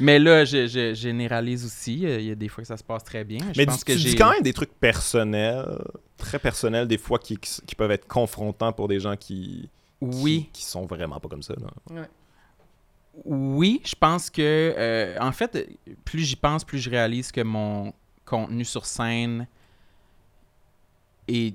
[0.00, 2.06] Mais là, je, je généralise aussi.
[2.06, 3.40] euh, Il y a des fois que ça se passe très bien.
[3.52, 5.64] Je Mais pense tu, que tu j'ai dis quand même des trucs personnels,
[6.16, 9.68] très personnels, des fois qui, qui peuvent être confrontants pour des gens qui,
[10.00, 10.48] oui.
[10.52, 11.54] qui, qui sont vraiment pas comme ça.
[11.90, 12.06] là.
[13.24, 14.40] Oui, je pense que,
[14.76, 15.68] euh, en fait,
[16.04, 17.92] plus j'y pense, plus je réalise que mon
[18.24, 19.46] contenu sur scène
[21.28, 21.54] est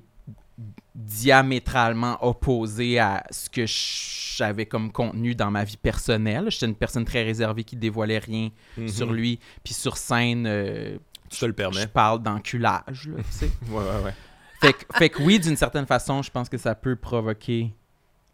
[0.94, 6.46] diamétralement opposé à ce que j'avais comme contenu dans ma vie personnelle.
[6.50, 8.50] J'étais une personne très réservée qui dévoilait rien
[8.86, 9.16] sur Mhm.
[9.16, 9.38] lui.
[9.64, 10.96] Puis sur scène, euh,
[11.28, 11.86] Tu te le je permets.
[11.88, 13.50] parle d'enculage, là, tu sais.
[13.70, 14.14] Ouais, ouais, ouais.
[14.60, 17.74] Fait que, fait que oui, d'une certaine façon, je pense que ça peut provoquer.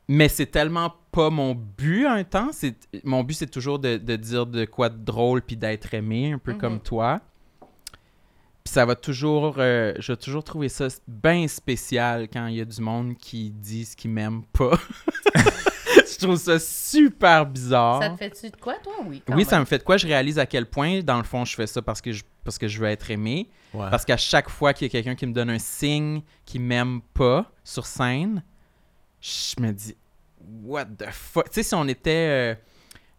[0.08, 2.50] Mais c'est tellement pas mon but un temps.
[2.52, 6.32] C'est, mon but, c'est toujours de, de dire de quoi de drôle puis d'être aimé,
[6.32, 6.58] un peu Mhm.
[6.58, 7.20] comme toi.
[8.64, 9.56] Puis ça va toujours.
[9.58, 13.50] euh, je vais toujours trouver ça bien spécial quand il y a du monde qui
[13.50, 14.78] disent qu'ils m'aiment pas.
[15.34, 18.02] je trouve ça super bizarre.
[18.02, 18.92] Ça te fait-tu de quoi, toi?
[19.06, 19.22] Oui.
[19.28, 19.96] Oui, ça me fait de quoi?
[19.96, 22.58] Je réalise à quel point, dans le fond, je fais ça parce que je, parce
[22.58, 23.48] que je veux être aimé.
[23.74, 23.90] Ouais.
[23.90, 27.00] Parce qu'à chaque fois qu'il y a quelqu'un qui me donne un signe qui m'aime
[27.14, 28.44] pas sur scène,
[29.20, 29.96] je me dis,
[30.62, 31.46] what the fuck?
[31.50, 32.54] Tu sais, si on était euh,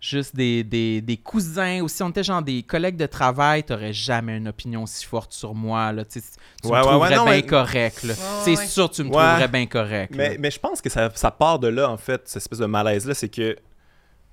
[0.04, 3.93] juste des, des, des cousins ou si on était genre des collègues de travail, t'aurais
[3.93, 5.93] jamais une opinion si forte sur moi.
[5.93, 6.26] Là, tu sais,
[6.62, 8.06] tu Ouais, me ouais, trouverais ouais, non, bien mais- correct.
[8.43, 8.68] C'est ouais.
[8.68, 9.14] sûr que tu me Ouais.
[9.16, 10.14] trouverais bien correct.
[10.14, 13.14] Mais je pense que ça, ça part de là, en fait, cette espèce de malaise-là,
[13.14, 13.56] c'est que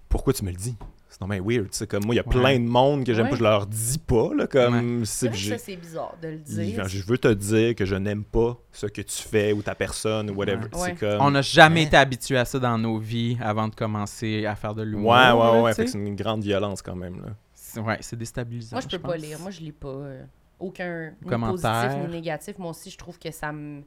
[0.09, 0.75] pourquoi tu me le dis?
[1.21, 2.31] C'est non mais weird, tu sais, comme moi, il y a Ouais.
[2.41, 3.31] plein de monde que j'aime Ouais.
[3.33, 6.89] pas, je leur dis pas, là, comme C'est c'est ça, c'est bizarre de le dire.
[6.89, 10.31] je veux te dire que je n'aime pas ce que tu fais ou ta personne
[10.31, 10.63] ou whatever.
[10.65, 10.69] Ouais.
[10.73, 10.95] C'est Ouais.
[10.95, 11.21] comme...
[11.21, 14.75] on n'a jamais été habitué à ça dans nos vies avant de commencer à faire
[14.75, 15.11] de l'humour.
[15.11, 17.29] Ouais, ouais, là, ouais, c'est une grande violence quand même, là.
[17.55, 18.77] C'est- Ouais, c'est déstabilisant.
[18.77, 19.23] Moi, je peux pas pense.
[19.23, 19.39] lire.
[19.41, 20.25] Moi, je lis pas euh,
[20.59, 21.83] aucun ni Commentaire.
[21.83, 22.59] positif ni négatif.
[22.59, 23.83] Moi aussi, je trouve que ça me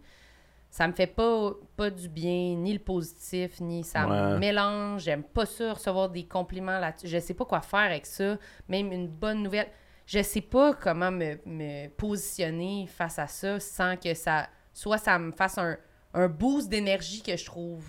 [0.74, 5.04] ça me fait pas, pas du bien, ni le positif, ni ça me mélange.
[5.04, 7.08] J'aime pas ça, recevoir des compliments là-dessus.
[7.10, 8.40] Je sais pas quoi faire avec ça.
[8.68, 9.68] Même une bonne nouvelle.
[10.08, 14.50] Je sais pas comment me, me positionner face à ça sans que ça.
[14.74, 15.78] Soit ça me fasse un,
[16.16, 17.86] un boost d'énergie que je trouve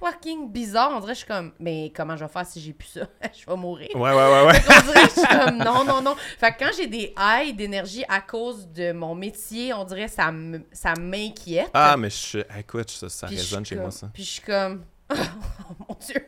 [0.00, 0.90] fucking bizarre.
[0.92, 3.06] On dirait que je suis comme, mais comment je vais faire si j'ai plus ça?
[3.38, 3.88] je vais mourir.
[3.94, 4.62] Ouais, ouais, ouais, ouais.
[4.68, 6.14] On dirait que je suis comme non, non, non.
[6.38, 10.12] Fait que quand j'ai des highs d'énergie à cause de mon métier, on dirait que
[10.12, 11.70] ça m'inquiète.
[11.74, 12.38] Ah, mais je...
[12.58, 14.10] écoute, ça, ça Puis je résonne suis chez moi, ça.
[14.12, 14.82] Puis je suis comme
[15.88, 16.26] mon dieu.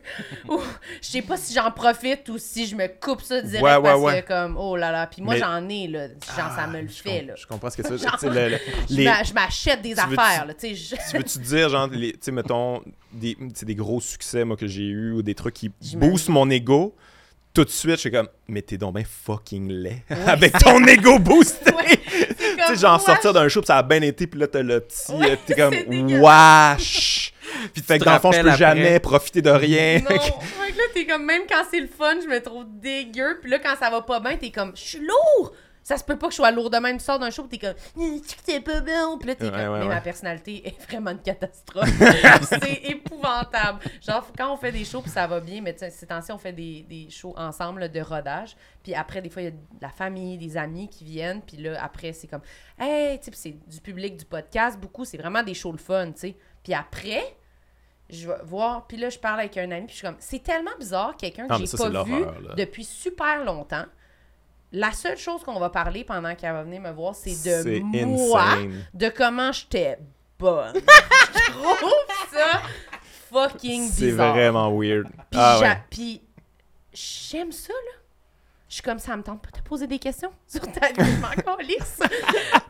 [1.01, 3.81] Je sais pas si j'en profite ou si je me coupe ça direct Ouais, ouais,
[3.83, 4.21] parce ouais.
[4.23, 5.07] que comme oh là là.
[5.07, 7.33] Puis moi Mais- j'en ai là, genre ça me le Ah, fait là.
[7.35, 8.17] Je comprends ce que tu veux dire.
[8.23, 8.57] Le- le-
[8.89, 10.75] Je les- m'a- Je m'achète des Tu veux- affaires là, tu sais.
[10.75, 14.67] je- Tu veux-tu dire, genre, les- tu sais, mettons, des, des gros succès, moi, que
[14.67, 16.95] j'ai eu ou des trucs qui boostent mon ego,
[17.53, 20.03] tout de suite, je suis comme, mais t'es donc bien fucking laid.
[20.27, 21.73] Avec ton ego boosté.
[21.73, 24.61] Ouais, Tu sais, genre, sortir d'un show, pis ça a bien été, puis là, t'as
[24.61, 25.11] le petit.
[25.13, 25.73] Ouais, t'es comme,
[26.21, 27.33] wesh!
[27.73, 28.57] Puis tu Fait que dans le fond, je peux après.
[28.57, 29.99] jamais profiter de rien.
[29.99, 33.39] Non, fait que là, t'es comme, même quand c'est le fun, je me trouve dégueu.
[33.41, 35.53] Puis là, quand ça va pas bien, t'es comme, je suis lourd!
[35.81, 36.97] Ça se peut pas que je sois lourd de même.
[36.99, 37.75] Tu sors d'un show, pis t'es comme,
[38.45, 39.17] c'est pas bon.
[39.17, 39.95] Puis là, t'es Ouais, comme, ouais, mais ouais.
[39.95, 41.89] ma personnalité est vraiment une catastrophe.
[42.43, 43.79] c'est épouvantable.
[44.05, 46.31] Genre, quand on fait des shows, puis ça va bien, mais tu sais, ces temps-ci,
[46.31, 48.55] on fait des, des shows ensemble là, de rodage.
[48.83, 51.41] Puis après, des fois, il y a de la famille, des amis qui viennent.
[51.41, 52.41] Puis là, après, c'est comme,
[52.79, 55.05] hey, tu sais, puis c'est du public, du podcast, beaucoup.
[55.05, 56.35] C'est vraiment des shows le fun, tu sais.
[56.63, 57.23] Puis après,
[58.09, 60.41] je vais voir, puis là, je parle avec un ami, puis je suis comme, c'est
[60.43, 62.25] tellement bizarre, quelqu'un que Ah, j'ai ça, c'est pas vu
[62.57, 63.85] depuis super longtemps.
[64.71, 67.79] La seule chose qu'on va parler pendant qu'elle va venir me voir, c'est de C'est
[67.81, 68.85] moi, insane.
[68.93, 69.97] de comment j'étais
[70.37, 70.75] bonne.
[70.75, 71.91] je trouve
[72.31, 72.61] ça
[73.31, 74.33] fucking C'est bizarre.
[74.33, 75.07] vraiment weird.
[75.31, 75.77] Puis Ah ouais.
[75.89, 76.21] puis
[76.93, 77.97] j'aime ça, là.
[78.69, 80.93] Je suis comme, ça me tente pas de te poser des questions sur ta vie,
[81.43, 81.99] calisse.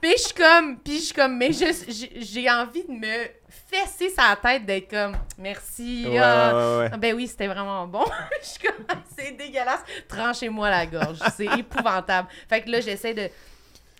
[0.01, 3.27] puis je suis comme, puis je suis comme, mais j'ai envie de me
[3.69, 6.05] fesser sa tête d'être comme, merci.
[6.07, 6.77] Ouais, ah.
[6.79, 6.97] ouais, ouais.
[6.97, 8.05] Ben oui, c'était vraiment bon.
[8.41, 9.81] je suis comme, Ah, c'est dégueulasse.
[10.07, 11.19] Tranchez-moi la gorge.
[11.35, 12.29] C'est épouvantable.
[12.47, 13.29] Fait que là, j'essaie de,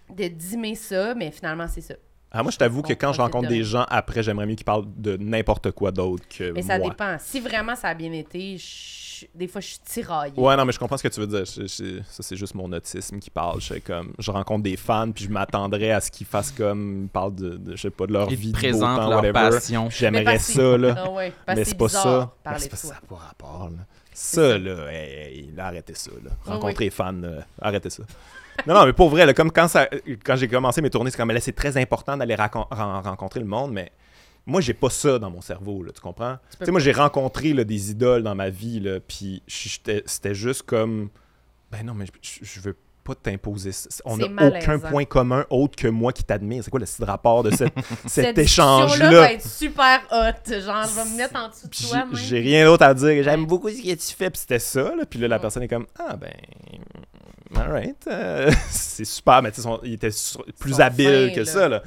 [0.09, 1.95] de dimmer ça, mais finalement, c'est ça.
[2.31, 4.63] Ah, moi, je t'avoue que quand je rencontre de des gens après, j'aimerais mieux qu'ils
[4.63, 6.89] parlent de n'importe quoi d'autre que Mais ça moi.
[6.89, 7.17] dépend.
[7.19, 10.33] Si vraiment ça a bien été, je- des fois, je suis tiraillée.
[10.37, 11.45] Ouais, non, mais je comprends ce que tu veux dire.
[11.45, 13.59] Je- je- ça, c'est juste mon autisme qui parle.
[13.61, 17.03] Je, comme, je rencontre des fans, puis je m'attendrais à ce qu'ils fassent comme.
[17.03, 19.09] Ils parlent de, de- je sais pas, de leur Ils vie, de beau présentent temps,
[19.09, 19.33] leur whatever.
[19.33, 19.89] passion.
[19.89, 20.95] J'aimerais ça, là.
[20.97, 22.33] Ah ouais, mais que c'est pas ça.
[22.57, 23.77] C'est de pas ça, pas rapport, là.
[24.13, 26.31] Ça, là, hey, hey, là, arrêtez ça, là.
[26.45, 28.03] Rencontrer les fans, là, arrêtez ça.
[28.67, 29.87] Non, non, mais pour vrai, là, comme quand, ça,
[30.25, 33.71] quand j'ai commencé mes tournées, c'est comme, là, c'est très important d'aller rencontrer le monde,
[33.71, 33.91] mais
[34.49, 36.37] moi, j'ai pas ça dans mon cerveau, là, tu comprends?
[36.59, 40.63] Tu sais, moi, j'ai rencontré là, des idoles dans ma vie, là, puis c'était juste
[40.63, 41.09] comme,
[41.71, 43.89] ben non, mais je, je veux pas t'imposer ça.
[44.05, 46.63] On n'a aucun point commun autre que moi qui t'admire.
[46.63, 47.73] C'est quoi le rapport de cette-
[48.05, 49.09] cet Cette discussion-là échange-là?
[49.21, 50.51] va être super hot.
[50.51, 52.05] Genre, je vais me mettre en dessous de toi.
[52.13, 53.23] j'ai- rien d'autre à dire.
[53.23, 54.29] J'aime beaucoup ce que tu fais.
[54.29, 54.95] Puis c'était ça.
[54.95, 55.05] Là.
[55.09, 55.41] Puis là, la Mm.
[55.41, 56.29] personne est comme Ah, ben.
[57.55, 58.05] Alright.
[58.07, 59.41] euh, c'est super.
[59.41, 60.09] Mais tu sais, il était
[60.59, 61.45] plus sont habile fins, que là.
[61.45, 61.67] ça.
[61.69, 61.81] Là.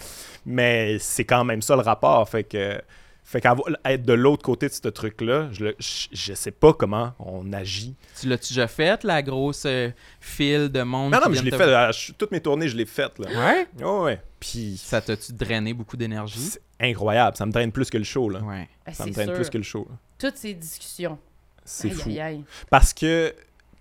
[0.47, 2.29] Mais c'est quand même ça le rapport.
[2.29, 2.81] Fait que.
[3.25, 7.13] Fait qu'être de l'autre côté de ce truc-là, je, le- je, je sais pas comment
[7.21, 7.95] on agit.
[8.21, 9.91] Tu l'as-tu déjà fait, la grosse euh,
[10.21, 11.13] file de monde?
[11.13, 11.63] Non, non, mais je l'ai te- fait.
[11.63, 13.21] euh, je- toutes mes tournées, je l'ai faites.
[13.21, 13.29] Là.
[13.31, 13.69] Ouais?
[13.81, 14.23] Ouais, ouais.
[14.41, 16.41] Puis Ça t'a-tu drainé beaucoup d'énergie?
[16.41, 17.37] c'est incroyable.
[17.37, 18.29] Ça me draine plus que le show.
[18.29, 18.41] Là.
[18.41, 18.69] Ouais.
[18.85, 19.37] Ben, Ça me c'est draine sûr.
[19.37, 19.87] plus que le show.
[19.89, 19.97] là.
[20.19, 21.17] Toutes ces discussions.
[21.65, 22.09] C'est fou.
[22.11, 22.45] aïe, aïe.
[22.71, 23.33] Parce que,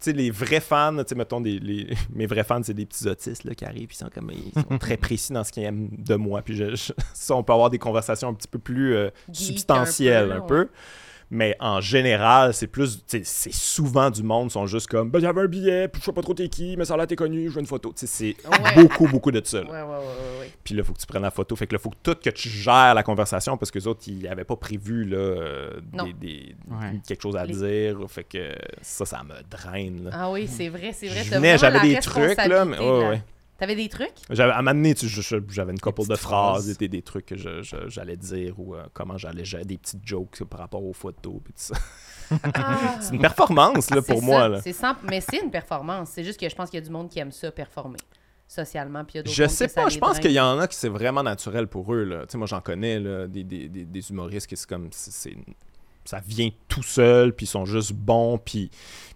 [0.06, 3.08] sais, les vrais fans, tu sais, mettons, des, les- mes vrais fans, c'est des petits
[3.08, 5.89] autistes là, qui arrivent, ils sont comme, ils sont très précis dans ce qu'ils aiment
[5.91, 6.41] de moi.
[6.41, 10.32] Puis je, je- ça, on peut avoir des conversations un petit peu plus euh, substantielles,
[10.32, 10.70] un un peu.
[11.34, 15.47] Mais en général, c'est plus, c'est souvent du monde sont juste comme, ben j'avais un
[15.47, 17.53] billet, puis je sais pas trop t'es qui, mais ça a l'air t'es connu, je
[17.53, 17.93] veux une photo.
[17.95, 18.73] C'est Ouais.
[18.75, 19.61] beaucoup, beaucoup de ça.
[19.63, 19.69] là.
[19.69, 20.51] Ouais, ouais, ouais, ouais, ouais.
[20.61, 21.55] Puis là, faut que tu prennes la photo.
[21.55, 24.01] Fait que là, faut que tout que tu gères la conversation parce que les autres,
[24.07, 26.99] ils avaient pas prévu là, euh, des, des- Ouais.
[27.07, 27.97] quelque chose à Les- dire.
[28.09, 30.03] Fait que ça, ça me draine.
[30.03, 30.09] Là.
[30.13, 31.57] Ah oui, c'est vrai, c'est vrai.
[31.57, 32.77] J'avais des trucs, là, mais
[33.62, 34.09] T'avais des trucs?
[34.32, 36.78] J'avais, à un moment donné, tu- je- je- j'avais une couple de phrases, phrases.
[36.80, 40.01] des, des trucs que je- je- j'allais dire ou euh, comment j'allais gérer des petites
[40.03, 41.36] jokes par rapport aux photos.
[41.43, 41.76] Puis tout ça.
[42.55, 42.95] Ah.
[43.01, 44.47] C'est une performance là, C'est pour ça, moi.
[44.49, 44.62] Là.
[44.62, 46.09] C'est sans- Mais c'est une performance.
[46.12, 47.99] C'est juste que je pense qu'il y a du monde qui aime ça performer
[48.47, 49.03] socialement.
[49.05, 50.76] Puis il y a d'autres Je sais pas, je pense qu'il y en a qui
[50.76, 52.03] c'est vraiment naturel pour eux.
[52.03, 52.22] Là.
[52.26, 54.88] Tu sais, moi, j'en connais là, des, des, des, des humoristes qui c'est comme.
[54.91, 55.38] c'est- c'est-
[56.03, 58.72] ça vient tout seul, puis ils sont juste bons, puis.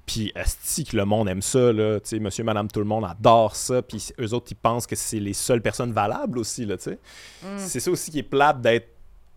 [0.06, 2.00] Puis, esti que le monde aime ça, là.
[2.00, 3.82] Tu sais, monsieur, madame, tout le monde adore ça.
[3.82, 7.00] Puis, eux autres, ils pensent que c'est les seules personnes valables aussi, là, tu sais.
[7.44, 7.58] Mm.
[7.58, 8.90] C'est ça aussi qui est plate d'être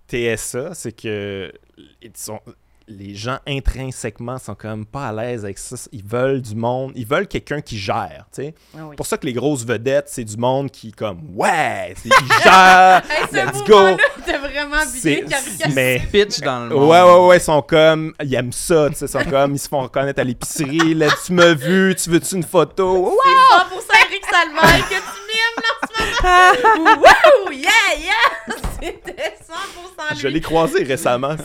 [0.08, 1.52] TSA, c'est que
[2.02, 2.40] ils sont-
[2.88, 5.76] les gens intrinsèquement sont comme pas à l'aise avec ça.
[5.92, 8.54] Ils veulent du monde, ils veulent quelqu'un qui gère, tu sais.
[8.76, 8.96] Ah oui.
[8.96, 13.02] pour ça que les grosses vedettes, c'est du monde qui, comme, ouais, c'est- ils gèrent,
[13.10, 13.96] Hey, let's go.
[14.18, 15.38] était vraiment C'est- bien
[15.74, 16.88] mais- Pitch dans le monde.
[16.90, 19.58] Ouais, ouais, ouais, ils sont comme, ils aiment ça, tu sais, ils sont comme, ils
[19.58, 23.10] se font reconnaître à l'épicerie, là, tu m'as vu, tu veux-tu une photo?
[23.10, 23.14] Ouais!
[23.24, 27.02] C'est 100% Eric Salvaire que tu mimes là en ce moment.
[27.02, 27.52] Wouh!
[27.52, 27.70] Yeah,
[28.00, 28.67] yeah!
[28.80, 30.20] C'était 100% lui.
[30.20, 31.36] Je l'ai croisé récemment.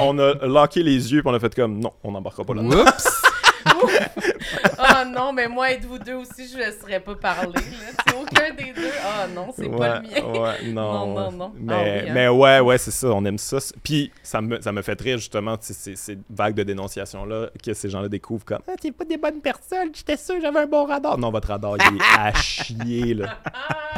[0.00, 2.84] On a locké les yeux, puis on a fait comme, non, on n'embarquera pas là-dedans.
[2.84, 3.22] Oups!
[4.78, 7.60] Oh non, mais moi, êtes-vous deux aussi, je ne laisserais pas parler.
[8.06, 8.90] C'est aucun des deux.
[9.04, 10.40] Ah non, c'est pas le mien.
[10.40, 10.92] Ouais, non.
[11.06, 11.52] Non, non, non.
[11.56, 12.12] Mais, Ah oui, hein.
[12.14, 13.58] mais ouais, ouais, c'est ça, on aime ça.
[13.82, 15.94] Puis ça me, ça me fait rire justement, ces,
[16.30, 20.16] vagues de dénonciation-là, que ces gens-là découvrent comme Ah, t'es pas des bonnes personnes, j'étais
[20.16, 21.18] sûr, j'avais un bon radar.
[21.18, 23.38] Non, votre radar, il est à chier, là.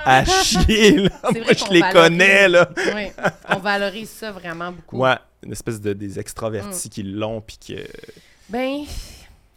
[0.05, 1.11] À chier, là.
[1.23, 1.93] Moi, je les valorise.
[1.93, 2.69] connais, là.
[2.95, 3.07] Oui,
[3.51, 4.99] on valorise ça vraiment beaucoup.
[4.99, 6.19] Ouais, une espèce de des Mm.
[6.21, 7.75] extravertis qui l'ont, puis que.
[8.49, 8.81] Ben,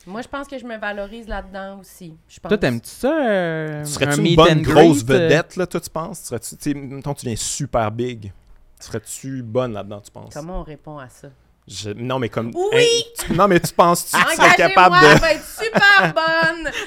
[0.08, 2.16] moi, je pense que je me valorise là-dedans aussi.
[2.28, 2.50] Je pense.
[2.50, 3.14] Toi, t'aimes-tu ça?
[3.28, 5.24] euh, Tu serais-tu un une bonne and grosse greet, euh?
[5.26, 6.20] vedette, là, toi, tu penses?
[6.22, 8.32] Serais-tu, tu sais, tu viens super big.
[8.80, 10.34] Serais-tu bonne là-dedans, tu penses?
[10.34, 11.28] Comment on répond à ça?
[11.68, 12.52] Je- Non, mais comme.
[12.56, 12.78] Oui!
[12.78, 15.20] Hey, tu- Non, mais tu penses-tu que tu serais capable elle de.
[15.20, 16.72] va être super bonne!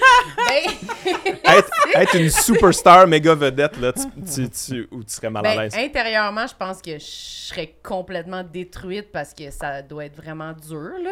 [1.44, 5.44] Ben, être, être une superstar méga vedette, là, tu, tu, tu- ou tu serais mal
[5.47, 5.74] à ben, l'aise?
[5.77, 10.93] intérieurement, je pense que je serais complètement détruite parce que ça doit être vraiment dur,
[11.03, 11.11] là.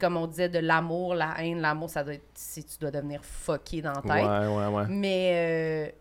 [0.00, 2.24] Comme on disait, de l'amour, la haine, l'amour, ça doit être...
[2.34, 4.10] Si tu dois devenir fucké dans la tête.
[4.10, 4.84] Ouais, ouais, ouais.
[4.88, 5.92] Mais euh,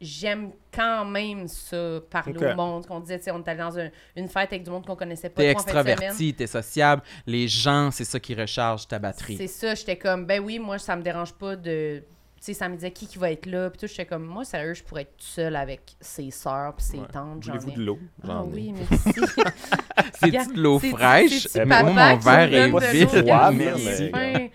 [0.00, 2.86] j'aime quand même ça, parler au monde.
[2.86, 4.96] Qu'on disait, tu sais, on est allé dans un- une fête avec du monde qu'on
[4.96, 7.02] connaissait pas T'es extraverti, t'es sociable.
[7.26, 9.36] Les gens, c'est ça qui recharge ta batterie.
[9.36, 12.02] C'est ça, j'étais comme, ben oui, moi, ça me dérange pas de.
[12.40, 13.68] Tu sais, ça me disait qui qui va être là.
[13.68, 16.86] Puis tout, j'étais comme, moi, sérieux, je pourrais être toute seule avec ses sœurs puis
[16.86, 17.06] ses Ouais.
[17.12, 17.42] tantes.
[17.42, 17.74] J'en Voulez-vous ai.
[17.76, 17.98] de l'eau?
[18.26, 18.48] Ah ai.
[18.54, 19.10] oui, merci.
[20.14, 21.46] C'est-tu de l'eau C'est- fraîche?
[21.48, 23.24] c'est-tu Moi, papa mon verre est vide.
[23.26, 24.52] Merci, mais- c'est.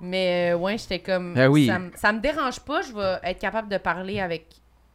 [0.00, 1.34] Mais euh, ouais, j'étais comme.
[1.50, 1.66] Oui.
[1.66, 4.46] ça, me- ça me dérange pas, je vais être capable de parler avec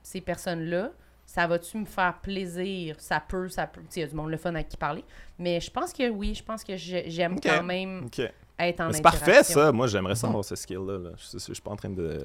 [0.04, 0.92] ces personnes-là.
[1.26, 2.96] Ça va-tu me faire plaisir?
[3.00, 3.82] Ça peut, ça peut.
[3.82, 5.04] Tu sais, il y a du monde le fun avec qui parler.
[5.38, 8.22] Mais je pense que oui, je pense que j'ai- j'aime quand même Ok.
[8.68, 9.72] Être en Mais C'est parfait, ça.
[9.72, 10.98] Moi, j'aimerais ça avoir ce skill-là.
[10.98, 11.10] là.
[11.18, 12.20] Je, je- je suis pas en train de.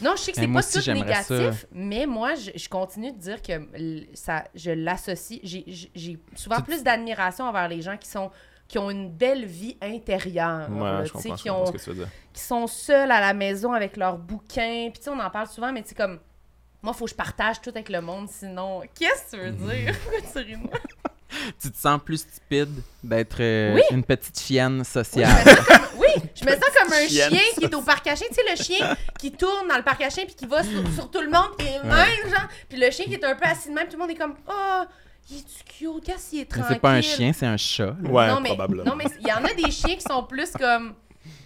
[0.00, 0.94] Non, je sais que c'est moi pas aussi, tout ça.
[0.94, 3.52] négatif, mais moi, je, je continue de dire que
[4.14, 5.40] ça, je l'associe.
[5.42, 8.30] J'ai- souvent plus d'admiration envers les gens qui sont
[8.66, 11.90] qui ont une belle vie intérieure, Ouais, là, je comprends, qui, ont, ce que tu
[11.90, 12.08] veux dire.
[12.32, 14.88] qui sont seuls à la maison avec leurs bouquins.
[14.90, 16.18] Puis tu sais, on en parle souvent, mais tu sais, comme
[16.82, 19.94] moi, faut que je partage tout avec le monde, sinon, qu'est-ce que tu veux dire?
[21.60, 22.70] tu te sens plus stupide
[23.02, 23.82] d'être euh, Oui.
[23.90, 25.30] une petite chienne Oui, sociale.
[25.44, 28.06] je me sens comme, oui, je me sens comme un chien qui est au parc
[28.06, 28.26] à chiens.
[28.28, 30.82] Tu sais, le chien qui tourne dans le parc à chiens puis qui va sur,
[30.94, 32.48] sur tout le monde, puis même, genre.
[32.68, 34.34] Puis le chien qui est un peu assis de même, tout le monde est comme,
[34.48, 34.82] oh,
[35.30, 36.70] il est cute, qu'est-ce qu'il est tranquille.
[36.74, 37.94] c'est pas un chien, c'est un chat.
[38.02, 38.10] là.
[38.10, 38.84] Ouais, non, mais, probablement.
[38.84, 40.94] Non, mais il y en a des chiens qui sont plus comme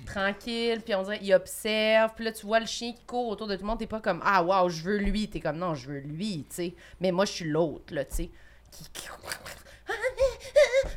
[0.04, 3.46] tranquilles, puis on dirait, ils observent, puis là, tu vois le chien qui court autour
[3.46, 5.28] de tout le monde, t'es pas comme, ah, waouh, je veux lui.
[5.28, 6.74] T'es comme, non, je veux lui, tu sais.
[7.00, 8.30] Mais moi, je suis l'autre, là, tu sais.
[8.72, 9.08] Qui- qui-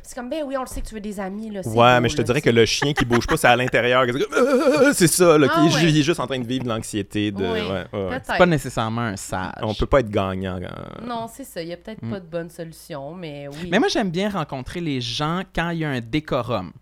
[0.02, 1.60] C'est comme, ben oui, on le sait que tu veux des amis, là.
[1.64, 3.56] Ouais, beau, mais je te là, dirais que le chien qui bouge pas, c'est à
[3.56, 4.04] l'intérieur.
[4.92, 5.84] c'est ça, là, qui Ah ouais.
[5.84, 7.30] il est juste en train de vivre de l'anxiété.
[7.30, 7.42] De...
[7.42, 8.20] Oui, ouais, ouais.
[8.24, 9.52] C'est pas nécessairement un sage.
[9.62, 10.56] On peut pas être gagnant.
[10.62, 11.62] euh, Non, c'est ça.
[11.62, 12.10] Il n'y a peut-être Mm.
[12.10, 13.68] pas de bonne solution, mais oui.
[13.70, 16.72] Mais moi, j'aime bien rencontrer les gens quand il y a un décorum.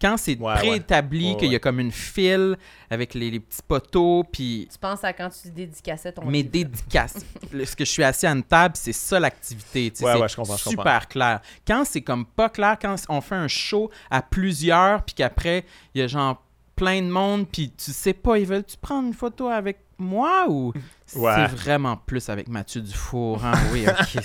[0.00, 1.36] Quand c'est Ouais, préétabli, ouais.
[1.36, 2.56] qu'il y a comme une file
[2.88, 6.48] avec les, les petits poteaux, puis Tu penses à quand tu dédicaçais ton livre.
[6.50, 7.16] dédicaces.
[7.52, 9.90] Le- Ce que je suis assis à une table, c'est ça l'activité.
[9.90, 11.08] tu sais, Ouais, je comprends, je super comprends.
[11.08, 11.40] clair.
[11.66, 15.64] Quand c'est comme pas clair, quand on fait un show à plusieurs, puis qu'après,
[15.94, 16.42] il y a genre
[16.76, 20.72] plein de monde, puis tu sais pas, ils veulent-tu prendre une photo avec moi ou
[21.16, 21.32] Ouais.
[21.36, 23.42] c'est vraiment plus avec Mathieu Dufour?
[23.42, 23.52] Hein?
[23.72, 24.22] Oui, ok,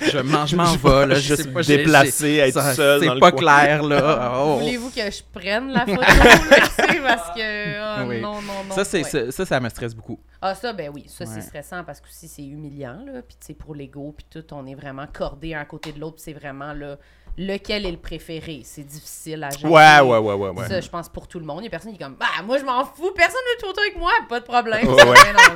[0.00, 1.14] je, je m'en je m'en vais, là.
[1.16, 3.40] Je sais pas, déplacer, j'ai- être ça- seul C'est le pas coin.
[3.40, 4.32] clair, là.
[4.42, 4.56] Oh.
[4.58, 8.02] Voulez-vous que je prenne la photo, là, parce que...
[8.04, 8.20] oh, Oui.
[8.22, 8.74] Non, non, non.
[8.74, 9.04] Ça, c'est, ouais.
[9.10, 10.18] ça, ça, ça me stresse beaucoup.
[10.40, 11.04] Ah, ça, ben oui.
[11.08, 11.30] Ça, Ouais.
[11.34, 13.20] c'est stressant parce que aussi, c'est humiliant, là.
[13.20, 16.00] Puis, tu sais, pour l'ego, puis tout, on est vraiment cordé un à côté de
[16.00, 16.16] l'autre.
[16.18, 16.96] c'est vraiment, là,
[17.38, 18.60] lequel est le préféré?
[18.64, 19.72] C'est difficile à gérer.
[19.72, 20.48] Ouais, ouais, ouais, ouais.
[20.50, 20.68] ouais.
[20.68, 21.60] Ça, je pense, pour tout le monde.
[21.60, 23.12] Il y a personne qui est comme, bah, moi, je m'en fous.
[23.16, 24.10] Personne veut de photo avec moi.
[24.28, 24.86] Pas de problème.
[24.88, 25.04] Ouais.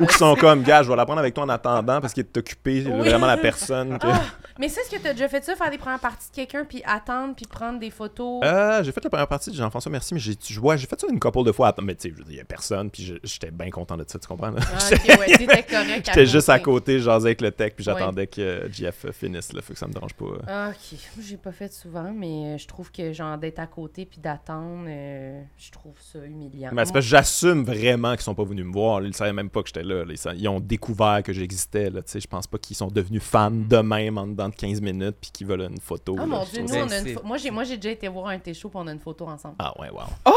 [0.00, 2.22] Ou qui sont comme, gars, je vais la prendre avec toi en attendant parce qu'il
[2.22, 3.08] est occupé, Oui.
[3.08, 3.98] vraiment la personne.
[3.98, 4.22] que- Ah,
[4.58, 6.64] mais c'est ce que tu as déjà fait ça, faire des premières parties de quelqu'un,
[6.64, 8.40] puis attendre, puis prendre des photos?
[8.44, 11.00] Euh, j'ai fait la première partie de Jean-François Merci, mais j'ai tu- ouais, j'ai fait
[11.00, 11.68] ça une couple de fois.
[11.68, 14.28] Attends, Mais tu sais, il y a personne, puis j'étais bien content de ça, tu
[14.28, 14.52] comprends?
[14.56, 16.06] Ah, ok, ouais, correct.
[16.06, 17.00] J'étais juste à côté.
[17.00, 17.92] jasais avec le tech, puis Ouais.
[17.98, 20.26] j'attendais que GF finisse, là, fait que ça me dérange pas.
[20.46, 20.98] Ah, ok.
[21.20, 24.86] J'ai pas fait souvent, mais euh, je trouve que genre d'être à côté puis d'attendre,
[24.88, 26.70] euh, je trouve ça humiliant.
[26.72, 29.00] Mais c'est parce que j'assume vraiment qu'ils sont pas venus me voir.
[29.00, 29.08] là.
[29.08, 30.04] Ils savaient même pas que j'étais là.
[30.04, 30.14] là.
[30.34, 31.90] Ils, ont découvert que j'existais.
[31.90, 32.20] là, tu sais.
[32.20, 35.30] Je pense pas qu'ils sont devenus fans de même en dedans de 15 minutes puis
[35.30, 36.14] qu'ils veulent une photo.
[36.16, 36.26] Oh là.
[36.26, 38.38] mon dieu, nous, on a une pho- moi, j'ai, moi, j'ai déjà été voir un
[38.52, 39.56] shows puis on a une photo ensemble.
[39.58, 40.02] Ah ouais, wow.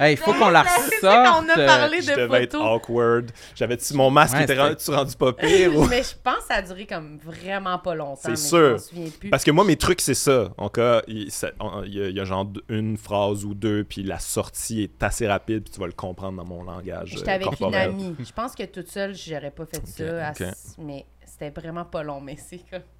[0.00, 1.58] Hey, il faut qu'on la C'est ça qu'on ressorte.
[1.58, 3.30] a parlé Je de devais être awkward.
[3.54, 5.76] J'avais-tu mon masque Ouais, était rendu, tu rendu pas pire?
[5.76, 8.16] ou- Mais je pense que ça a duré comme vraiment pas longtemps.
[8.22, 8.78] C'est sûr.
[9.20, 9.28] Plus.
[9.30, 10.48] Parce que moi, mes trucs, c'est ça.
[10.56, 13.52] En cas, il ça- on- il y, a- il y a genre une phrase ou
[13.54, 17.10] deux, puis la sortie est assez rapide, puis tu vas le comprendre dans mon langage.
[17.10, 18.16] J'étais avec une amie.
[18.24, 20.28] Je pense que toute seule, j'aurais pas fait ça.
[20.28, 20.32] à
[20.78, 22.20] Mais c'était vraiment pas long.
[22.22, 22.80] Mais c'est comme.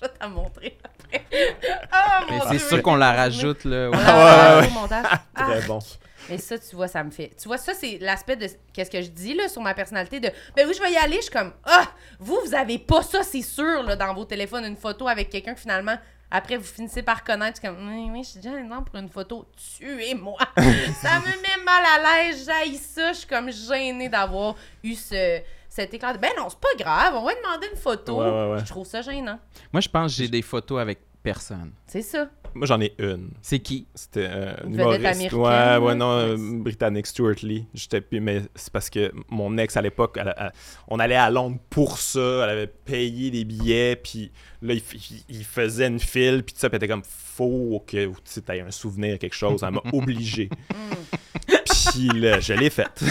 [0.00, 1.24] Je vais te montrer après.
[1.90, 3.90] Ah, mon Mais Dieu, c'est sûr qu'on la rajoute, là.
[3.92, 4.68] On ouais.
[4.68, 5.04] au montage.
[5.04, 5.78] Très Ah, bon.
[6.28, 7.32] Mais ça, tu vois, ça me fait.
[7.40, 10.30] Tu vois, ça, c'est l'aspect de qu'est-ce que je dis là sur ma personnalité de
[10.54, 11.16] ben oui, je vais y aller.
[11.16, 11.86] Je suis comme ah,
[12.18, 15.54] vous, vous avez pas ça, c'est sûr, là, dans vos téléphones, une photo avec quelqu'un
[15.54, 15.96] que finalement.
[16.28, 19.08] Après, vous finissez par connaître, comme, oui, oui, je suis déjà un exemple pour une
[19.08, 19.46] photo.
[19.78, 20.38] Tuez-moi!
[20.56, 23.12] ça me met mal à l'aise, j'haïs ça.
[23.12, 27.14] Je suis comme gênée d'avoir eu ce, cet éclair de, ben non, c'est pas grave,
[27.14, 28.20] on va demander une photo.
[28.20, 28.58] Ouais, ouais, ouais.
[28.58, 29.38] Je trouve ça gênant.
[29.72, 31.72] Moi, je pense que j'ai des photos avec personne.
[31.86, 32.28] C'est ça.
[32.56, 33.30] Moi, j'en ai une.
[33.42, 33.86] C'est qui?
[33.94, 35.32] C'était euh, Une humoriste.
[35.32, 37.66] Ouais, ouais, non, euh, britannique, Stuart Lee.
[37.74, 40.18] J'étais mais c'est parce que mon ex à l'époque,
[40.88, 42.44] on allait à Londres pour ça.
[42.44, 46.54] Elle avait payé des billets, puis Là, il, f- il- il faisait une file, puis
[46.54, 49.62] tout ça, était comme, faut que tu aies un souvenir, quelque chose.
[49.62, 50.48] Elle m'a obligé.
[51.92, 53.00] puis là, je l'ai faite.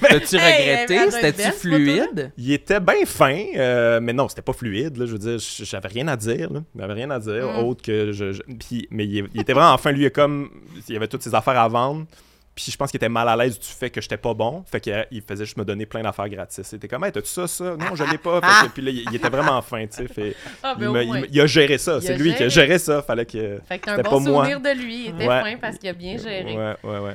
[0.00, 1.10] T'as-tu regretté?
[1.10, 2.32] C'était-tu fluide?
[2.36, 4.96] Il était bien fin, euh, mais non, c'était pas fluide.
[4.96, 6.50] Là, je veux dire, j'avais rien à dire.
[6.78, 7.64] J'avais rien à dire Mm.
[7.64, 8.12] autre que.
[8.12, 9.92] Je, je- puis- mais il, il était vraiment fin.
[9.92, 10.50] Lui, comme,
[10.88, 12.06] il avait toutes ses affaires à vendre.
[12.54, 14.62] Puis je pense qu'il était mal à l'aise du fait que j'étais pas bon.
[14.70, 16.62] Fait qu'il il faisait juste me donner plein d'affaires gratis.
[16.64, 17.76] C'était comme, hey, t'as-tu ça, ça?
[17.76, 18.40] Non, je l'ai pas.
[18.40, 20.06] Fait que- puis là, il, il était vraiment fin, tu sais.
[20.06, 22.00] Fait- Ah, ben il, il a géré ça.
[22.00, 22.78] C'est lui qui a géré.
[22.78, 23.02] ça.
[23.02, 23.58] Fallait que.
[23.68, 24.44] Fait que t'as un bon moi.
[24.44, 25.06] souvenir de lui.
[25.06, 25.42] Il était Ouais.
[25.42, 26.56] fin parce qu'il a bien géré.
[26.56, 27.14] Ouais, ouais, ouais.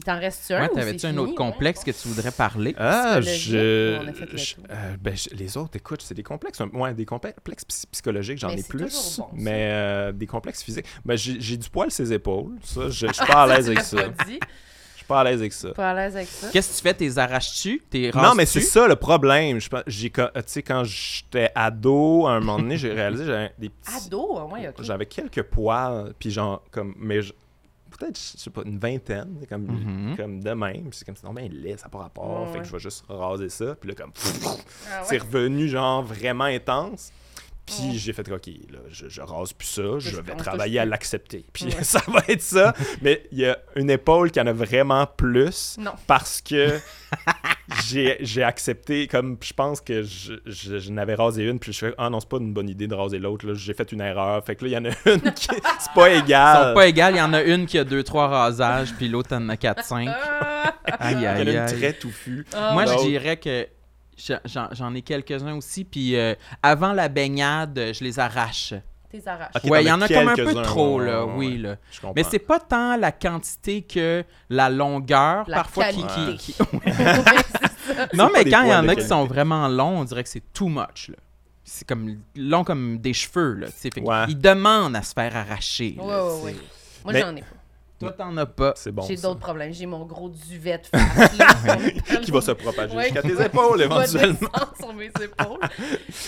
[0.00, 2.74] Il t'en reste un Ouais, ou t'avais-tu un autre complexe que tu voudrais parler?
[2.78, 3.28] Ah, je.
[3.30, 6.58] je- euh, ben, je- les autres, écoute, c'est des complexes.
[6.72, 9.18] Ouais, des complexes psy- psychologiques, j'en Mais ai plus.
[9.18, 10.86] bon, mais euh, des complexes physiques.
[11.04, 12.52] Ben, j'ai j'ai du poil sur ses épaules.
[12.64, 13.96] Ça, je je suis pas à l'aise avec ça.
[14.08, 14.38] pas dit.
[14.92, 15.72] Je suis pas à l'aise avec ça.
[15.72, 16.48] Pas à l'aise avec ça?
[16.50, 16.94] Qu'est-ce que tu fais?
[16.94, 17.82] T'es arraches-tu?
[17.90, 19.60] T'es Non, mais c'est ça le problème.
[19.60, 23.52] Je j'ai Tu sais, quand j'étais ado, à un moment donné, j'ai réalisé que j'avais
[23.58, 24.06] des petits.
[24.06, 24.76] Ado, ah ouais, ok.
[24.82, 26.94] J'avais quelques poils, puis genre, comme.
[26.98, 27.32] Mais je-
[28.00, 30.16] peut-être, je sais pas, une vingtaine, comme, Mhm.
[30.16, 30.88] comme de même.
[30.90, 32.46] Puis c'est comme, non, ben, laid, ça n'a pas rapport.
[32.48, 32.58] Fait ouais.
[32.60, 33.74] que je vais juste raser ça.
[33.76, 34.12] Puis là, comme.
[34.90, 35.18] Ah C'est ouais.
[35.18, 37.12] revenu genre vraiment intense.
[37.66, 37.92] Puis Ouais.
[37.94, 41.44] j'ai fait, OK, là, je, je rase plus ça, je vais travailler à l'accepter.
[41.52, 41.70] Puis Ouais.
[41.84, 42.74] ça va être ça.
[43.02, 45.92] Mais il y a une épaule qui en a vraiment plus Non.
[46.08, 46.78] parce que
[47.86, 51.78] j'ai j'ai accepté, comme je pense que je, je, je n'avais rasé une, puis je
[51.86, 54.00] fais, ah non, c'est pas une bonne idée de raser l'autre, là, j'ai fait une
[54.00, 54.44] erreur.
[54.44, 55.46] Fait que là, il y en a une qui,
[55.78, 56.68] c'est pas égal.
[56.70, 57.14] sont pas égales.
[57.14, 60.12] Il y en a une qui a 2-3 rasages, puis l'autre en a 4-5.
[60.12, 60.74] Ah!
[60.98, 62.44] Aïe, Il y en a une très touffue.
[62.52, 63.66] Ah, Moi, je dirais que
[64.44, 65.84] j'en- ai quelques-uns aussi.
[65.84, 68.74] Puis euh, avant la baignade, je les arrache.
[69.10, 69.50] T'es arraches.
[69.56, 71.26] Ok, ouais, il y en a comme un peu trop, là.
[71.26, 71.76] ouais, Oui, là.
[72.14, 76.02] Mais c'est pas tant la quantité que la longueur, La parfois, qui...
[76.04, 76.36] qualité.
[76.36, 76.54] qui-.
[78.14, 80.52] Non, mais quand il y en a qui sont vraiment longs, on dirait que c'est
[80.52, 81.16] too much, là.
[81.64, 83.66] C'est comme long comme des cheveux, là.
[84.02, 84.24] Ouais.
[84.28, 85.96] Ils demandent à se faire arracher.
[86.00, 86.56] Ouais, là, ouais, c'est- ouais.
[87.04, 87.46] Moi, Mais- j'en ai pas.
[88.00, 88.72] Toi, t'en as pas.
[88.76, 89.02] C'est bon.
[89.06, 89.72] J'ai d'autres problèmes.
[89.74, 91.38] J'ai mon gros duvet de face.
[91.38, 91.76] là.
[92.22, 93.04] qui va se propager Ouais.
[93.04, 94.48] jusqu'à tes épaules éventuellement.
[94.80, 95.58] sur mes épaules.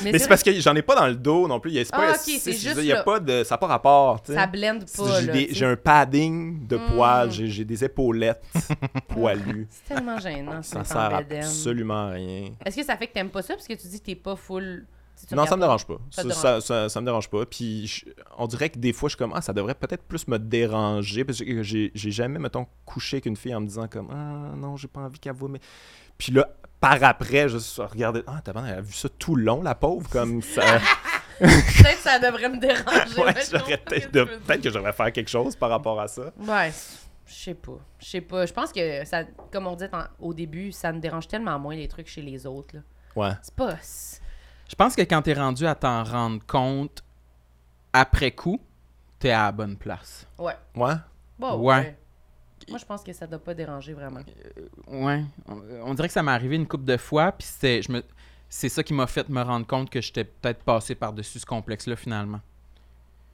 [0.05, 1.71] Mais c'est parce que j'en ai pas dans le dos non plus.
[1.71, 3.03] Il y a, Ah, pas, ok, c'est- juste veux dire, il y a là.
[3.05, 4.21] pas de, ça n'a pas rapport.
[4.27, 5.21] Ça blende pas,
[5.51, 6.87] J'ai un padding de Mm.
[6.95, 8.43] poils, j'ai des épaulettes
[9.09, 9.67] poilues.
[9.71, 10.63] C'est tellement gênant.
[10.63, 12.51] Ça ça sert absolument à rien.
[12.65, 14.37] Est-ce que ça fait que t'aimes pas ça parce que tu dis que t'es pas
[14.37, 14.85] full.
[15.33, 15.99] Non, ça me dérange pas.
[16.11, 17.47] Ça Ça, me dérange pas.
[17.47, 18.07] Puis je-
[18.39, 21.25] on dirait que des fois, je suis comme, ah, ça devrait peut-être plus me déranger.
[21.25, 24.77] Parce que j'ai jamais, mettons, couché avec une fille en me disant, comme, ah, non,
[24.77, 25.49] j'ai pas envie qu'elle voit.
[25.49, 25.61] Mais...
[26.19, 26.49] Puis là,
[26.81, 29.75] par après, je suis regardé, ah, t'as elle a vu ça tout le long, la
[29.75, 30.81] pauvre, comme ça.
[31.39, 33.21] Peut-être que ça devrait me déranger.
[33.21, 36.33] Ouais, j'aurais peut-être que de- devrais faire quelque chose par rapport à ça.
[36.41, 36.73] Ouais,
[37.27, 37.79] je sais pas.
[38.01, 38.47] Je sais pas.
[38.47, 39.23] Je pense que, ça,
[39.53, 42.77] comme on en- au début, ça me dérange tellement moins les trucs chez les autres.
[42.77, 42.83] là.
[43.17, 43.33] Ouais.
[43.43, 43.77] C'est pas.
[44.73, 47.03] C'est- Je pense que quand t'es rendu à t'en rendre compte
[47.93, 48.61] après coup,
[49.19, 50.27] t'es à la bonne place.
[50.39, 50.57] Ouais.
[50.75, 50.95] Ouais?
[51.39, 51.75] Bon, Ouais.
[51.77, 51.97] ouais.
[52.69, 54.21] Moi, je pense que ça doit pas déranger vraiment.
[54.87, 55.25] Ouais.
[55.49, 58.03] On, on dirait que ça m'est arrivé une couple de fois, puis c'était, je me,
[58.49, 61.97] c'est ça qui m'a fait me rendre compte que j'étais peut-être passé par-dessus ce complexe-là
[61.97, 62.41] finalement.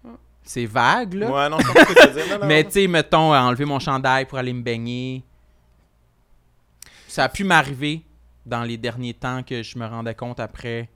[0.02, 0.14] Mm.
[0.42, 1.30] C'est vague, là.
[1.30, 2.32] Ouais, non, je comprends ce que tu veux dire.
[2.34, 2.46] Non, non.
[2.48, 5.22] Mais tu sais, mettons, euh, enlever mon chandail pour aller me baigner.
[7.06, 8.04] Ça a pu m'arriver
[8.46, 10.88] dans les derniers temps que je me rendais compte après.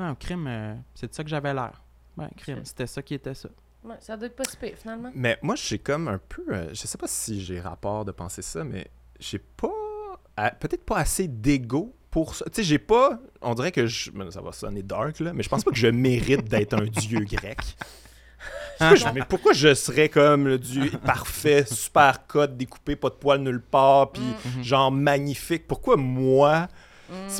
[0.00, 1.82] Ouais, un crime, euh, c'est de ça que j'avais l'air.
[2.16, 3.48] Ouais, crime, c'était ça qui était ça.
[3.84, 5.10] Ouais, ça doit être pas super, finalement.
[5.14, 6.42] Mais moi, j'ai comme un peu.
[6.50, 9.68] euh, je sais pas si j'ai rapport de penser ça, mais j'ai pas.
[10.58, 12.46] Peut-être pas assez d'ego pour ça.
[12.46, 13.20] Tu sais, j'ai pas.
[13.42, 14.10] On dirait que je.
[14.30, 17.24] Ça va sonner dark, là, mais je pense pas que je mérite d'être un dieu
[17.24, 17.58] grec.
[18.78, 23.14] Pourquoi je- mais pourquoi je serais comme le dieu parfait, super code, découpé, pas de
[23.16, 24.62] poils nulle part, puis Mhm.
[24.64, 25.66] genre magnifique?
[25.68, 26.68] Pourquoi moi?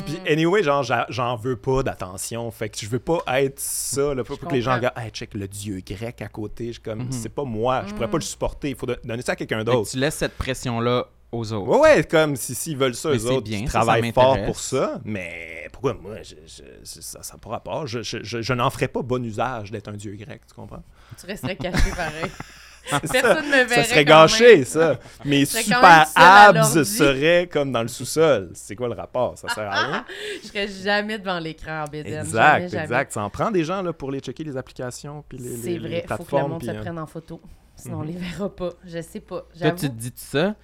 [0.05, 2.49] Puis anyway, genre, j'en veux pas d'attention.
[2.51, 4.13] Fait que je veux pas être ça.
[4.13, 6.67] Là, pour que les gens regardent, hey, check le dieu grec à côté.
[6.67, 7.11] Je suis comme, Mhm.
[7.11, 7.83] c'est pas moi.
[7.87, 8.11] Je pourrais Mm.
[8.11, 8.69] pas le supporter.
[8.69, 9.89] Il faut don- donner ça à quelqu'un que d'autre.
[9.89, 11.67] tu laisses cette pression-là aux autres.
[11.69, 14.11] Ouais, ouais, comme si s'ils veulent ça, Mais eux autres, bien, ils ça, ça travaillent
[14.11, 14.99] fort pour ça.
[15.05, 17.87] Mais pourquoi moi, je, je- je- ça n'a pas rapport.
[17.87, 20.83] Je, je, je- je n'en ferais pas bon usage d'être un dieu grec, tu comprends?
[21.19, 22.29] Tu resterais caché pareil.
[22.89, 23.21] C'est ça.
[23.21, 23.83] Personne me verrait.
[23.83, 24.65] Ça serait quand gâché, même.
[24.65, 24.99] ça.
[25.25, 28.49] Mes super abs seraient comme dans le sous-sol.
[28.53, 29.37] C'est quoi le rapport?
[29.37, 30.05] Ça sert à rien?
[30.43, 31.91] Je serais jamais devant l'écran en.
[31.93, 32.83] Exact, Jamais, jamais.
[32.83, 33.11] exact.
[33.13, 35.69] Ça en prend des gens là, pour les checker les applications puis les, les- C'est
[35.69, 36.51] les vrai, faut que le plateformes.
[36.51, 37.41] monde puis, se euh, prenne en photo.
[37.75, 38.07] Sinon, on Mhm.
[38.07, 38.69] les verra pas.
[38.85, 39.45] Je sais pas.
[39.59, 40.55] Toi, tu te dis ça?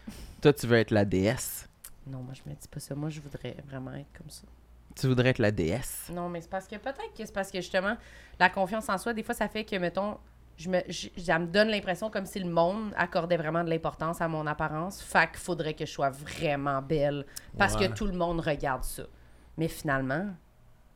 [0.41, 1.67] Toi, tu veux être la déesse.
[2.05, 2.95] Non, moi, je me dis pas ça.
[2.95, 4.43] Moi, je voudrais vraiment être comme ça.
[4.95, 6.07] Tu voudrais être la déesse.
[6.13, 7.95] Non, mais c'est parce que peut-être que c'est parce que justement,
[8.39, 10.17] la confiance en soi, des fois, ça fait que, mettons,
[10.57, 14.21] je me, je- ça me donne l'impression comme si le monde accordait vraiment de l'importance
[14.21, 15.01] à mon apparence.
[15.01, 17.25] Fait qu'il faudrait que je sois vraiment belle
[17.57, 17.87] parce Ouais.
[17.87, 19.03] que tout le monde regarde ça.
[19.57, 20.25] Mais finalement,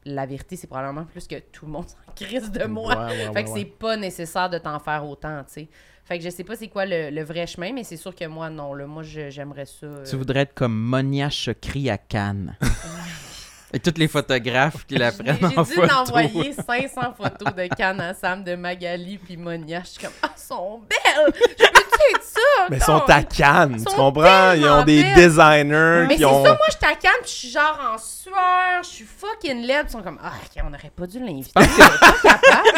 [0.03, 2.95] la vérité, c'est probablement plus que tout le monde s'en crisse de moi.
[2.97, 3.59] Ouais, ouais, fait ouais, que ouais.
[3.59, 5.69] c'est pas nécessaire de t'en faire autant, tu sais.
[6.05, 8.25] Fait que je sais pas c'est quoi le, le vrai chemin, mais c'est sûr que
[8.25, 8.73] moi, non.
[8.73, 9.85] Là, moi, j'aimerais ça.
[9.85, 12.57] euh, Tu voudrais être comme Monia Chokri à Cannes.
[13.73, 15.88] Et tous les photographes qui la J'ai prennent j'ai en dû photo.
[15.88, 19.81] t'envoyer 500 photos de Cannes à Sam, de Magali puis Monia.
[19.84, 21.34] Je suis comme, ah, elles sont belles!
[21.57, 22.39] Je peux-tu être ça?
[22.69, 24.52] Mais ils sont à Cannes, tu comprends?
[24.53, 25.15] Ils ont des belles.
[25.15, 26.43] designers Mais qui c'est ont.
[26.43, 29.85] ça, moi, je t'accane, puis je suis genre en sueur, je suis fucking laide.
[29.88, 30.34] Ils sont comme, ah,
[30.65, 31.52] on n'aurait pas dû l'inviter.
[31.53, 32.69] Pas capable.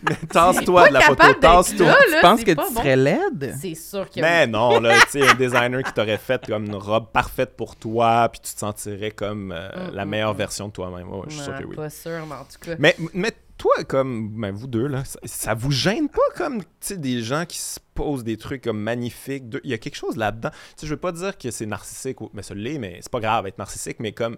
[0.32, 1.94] Tasse-toi Il est de la photo, tasse-toi.
[2.06, 2.74] Tu penses c'est que tu bon.
[2.80, 3.54] serais laide?
[3.60, 4.20] C'est sûr que.
[4.20, 7.76] Mais non, là, tu sais, un designer qui t'aurait fait comme une robe parfaite pour
[7.76, 10.38] toi, puis tu te sentirais comme euh, Mm, la mm, meilleure mm.
[10.38, 11.08] version de toi-même.
[11.12, 11.76] Ouais, je suis sûr que oui.
[11.76, 12.74] Pas sûr, mais en tout cas.
[12.78, 16.66] Mais, mais toi, comme ben, vous deux, là, ça, ça vous gêne pas comme tu
[16.80, 19.48] sais, des gens qui se posent des trucs comme magnifiques?
[19.48, 20.50] de- Il y a quelque chose là-dedans.
[20.50, 23.12] Tu sais, je veux pas dire que c'est narcissique, ou, mais ça l'est, mais c'est
[23.12, 24.36] pas grave être narcissique, mais comme.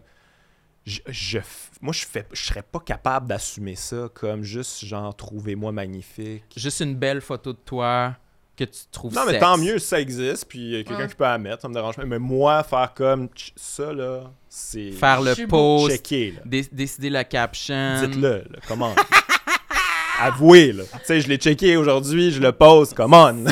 [0.87, 1.39] Je, je
[1.81, 6.45] moi, je fais, je serais pas capable d'assumer ça comme juste genre trouvez-moi magnifique.
[6.57, 8.15] Juste une belle photo de toi
[8.57, 9.41] que tu trouves Non, mais sexe.
[9.45, 11.09] tant mieux si ça existe, puis il y a quelqu'un Ouais.
[11.09, 12.05] qui peut la mettre, ça me dérange pas.
[12.05, 14.93] Mais moi, faire comme ça, là, c'est.
[14.93, 16.41] Faire le post, Checker, là.
[16.45, 18.01] dé- décider la caption.
[18.07, 18.95] Dites-le, là, comment?
[20.21, 20.85] Avouez, là.
[20.85, 23.45] Tu sais, je l'ai checké aujourd'hui, je le pose, come on!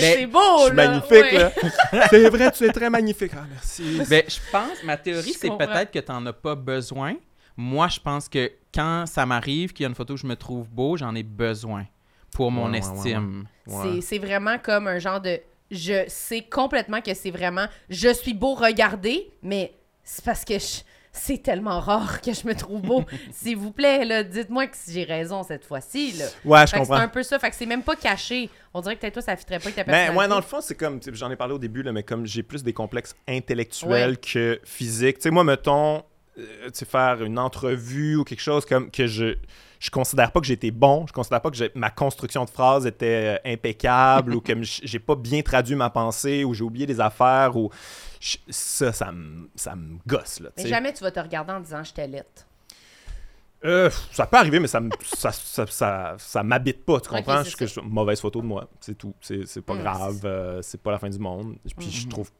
[0.00, 0.88] C'est Mais c'est beau, Je suis là.
[0.88, 1.38] magnifique, ouais.
[1.38, 1.52] là.
[2.10, 3.32] C'est vrai, tu es très magnifique.
[3.36, 4.00] Ah, merci.
[4.08, 7.14] Ben, je pense, ma théorie, c'est peut-être que tu n'en as pas besoin.
[7.56, 10.34] Moi, je pense que quand ça m'arrive qu'il y a une photo où je me
[10.36, 11.84] trouve beau, j'en ai besoin
[12.32, 13.44] pour mon Ouais, ouais, ouais, estime.
[13.66, 13.82] Ouais.
[13.96, 15.40] C'est- C'est vraiment comme un genre de.
[15.70, 17.66] Je sais complètement que c'est vraiment.
[17.88, 20.80] Je suis beau, regardez, mais c'est parce que je-
[21.12, 23.04] c'est tellement rare que je me trouve beau.
[23.32, 26.12] S'il vous plaît, là, dites-moi que j'ai raison cette fois-ci.
[26.12, 26.24] Là.
[26.44, 26.94] Ouais, je Fait que c'est comprends.
[26.96, 27.38] un peu ça.
[27.38, 28.48] Fait que c'est même pas caché.
[28.74, 30.16] On dirait que peut-être toi, ça fitterait pas ta Mais personnalité.
[30.18, 32.42] ouais, dans le fond, c'est comme, j'en ai parlé au début, là, mais comme j'ai
[32.44, 35.16] plus des complexes intellectuels que physiques.
[35.18, 36.04] Tu sais, moi, mettons,
[36.38, 39.36] euh, faire une entrevue ou quelque chose comme que je.
[39.82, 42.84] Je considère pas que j'étais bon, je considère pas que j'ai- ma construction de phrase
[42.86, 47.00] était euh, impeccable ou que j'ai pas bien traduit ma pensée ou j'ai oublié des
[47.00, 47.70] affaires ou
[48.20, 50.50] je- ça, ça me ça me gosse là.
[50.56, 52.46] Mais jamais tu vas te regarder en disant je t'allaite.
[53.62, 57.44] Euh, ça peut arriver, mais ça, ça, ça, ça, ça m'habite pas, tu comprends?
[57.44, 59.14] c'est Je- que je- mauvaise photo de moi, c'est tout.
[59.20, 61.56] C'est pas Mm, grave, euh, c'est pas la fin du monde.
[61.76, 62.10] Puis je Mhm.
[62.10, 62.30] trouve,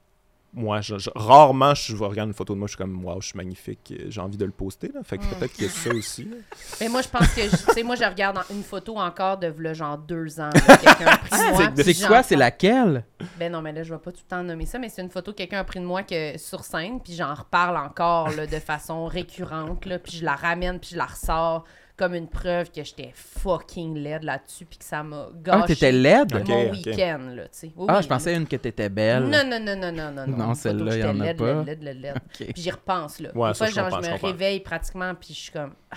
[0.52, 3.28] moi, je, je- rarement, je regarde une photo de moi, je suis comme, waouh, je
[3.28, 4.90] suis magnifique, j'ai envie de le poster.
[4.92, 5.00] Là.
[5.04, 5.28] Fait que Mm.
[5.38, 6.24] peut-être qu'il y a ça aussi.
[6.24, 6.36] là.
[6.80, 9.74] Mais moi, je pense que, tu sais, moi, je regarde une photo encore de v'là,
[9.74, 10.50] genre deux ans.
[10.52, 11.84] là, Quelqu'un a pris de moi.
[11.84, 12.22] C'est quoi?
[12.22, 13.04] C'est laquelle?
[13.38, 15.10] Ben non, mais là, je vais pas tout le temps nommer ça, mais c'est une
[15.10, 18.46] photo que quelqu'un a pris de moi que, sur scène, puis j'en reparle encore là,
[18.46, 21.64] de façon récurrente, là, puis je la ramène, puis je la ressors
[22.00, 25.92] comme une preuve que j'étais fucking laide là-dessus, puis que ça m'a gâché Ah, t'étais
[25.92, 26.34] laide?
[26.34, 27.72] Ok, mon week-end, là, tu sais.
[27.76, 29.24] Oui, Ah, je pensais une que t'étais belle.
[29.24, 30.26] Non, non, non, non, non, non.
[30.26, 31.62] Non, celle-là, photo, y en a laide, pas.
[31.62, 32.18] laide, laide, laide.
[32.32, 33.28] Puis j'y repense, là.
[33.34, 34.28] Ouais, Des ça, fois, je genre, je je me comprends.
[34.28, 35.74] réveille pratiquement, puis je suis comme...
[35.90, 35.96] Ah,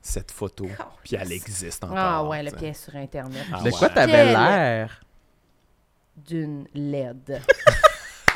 [0.00, 0.66] Cette photo,
[1.02, 1.98] puis elle existe encore.
[1.98, 3.44] Ah ouais, le pièce sur Internet.
[3.52, 3.70] Ah De ouais.
[3.72, 5.00] quoi t'avais Quelle- l'air?
[6.16, 7.40] d'une laide.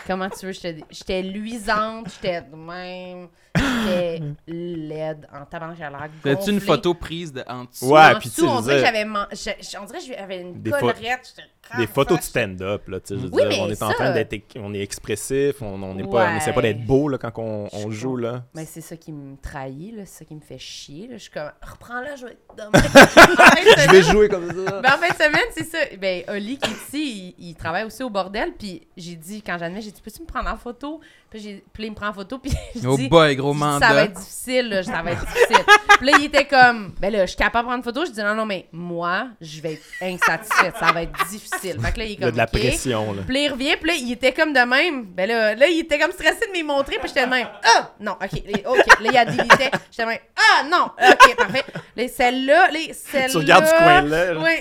[0.06, 0.52] Comment tu veux?
[0.52, 7.64] J'étais luisante, j'étais de même, j'étais laide en l'air T'as-tu une photo prise de en
[7.64, 7.86] dessous?
[7.90, 10.40] Ouais, en puis tu dessous, on dirait que j'avais man- je- on dirait que j'avais
[10.42, 11.34] une Des collerette.
[11.76, 14.12] des photos de stand-up, là, tu sais, je veux Oui, dire, on est en train
[14.12, 16.74] d'être, on est expressif, on on n'est pas, on essaie pas Ouais.
[16.74, 18.44] d'être beau, là, quand on, joue, là.
[18.54, 21.06] Mais c'est ça qui me trahit, là, c'est ça qui me fait chier.
[21.08, 21.16] Là.
[21.16, 22.70] Je suis comme, reprends-la, je vais être demain.
[23.86, 24.80] Je vais jouer comme ça.
[24.80, 25.78] Ben, en fin de semaine, c'est ça.
[26.00, 28.52] Ben, Oli, qui est ici, il, il travaille aussi au bordel.
[28.58, 31.00] Puis j'ai dit, quand j'admets, j'ai dit, peux-tu me prendre en photo?
[31.30, 32.38] Puis, j'ai, puis là, il me prend en photo.
[32.38, 34.04] Puis je Oh dis, boy, gros je dis, ça va mandat.
[34.04, 35.64] être difficile, là, ça va être difficile.
[35.98, 38.04] puis là, il était comme, ben là, je suis capable de prendre photo?
[38.04, 40.74] Je dis, non, non, mais moi, je vais être insatisfaite.
[40.78, 41.80] Ça va être difficile.
[41.80, 43.22] Fait que là, il est Il y a comme, de la pression, là.
[43.26, 45.04] Puis là, il revient, puis là, il était comme de même.
[45.06, 47.48] Ben là, là il était comme stressé de me montrer, puis j'étais de même.
[47.64, 47.90] Ah!
[48.00, 48.42] Non, OK.
[48.46, 49.00] là, OK.
[49.00, 49.70] Là, il a délité.
[49.90, 50.18] J'étais de même.
[50.36, 50.62] Ah!
[50.70, 50.90] Non!
[51.10, 51.64] OK, parfait.
[51.96, 53.28] Là, celle-là, là, celle-là.
[53.28, 54.40] Tu regardes ce coin-là, là.
[54.40, 54.60] Oui.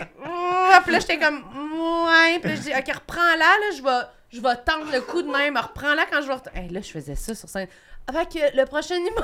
[0.84, 1.44] Puis là, j'étais comme.
[1.76, 2.40] Ouais.
[2.40, 4.06] Puis là, je dis, OK, reprends-la, là, je vais.
[4.36, 6.36] Je vais tendre le coup de même, reprends-la quand je vais.
[6.60, 7.68] Hey, là, je faisais ça sur scène.
[8.06, 9.16] Avec le prochain numéro.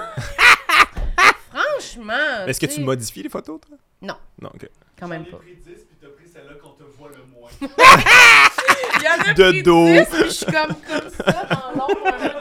[1.52, 2.46] Franchement.
[2.48, 3.78] Est-ce que tu modifies les photos, toi?
[4.02, 4.16] Non.
[4.42, 4.70] Non, ok.
[4.98, 5.38] Quand même pas.
[5.38, 7.50] pris 10 puis t'as pris celle-là qu'on te voit le moins.
[7.62, 9.86] Il y en a De pris dos.
[9.86, 12.40] 10, puis je suis comme, comme ça dans l'ombre,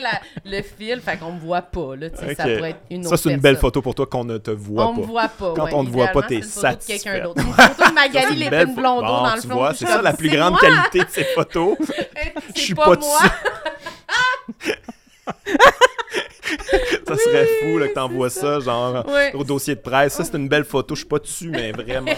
[0.00, 3.30] la- le fil, fait qu'on me voit pas, là, ça pourrait être une Ça, c'est
[3.30, 5.00] une belle photo pour toi qu'on ne te voit on pas.
[5.00, 5.52] me voit pas.
[5.54, 5.74] Quand ouais.
[5.74, 7.22] on te voit pas, t'es c'est une photo de quelqu'un satisfaite.
[7.22, 7.40] d'autre.
[7.46, 9.70] Une photo de Ça, Magali Lépine Blondeau Bon, dans le fond.
[9.74, 10.60] c'est ça la plus grande moi!
[10.60, 11.76] qualité de ces photos.
[12.56, 13.08] Je suis pas, dessus.
[17.06, 19.32] Ça serait fou là, que t'envoies ça, genre, Ouais.
[19.34, 20.14] au dossier de presse.
[20.14, 20.94] Ça, c'est une belle photo.
[20.94, 22.10] Je suis pas dessus, mais vraiment.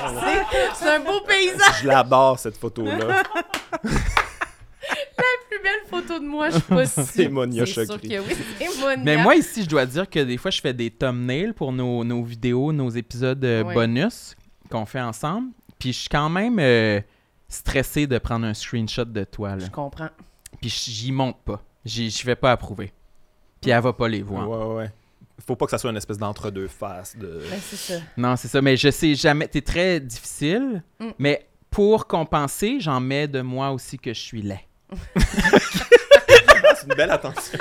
[0.74, 1.82] C'est un beau paysage.
[1.82, 3.23] je l'adore, cette photo-là.
[5.19, 7.05] La plus belle photo de moi, je suis pas sûre.
[7.05, 8.97] C'est Monia oui, Monia.
[8.98, 12.05] Mais moi, ici, je dois dire que des fois, je fais des thumbnails pour nos,
[12.05, 13.74] nos vidéos, nos épisodes euh, Oui.
[13.74, 14.35] bonus
[14.70, 15.48] qu'on fait ensemble.
[15.78, 17.01] Puis je suis quand même euh,
[17.48, 19.56] stressé de prendre un screenshot de toi.
[19.56, 19.64] Là.
[19.66, 20.09] Je comprends.
[20.60, 21.62] Puis j'y monte pas.
[21.85, 22.93] J'y- Je vais pas approuver.
[23.60, 24.48] Puis elle va pas les voir.
[24.48, 24.90] Ouais, ouais, ouais.
[25.47, 27.16] Faut pas que ça soit une espèce d'entre-deux faces.
[27.16, 27.43] De...
[27.51, 28.01] Ben, c'est ça.
[28.16, 28.62] Non, c'est ça.
[28.62, 29.48] Mais je sais jamais.
[29.48, 30.82] T'es très difficile.
[31.01, 31.09] Mm.
[31.19, 34.60] Mais pour compenser, j'en mets de moi aussi que je suis laid.
[36.77, 37.59] C'est une belle attention.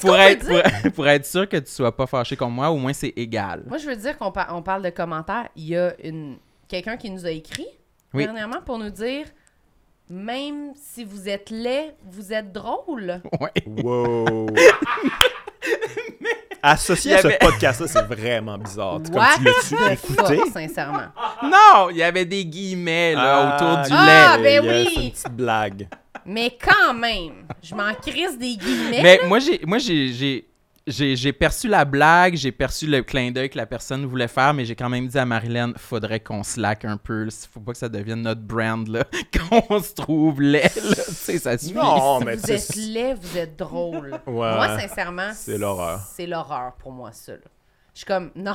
[0.00, 0.62] Pour peut être, dire...
[0.82, 3.62] pour, pour être sûr que tu sois pas fâché contre moi, au moins c'est égal.
[3.66, 5.48] Moi, je veux dire qu'on par- on parle de commentaires.
[5.56, 6.36] Il y a une
[6.66, 7.66] quelqu'un qui nous a écrit
[8.14, 8.24] Oui.
[8.24, 9.26] dernièrement pour nous dire
[10.10, 13.20] même si vous êtes laid, vous êtes drôle.
[13.40, 13.52] Ouais.
[13.82, 14.46] Wow.
[16.62, 19.00] Associé à ce podcast-là, c'est vraiment bizarre.
[19.04, 20.36] Comme What tu l'as-tu the écouté?
[20.38, 21.06] fuck, sincèrement.
[21.44, 24.60] Non, il y avait des guillemets là, autour du Ah, lait.
[24.60, 24.92] ben yes, oui.
[24.94, 25.88] C'est une petite blague.
[26.28, 29.02] Mais quand même, je m'en crisse des guillemets.
[29.02, 30.46] Mais moi, j'ai, moi j'ai, j'ai,
[30.86, 34.52] j'ai, j'ai perçu la blague, j'ai perçu le clin d'œil que la personne voulait faire,
[34.52, 37.26] mais j'ai quand même dit à Marilyn, faudrait qu'on slack un peu.
[37.50, 39.04] Faut pas que ça devienne notre brand, là,
[39.50, 40.94] qu'on se trouve laid, là.
[41.06, 41.72] Tu sais, ça suffit.
[41.72, 44.10] Non, si mais vous êtes laid, vous êtes drôle.
[44.26, 44.54] Ouais.
[44.54, 46.00] Moi, sincèrement, C'est l'horreur.
[46.14, 47.32] C'est l'horreur pour moi, ça.
[47.32, 47.38] là.
[47.98, 48.54] Je suis comme, non,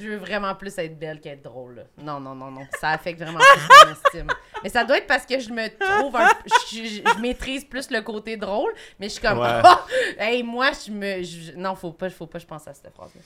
[0.00, 1.74] je veux vraiment plus être belle qu'être drôle.
[1.76, 1.82] là.
[2.02, 2.62] Non, non, non, non.
[2.80, 4.26] Ça affecte vraiment plus mon estime.
[4.64, 6.26] Mais ça doit être parce que je me trouve un
[6.72, 9.60] je, je- je maîtrise plus le côté drôle, mais je suis comme, Ouais.
[9.62, 9.76] oh,
[10.18, 11.22] hey, moi, je me.
[11.22, 13.20] je- non, faut pas, faut pas que je pense à cette phrase-là.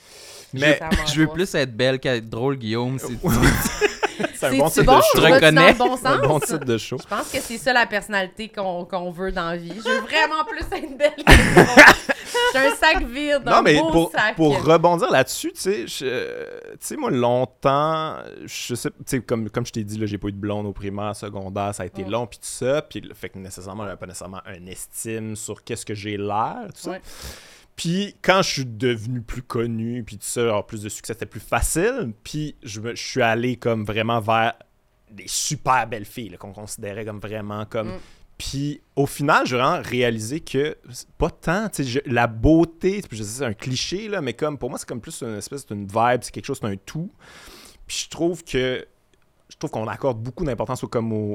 [0.53, 2.99] Mais Je veux plus être belle qu'être drôle, Guillaume.
[2.99, 3.19] C'est-
[4.35, 4.97] c'est un bon titre bon?
[4.99, 5.21] de show.
[5.21, 5.73] vas-tu reconnais?
[5.75, 6.21] bon Un sens?
[6.21, 6.97] bon titre de show.
[7.01, 9.73] Je pense que c'est ça la personnalité qu'on qu'on veut dans la vie.
[9.77, 11.85] Je veux vraiment plus être belle qu'être drôle.
[12.51, 14.37] Suis un sac vide, Non, un mais beau pour, sac.
[14.37, 18.91] pour rebondir là-dessus, tu sais, je- tu sais, moi, longtemps, je sais,
[19.27, 21.87] comme, comme je t'ai dit, j'ai pas eu de blonde au primaire, secondaire, ça a
[21.87, 22.11] été Mm.
[22.11, 25.63] long, puis tout ça, puis le fait que nécessairement, j'avais pas nécessairement un estime sur
[25.65, 26.91] qu'est-ce que j'ai l'air, tout ça.
[26.93, 27.01] Ouais.
[27.77, 31.27] Puis quand je suis devenu plus connu, puis tout ça, avoir plus de succès, c'était
[31.27, 34.55] plus facile, puis je, me- je suis allé comme vraiment vers
[35.11, 37.89] des super belles filles, qu'on considérait comme vraiment comme...
[37.95, 38.01] Mm.
[38.43, 40.77] Puis au final, j'ai vraiment réalisé que
[41.17, 41.69] pas tant,
[42.07, 45.23] la beauté, je sais c'est un cliché, là, mais comme pour moi, c'est comme plus
[45.23, 47.13] une espèce d'une vibe, c'est quelque chose, c'est un tout.
[47.87, 48.85] Puis je trouve que
[49.49, 50.89] je trouve qu'on accorde beaucoup d'importance au,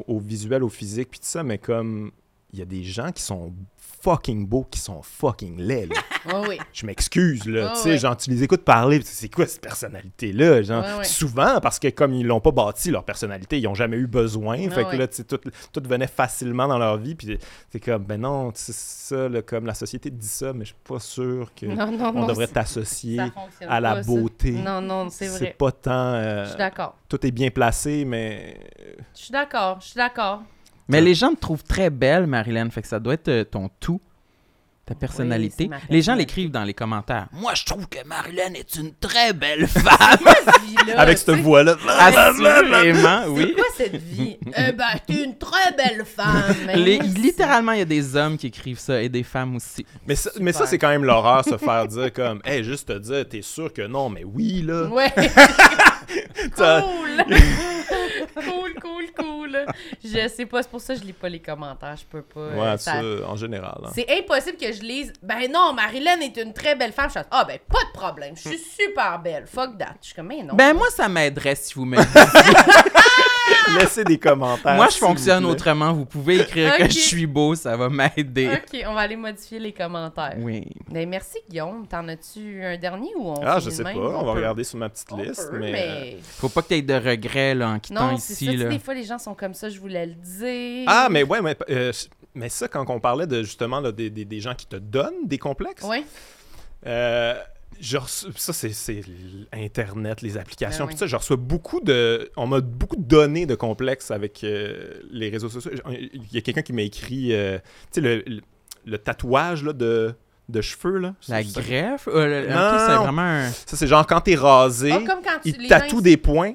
[0.06, 2.12] au visuel, au physique, puis tout ça, mais comme
[2.54, 3.54] il y a des gens qui sont
[4.02, 5.96] fucking beaux, qui sont fucking laids, là.
[6.28, 6.58] Oui, oui.
[6.74, 7.72] Je m'excuse, là.
[7.76, 10.62] Tu sais, genre, tu les écoutes parler, c'est quoi cette personnalité-là?
[10.62, 14.08] Genre, souvent, parce que comme ils l'ont pas bâti, leur personnalité, ils ont jamais eu
[14.08, 14.58] besoin.
[14.70, 15.40] Fait que là, tu sais, tout,
[15.72, 17.38] tout venait facilement dans leur vie, puis
[17.72, 20.84] c'est comme, ben non, c'est ça, là, comme la société dit ça, mais je suis
[20.84, 22.28] pas sûr que Non, non, on non.
[22.28, 23.20] devrait t'associer
[23.68, 24.08] à la pas, ça.
[24.12, 24.52] beauté.
[24.52, 25.56] Non, non, c'est vrai.
[25.58, 25.92] pas tant.
[26.14, 26.96] euh, Je suis d'accord.
[27.08, 28.58] tout est bien placé, mais.
[29.16, 29.80] Je suis d'accord.
[29.82, 30.44] Je suis d'accord.
[30.88, 32.70] Mais les gens te trouvent très belle, Marilyn.
[32.70, 34.00] Fait que ça doit être euh, ton tout,
[34.86, 35.70] ta personnalité.
[35.90, 37.28] les gens l'écrivent dans les commentaires.
[37.34, 40.18] Moi, je trouve que Marilyn est une très belle femme.
[40.96, 41.76] Avec cette voix-là.
[42.00, 43.54] Assurément, C'est oui.
[43.54, 44.38] quoi cette vie?
[44.56, 46.56] eh ben, t'es une très belle femme.
[46.76, 49.86] Les- littéralement, il y a des hommes qui écrivent ça et des femmes aussi.
[50.08, 52.98] Mais ça, mais ça c'est quand même l'horreur, se faire dire comme, hey, juste te
[52.98, 54.84] dire, t'es sûr que non, mais oui, là.
[54.86, 55.12] Ouais.
[56.56, 57.26] T'as- cool.
[58.82, 59.47] cool, cool,
[60.04, 61.96] Je sais pas, c'est pour ça que je lis pas les commentaires.
[61.98, 62.40] Je peux pas.
[62.40, 63.80] euh, Ouais, ça- ça, en général.
[63.86, 63.90] hein.
[63.94, 65.14] C'est impossible que je lise.
[65.24, 67.10] Ben non, Marilyn est une très belle femme.
[67.14, 68.36] Je suis ah ben pas de problème.
[68.36, 69.46] Je suis super belle.
[69.48, 69.96] Fuck that.
[70.02, 70.56] Je suis comme mais non.
[70.56, 71.98] Ben, moi, ça m'aiderait si vous me
[73.80, 74.76] Laissez des commentaires.
[74.76, 75.52] Moi, je s'il vous fonctionne plaît.
[75.52, 75.94] autrement.
[75.94, 78.50] Vous pouvez écrire que je suis beau, ça va m'aider.
[78.54, 80.36] Ok, on va aller modifier les commentaires.
[80.40, 80.64] Oui.
[80.90, 81.86] Ben merci Guillaume.
[81.88, 83.94] T'en as-tu un dernier ou on Ah, finit je sais de pas.
[83.94, 84.00] même?
[84.02, 84.38] On va peut.
[84.40, 85.50] regarder sur ma petite On liste.
[85.52, 85.72] peut, mais...
[85.72, 86.18] mais...
[86.22, 88.34] Faut pas que tu aies de regrets là, en quittant Non, c'est ça.
[88.34, 88.46] ici.
[88.48, 88.70] tu sais, Là.
[88.70, 90.86] Des fois, les gens sont comme ça, je voulais le dire.
[90.88, 91.92] Ah, mais ouais, mais, euh,
[92.36, 95.26] mais ça, quand on parlait de justement là, des, des- des gens qui te donnent
[95.26, 96.04] des complexes, Ouais.
[96.86, 97.36] euh,
[97.80, 99.02] je reçois- ça, c'est, c'est
[99.54, 100.86] Internet, les applications.
[100.86, 101.00] Ah puis oui.
[101.00, 102.30] ça, je reçois beaucoup de.
[102.36, 105.72] On m'a beaucoup donné de complexes avec euh, les réseaux sociaux.
[105.90, 107.58] Il y a quelqu'un qui m'a écrit, euh,
[107.92, 108.42] tu sais, le, le-
[108.86, 110.14] le tatouage là, de,
[110.50, 110.98] de cheveux.
[110.98, 111.14] Là.
[111.28, 112.08] La greffe?
[112.08, 113.50] Euh, le- Non, c'est vraiment un...
[113.52, 116.16] Ça, c'est genre quand t'es rasé, Ah, comme quand tu il les tatoue gens- des
[116.18, 116.54] points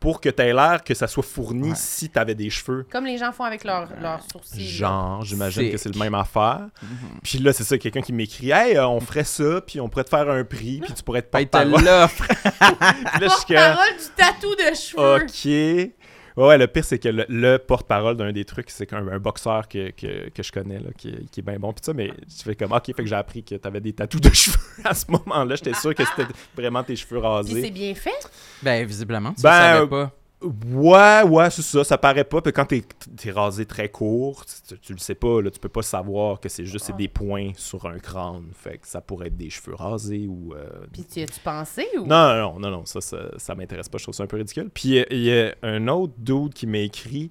[0.00, 1.74] pour que t'aies l'air que ça soit fourni Ouais.
[1.76, 2.86] si t'avais des cheveux.
[2.90, 4.68] Comme les gens font avec leurs leurs sourcils.
[4.68, 6.66] Genre, j'imagine que c'est le même affaire.
[6.82, 7.20] Mhm.
[7.22, 10.04] Puis là, c'est ça, quelqu'un qui m'écrit Hey, euh, on ferait ça, puis on pourrait
[10.04, 11.82] te faire un prix, puis tu pourrais te porte-parole.
[11.84, 12.26] l'offre.
[12.60, 15.24] Là, je suis du tatou de cheveux.
[15.24, 16.05] OK.
[16.36, 19.18] Ouais, ouais, le pire, c'est que le, le porte-parole d'un des trucs, c'est qu'un un
[19.18, 21.72] boxeur que, que, que je connais, là, qui, est- qui est bien bon.
[21.72, 24.20] Puis ça, mais je fais comme, OK, fait que j'ai appris que t'avais des tatous
[24.20, 25.54] de cheveux à ce moment-là.
[25.56, 27.70] J'étais sûr que c'était vraiment tes cheveux Puis c'est rasés.
[27.70, 28.30] bien fait.
[28.62, 30.12] Ben, visiblement, tu Ben, le savais pas.
[30.42, 32.42] Ouais, ouais, c'est ça, ça paraît pas.
[32.42, 32.84] Puis quand t'es
[33.24, 36.48] es rasé très court, tu, tu le sais pas, là, tu peux pas savoir que
[36.50, 38.50] c'est juste c'est des points sur un crâne.
[38.52, 40.52] Fait que ça pourrait être des cheveux rasés ou.
[40.54, 42.04] euh, Puis tu y as-tu pensé ou?
[42.06, 44.68] Non, non, non, non, ça, ça, ça m'intéresse pas, je trouve ça un peu ridicule.
[44.72, 47.30] Puis il y a un autre dude qui m'a écrit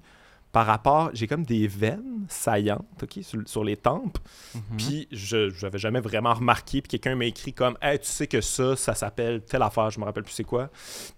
[0.56, 4.16] par rapport, j'ai comme des veines saillantes, ok, sur, sur les tempes.
[4.54, 4.62] Mhm.
[4.78, 6.80] Puis je j'avais jamais vraiment remarqué.
[6.80, 10.00] Puis quelqu'un m'a écrit comme, hey, tu sais que ça, ça s'appelle telle affaire, je
[10.00, 10.70] me rappelle plus c'est quoi.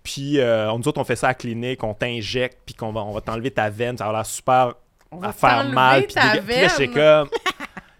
[0.02, 3.02] Puis euh, nous autres, on fait ça à la clinique, on t'injecte, puis qu'on va,
[3.02, 4.74] on va t'enlever ta veine, ça a l'air super
[5.12, 6.08] On va à faire mal.
[6.08, 6.94] Puis, puis là, j'étais veine.
[6.94, 7.28] comme.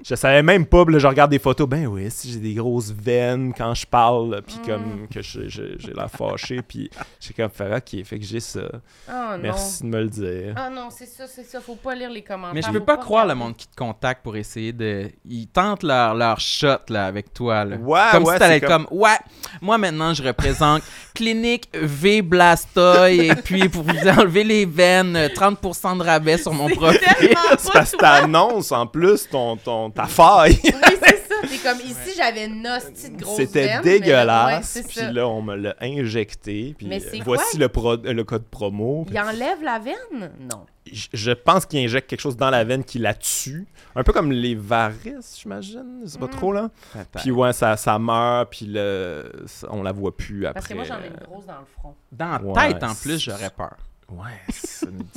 [0.04, 2.54] Je savais même pas, puis là, je regarde des photos, ben oui, si j'ai des
[2.54, 4.66] grosses veines quand je parle, puis Mm.
[4.66, 6.88] comme que je- je- j'ai l'air fâché, puis
[7.20, 8.60] j'ai comme fait, ok, fait que j'ai ça.
[9.08, 9.38] Oh non.
[9.42, 10.54] Merci de me le dire.
[10.56, 11.60] Ah non, c'est ça, c'est ça.
[11.60, 12.54] Faut pas lire les commentaires.
[12.54, 15.10] Mais je peux pas croire le monde qui te contacte pour essayer de.
[15.24, 17.64] Ils tentent leur, leur shot là, avec toi.
[17.64, 17.76] Là.
[17.76, 18.86] Ouais, comme ouais, si t'allais c'est comme...
[18.90, 19.16] Ouais,
[19.60, 20.82] moi maintenant je représente
[21.14, 26.52] Clinique V Blastoy et puis pour vous enlever les veines, euh, 30% de rabais sur
[26.52, 27.00] mon profil.
[27.18, 30.59] C'est pas parce que t'annonces en plus ton, ton, ta faille.
[30.65, 30.70] Oui,
[31.02, 31.35] c'est ça.
[31.70, 34.81] Comme ici, j'avais une hostie de grosse C'était dégueulasse.
[34.89, 36.74] puis là, on me l'a injecté.
[36.78, 37.60] Puis Mais euh, c'est voici quoi?
[37.60, 39.05] le, pro- le code promo.
[39.10, 40.31] Il enlève la veine?
[40.40, 40.65] Non.
[40.90, 43.66] Je- Je pense qu'il injecte quelque chose dans la veine qui la tue.
[43.97, 46.02] Un peu comme les varices, j'imagine.
[46.06, 46.31] C'est pas Mm.
[46.31, 46.70] trop, là?
[47.16, 49.31] Puis ouais, ça, ça meurt, puis le...
[49.69, 50.55] on la voit plus après.
[50.55, 51.94] Parce que moi, j'en ai une grosse dans le front.
[52.12, 53.77] Dans la Ouais, tête en plus, j'aurais peur.
[54.10, 54.40] Ouais,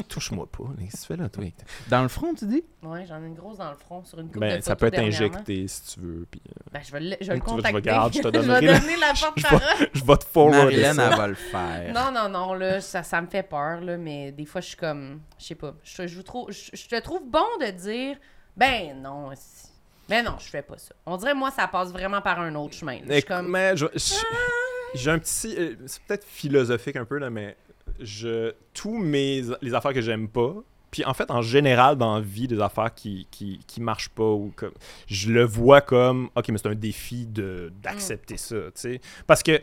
[0.10, 0.66] touche-moi pas.
[0.78, 1.46] Qu'est-ce que tu fais là, toi?
[1.88, 2.62] Dans le front, tu dis?
[2.84, 4.88] Ouais, j'en ai une grosse dans le front sur une coupe Ben, de ça peut
[4.88, 6.28] être injecté si tu veux.
[6.30, 7.76] Puis, euh, Ben, je vais le, je vais le je contacter.
[7.76, 9.88] regarde, je te vais donnerai donner la porte-parole.
[9.94, 11.10] je vais te forwarder ça.
[11.10, 11.94] elle va le faire.
[11.94, 14.78] Non, non, non, là, ça, ça me fait peur, là, mais des fois, je suis
[14.78, 18.18] comme, je sais pas, je, je, vous trouve, je, je te trouve bon de dire,
[18.58, 19.70] ben non, si-
[20.10, 20.94] ben non, je fais pas ça.
[21.06, 22.96] On dirait, moi, ça passe vraiment par un autre chemin.
[23.00, 23.06] là.
[23.08, 24.16] Je suis comme, mais je- je-
[24.96, 25.56] j'ai un petit.
[25.58, 27.56] euh, C'est peut-être philosophique un peu, là, mais
[28.02, 30.56] je tous mes les affaires que j'aime pas.
[30.92, 34.30] Puis en fait, en général, dans la vie, des affaires qui, qui, qui marchent pas
[34.30, 34.74] ou comme.
[35.08, 39.02] Je le vois comme OK, mais c'est un défi de d'accepter ça, tu sais.
[39.26, 39.62] Parce que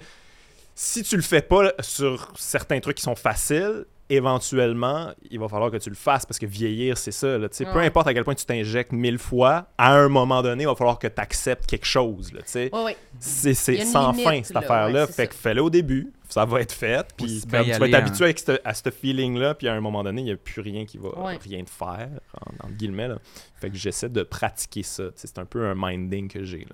[0.75, 5.71] si tu le fais pas sur certains trucs qui sont faciles, éventuellement, il va falloir
[5.71, 7.39] que tu le fasses parce que vieillir, c'est ça.
[7.39, 7.65] Là, tu sais.
[7.65, 10.75] Peu importe à quel point tu t'injectes mille fois, à un moment donné, il va
[10.75, 12.33] falloir que tu acceptes quelque chose.
[12.33, 12.71] Là, tu sais.
[12.75, 12.97] ouais, ouais.
[13.19, 15.07] C'est sans limite, fin, cette là, affaire-là.
[15.07, 15.27] fait ça.
[15.27, 17.07] que fais-le au début, ça va être fait.
[17.17, 17.93] Puis tu vas aller, être hein.
[17.93, 20.61] habitué avec ce- à ce feeling-là, puis à un moment donné, il n'y a plus
[20.61, 21.39] rien qui va Ouais.
[21.43, 23.09] rien te faire, en, entre guillemets.
[23.09, 23.19] Là.
[23.57, 25.05] Fait que j'essaie de pratiquer ça.
[25.17, 26.67] C'est un peu un minding que j'ai.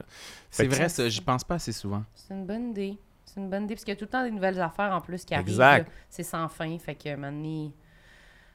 [0.50, 2.04] C'est vrai, ça, j'y pense pas assez souvent.
[2.14, 2.96] C'est une bonne idée.
[3.34, 5.00] C'est une bonne idée, parce qu'il y a tout le temps des nouvelles affaires en
[5.00, 5.84] plus qui arrivent.
[6.08, 7.72] C'est sans fin, fait que maintenant,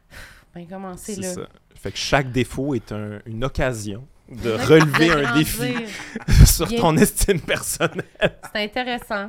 [0.56, 1.34] ben commencer C'est là.
[1.34, 1.42] ça.
[1.76, 5.74] Fait que chaque défaut est un- une occasion de De relever un défi
[6.46, 6.80] sur Bien.
[6.80, 8.06] ton estime personnelle.
[8.54, 9.28] C'est intéressant.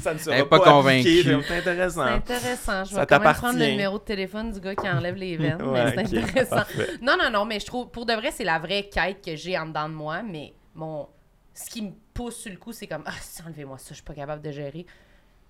[0.00, 1.44] ça ne sera Elle pas, pas appliqué, convaincue.
[1.48, 2.04] C'est intéressant.
[2.06, 2.84] C'est intéressant.
[2.84, 3.58] Je Ça vais quand même prendre t'appartient.
[3.58, 5.60] le numéro de téléphone du gars qui enlève les veines.
[5.62, 6.56] Ouais, mais c'est intéressant.
[6.56, 6.88] parfait.
[7.02, 9.58] Non, non, non, mais je trouve, pour de vrai, c'est la vraie quête que j'ai
[9.58, 11.08] en dedans de moi, mais mon,
[11.54, 13.14] ce qui me pousse sur le coup, c'est comme, ah,
[13.46, 14.86] enlevez-moi ça, je suis pas capable de gérer.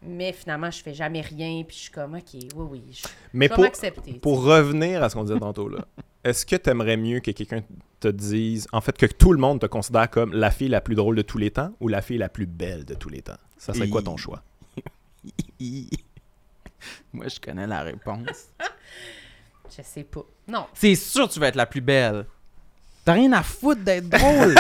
[0.05, 3.47] Mais finalement, je fais jamais rien, puis je suis comme, ok, oui, oui, je, Mais
[3.47, 4.13] je vais pour, m'accepter.
[4.15, 5.87] Pour revenir à ce qu'on disait tantôt là,
[6.25, 7.63] est-ce que tu aimerais mieux que quelqu'un
[8.01, 10.97] te dise, en fait, que tout le monde te considère comme la fille la plus
[10.97, 13.39] drôle de tous les temps ou la fille la plus belle de tous les temps?
[13.57, 14.43] Ça serait quoi ton choix?
[17.13, 18.49] Moi, je connais la réponse.
[19.77, 20.25] Je sais pas.
[20.49, 20.67] Non.
[20.75, 22.27] C'est sûr que tu vas être la plus belle.
[23.05, 24.55] T'as rien à foutre d'être drôle.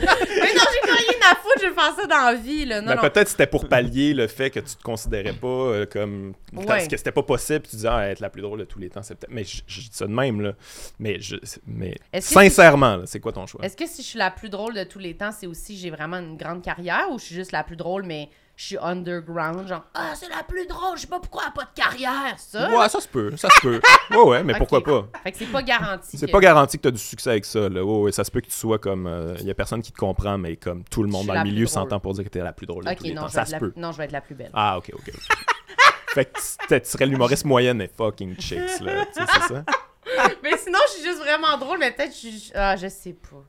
[0.00, 2.80] Mais non, j'ai pas rien à foutre, je vais faire ça dans la vie, là.
[2.80, 3.02] Non, Mais non.
[3.02, 6.34] peut-être c'était pour pallier le fait que tu te considérais pas euh, comme.
[6.66, 8.88] Parce que c'était pas possible, tu disais, ah, être la plus drôle de tous les
[8.88, 9.32] temps, c'est peut-être.
[9.32, 10.52] Mais je, je dis ça de même, là.
[10.98, 11.36] Mais, je,
[11.66, 13.64] mais sincèrement, c'est quoi ton choix?
[13.64, 15.90] Est-ce que si je suis la plus drôle de tous les temps, c'est aussi j'ai
[15.90, 19.68] vraiment une grande carrière ou je suis juste la plus drôle, mais je suis underground,
[19.68, 22.34] genre Ah, c'est la plus drôle, je sais pas pourquoi elle a pas de carrière,
[22.38, 22.70] ça.
[22.76, 23.80] Ouais, ça se peut, ça se peut.
[24.10, 25.06] Ouais, ouais, mais pourquoi pas?
[25.24, 26.16] Fait que c'est pas garanti.
[26.16, 27.68] C'est que- pas garanti que tu as du succès avec ça.
[27.68, 27.84] Là.
[27.84, 29.34] Ouais, ouais, ça se peut que tu sois comme.
[29.40, 31.66] Il y a personne qui te comprend, mais comme tout le monde dans le milieu
[31.66, 33.28] s'entend pour dire que tu es la plus drôle de Ok, tous les non, temps.
[33.28, 33.58] je vais Ça être se la...
[33.60, 33.72] peut.
[33.76, 34.50] non, je vais être la plus belle.
[34.54, 35.12] Ah, ok, ok.
[36.14, 36.38] fait que
[36.68, 39.04] tu- tu serais l'humoriste moyenne, mais fucking chicks, là.
[39.06, 39.64] Tu sais, c'est ça?
[40.42, 42.52] mais sinon, je suis juste vraiment drôle, mais peut-être je suis.
[42.54, 43.42] Ah, je sais pas.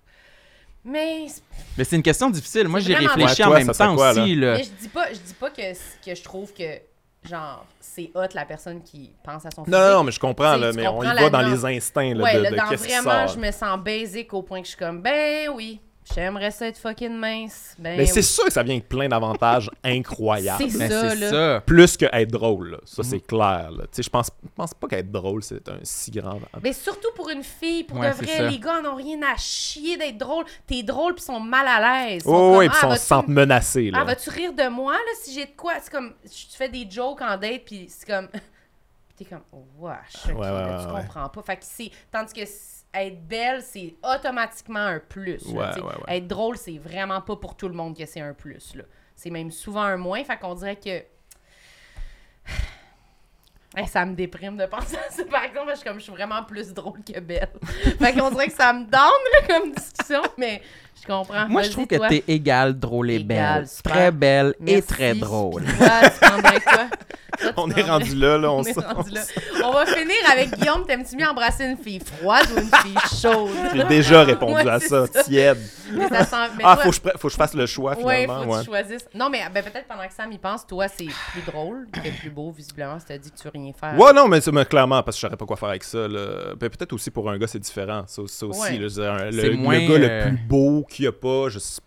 [0.87, 1.27] Mais,
[1.77, 2.67] Mais c'est une question difficile.
[2.69, 4.35] Moi, j'ai réfléchi en toi, même temps quoi, aussi.
[4.35, 4.53] Là.
[4.53, 6.63] mais je dis pas, je dis pas que, que je trouve que,
[7.27, 9.77] genre, c'est hot la personne qui pense à son physique.
[9.77, 12.37] Non, non, mais je comprends, là, mais on y va dans les instincts là, Ouais,
[12.37, 13.35] de, là, de dans vraiment, sort.
[13.35, 15.81] je me sens basic au point que je suis comme, ben oui,
[16.13, 17.75] j'aimerais ça être fucking mince.
[17.79, 20.63] Ben Mais c'est sûr que ça vient avec plein d'avantages incroyables.
[20.69, 21.29] C'est Mais ça, c'est là.
[21.29, 21.61] ça.
[21.65, 22.77] Plus que être drôle, là.
[22.85, 23.09] ça Mhm.
[23.09, 23.69] c'est clair.
[23.73, 26.39] Tu sais, je pense, je pense pas qu'être drôle c'est un si grand.
[26.63, 28.47] Mais surtout pour une fille, pour Ouais, de vrai, ça.
[28.49, 30.45] les gars en ont rien à chier d'être drôle.
[30.65, 32.21] T'es drôle pis sont mal à l'aise.
[32.21, 33.91] Ils sont Oh, comme, oui, puis ah, on vas-tu se sente me- menacé.
[33.91, 33.99] Là.
[34.01, 35.73] Ah, vas-tu rire de moi, là, si j'ai de quoi?
[35.81, 38.27] C'est comme, tu fais des jokes en date, puis c'est comme,
[39.17, 39.41] t'es comme,
[39.79, 41.41] wesh, ouais, là, tu comprends pas.
[41.41, 41.91] Fait que c'est.
[42.11, 42.45] Tandis que
[43.03, 45.45] être belle, c'est automatiquement un plus.
[45.53, 45.81] là, Ouais, tu sais.
[45.81, 46.17] ouais, ouais.
[46.17, 48.75] Être drôle, c'est vraiment pas pour tout le monde que c'est un plus.
[48.75, 48.83] là.
[49.15, 50.23] C'est même souvent un moins.
[50.23, 51.03] Fait qu'on dirait que.
[53.75, 56.11] Hey, ça me déprime de penser à ça, par exemple, parce que comme je suis
[56.11, 57.49] vraiment plus drôle que belle.
[57.99, 60.61] fait qu'on dirait que ça me down, là, comme discussion, mais
[60.99, 61.47] je comprends.
[61.47, 63.67] Moi, je trouve que t'es égale, drôle et belle.
[63.67, 63.91] super.
[63.91, 65.63] Très belle et très drôle.
[65.77, 66.87] Toi, tu prendrais quoi?
[67.57, 69.21] On est rendu là, là, on, On est sent- rendu là.
[69.63, 70.85] On va finir avec Guillaume.
[70.85, 73.49] T'aimes-tu mieux embrasser une fille froide ou une fille chaude?
[73.75, 75.23] J'ai déjà répondu Ouais, à ça, ça.
[75.23, 75.57] tiède.
[75.93, 77.97] Mais ça sent- mais Ah, toi- faut que, je, faut que je fasse le choix,
[77.99, 78.39] Ouais, finalement.
[78.43, 78.59] faut que ouais.
[78.59, 79.05] tu choisisses.
[79.13, 82.29] Non, mais ben, peut-être pendant que Sam y pense, toi, c'est plus drôle que plus
[82.29, 82.99] beau, visiblement.
[82.99, 83.97] Si t'as dit que tu veux rien faire.
[83.99, 86.07] Ouais, non, mais, clairement, parce que je saurais pas quoi faire avec ça.
[86.07, 86.53] là.
[86.59, 88.03] Ben, Peut-être aussi pour un gars, c'est différent.
[88.07, 88.77] Ça, ça aussi, Ouais.
[88.77, 91.81] là, le, moins, gars euh, le plus beau qu'il y a pas, je sais-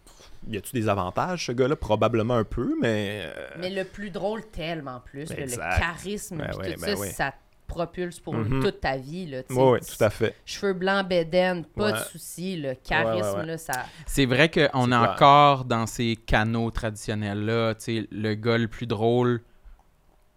[0.49, 1.77] y a-tu des avantages, ce gars-là?
[1.77, 3.23] Probablement un peu, mais.
[3.25, 5.29] euh, Mais le plus drôle, tellement plus.
[5.31, 5.47] le
[5.79, 7.11] charisme, Ben ouais, tout ben ça, ouais.
[7.11, 7.37] ça te
[7.67, 8.63] propulse pour Mhm.
[8.63, 9.27] toute ta vie.
[9.27, 9.61] Là, tu sais.
[9.61, 10.35] Ouais, ouais, tout à fait.
[10.45, 12.57] Cheveux blancs, bédaine, pas de soucis.
[12.57, 13.47] Le charisme, Ouais, ouais, ouais.
[13.47, 13.85] là, ça.
[14.07, 15.11] C'est vrai qu'on est clair.
[15.13, 17.75] encore dans ces canaux traditionnels-là.
[17.77, 19.43] Tu sais, le gars le plus drôle,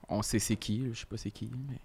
[0.10, 1.78] on sait c'est qui, je sais pas c'est qui, mais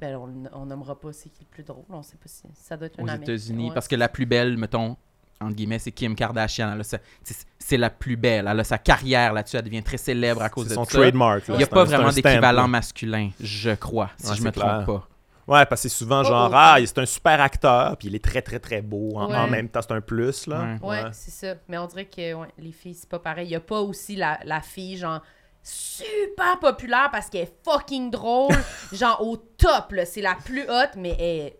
[0.00, 0.28] Ben, on,
[0.60, 1.84] on nommera pas c'est qui le plus drôle.
[1.88, 3.32] On sait pas si ça doit être aux un Américain.
[3.32, 3.70] États-Unis.
[3.72, 4.96] Parce que la plus belle, mettons,
[5.40, 6.78] entre guillemets, c'est Kim Kardashian.
[6.82, 8.46] C'est- la plus belle.
[8.48, 9.56] Elle a sa carrière là-dessus.
[9.56, 10.98] Elle devient très célèbre à cause C'est de son ça.
[10.98, 11.48] trademark.
[11.48, 11.54] là.
[11.54, 14.84] Il n'y a pas un- vraiment d'équivalent masculin, je crois, si Ouais, je me trompe
[14.86, 15.08] pas.
[15.46, 16.56] Ouais, parce que c'est souvent Pas genre, autant.
[16.58, 19.12] ah, c'est un super acteur, puis il est très, très, très beau.
[19.18, 19.36] En, Ouais.
[19.36, 20.78] en même temps, c'est un plus, là.
[20.82, 20.88] Ouais.
[20.88, 21.54] Ouais, c'est ça.
[21.68, 23.48] Mais on dirait que ouais, les filles, c'est pas pareil.
[23.48, 25.20] Il y a pas aussi la, la fille, genre,
[25.62, 28.54] super populaire parce qu'elle est fucking drôle.
[28.92, 30.06] genre, au top, là.
[30.06, 31.58] C'est la plus haute, mais elle est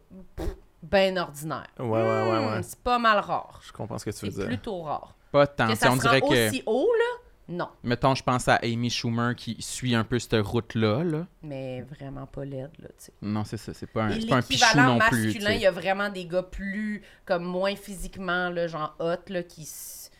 [0.90, 1.66] bien ordinaire.
[1.78, 2.62] Ouais, ouais, ouais, Hmm, ouais.
[2.62, 3.60] C'est pas mal rare.
[3.64, 4.46] Je comprends ce que tu C'est veux dire.
[4.46, 5.16] plutôt rare.
[5.32, 5.68] Pas tant.
[5.68, 7.04] que ça on se dirait rend que, aussi haut, là?
[7.46, 7.68] Non.
[7.82, 11.04] mettons, je pense à Amy Schumer qui suit un peu cette route-là.
[11.04, 11.26] Là.
[11.42, 13.12] Mais vraiment pas laide, là, tu sais.
[13.20, 13.74] Non, c'est ça.
[13.74, 15.24] C'est pas un, Et c'est pas un pichou non plus.
[15.26, 19.42] masculin, il y a vraiment des gars plus, comme moins physiquement, là, genre hot, là,
[19.42, 19.62] qui.
[19.62, 20.10] s-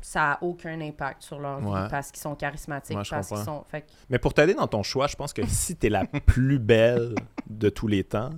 [0.00, 1.88] Ça a aucun impact sur leur vie Ouais.
[1.90, 3.60] parce qu'ils sont charismatiques, Ouais, je parce qu'ils comprends.
[3.60, 3.64] sont.
[3.70, 6.58] Fait que- Mais pour t'aider dans ton choix, je pense que si t'es la plus
[6.58, 7.14] belle
[7.48, 8.28] de tous les temps,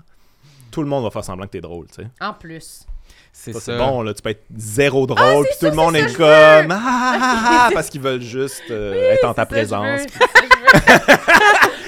[0.71, 2.09] tout le monde va faire semblant que t'es drôle, tu sais.
[2.21, 2.87] En plus.
[3.33, 3.73] C'est Ça, ça.
[3.73, 4.15] c'est bon, là.
[4.15, 7.67] Tu peux être zéro drôle, puis tout ça, le monde est comme ah, ah, ah,
[7.67, 10.03] ah, parce qu'ils veulent juste euh, être en ta présence.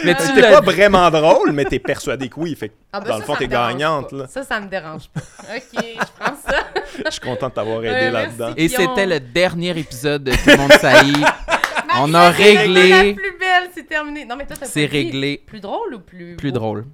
[0.04, 2.54] Mais Euh, tu T'es l'as pas vraiment drôle, mais t'es persuadé que oui.
[2.54, 4.26] Fait que Ah, ben dans ça, le fond, t'es gagnante, là.
[4.28, 5.20] Ça, ça me dérange pas.
[5.56, 6.66] OK, je prends ça.
[7.04, 8.52] Je suis content de t'avoir aidé Ouais, là-dedans.
[8.56, 11.24] Et c'était le dernier épisode de Tout le monde saillit.
[12.00, 13.14] On a c'est La réglé.
[13.14, 14.24] plus belle, c'est terminé.
[14.24, 15.42] Non, mais toi, t'as C'est réglé.
[15.46, 16.36] Plus drôle ou plus.
[16.36, 16.84] Plus drôle.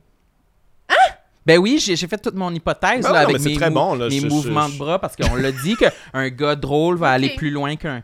[1.47, 3.69] Ben oui, j'ai fait toute mon hypothèse Ben là, ouais, non, avec c'est mes, très
[3.71, 4.09] mou- bon, là.
[4.09, 7.11] mes Je- je- mouvements je- de bras parce qu'on l'a dit qu'un gars drôle va
[7.11, 8.03] aller plus loin qu'un.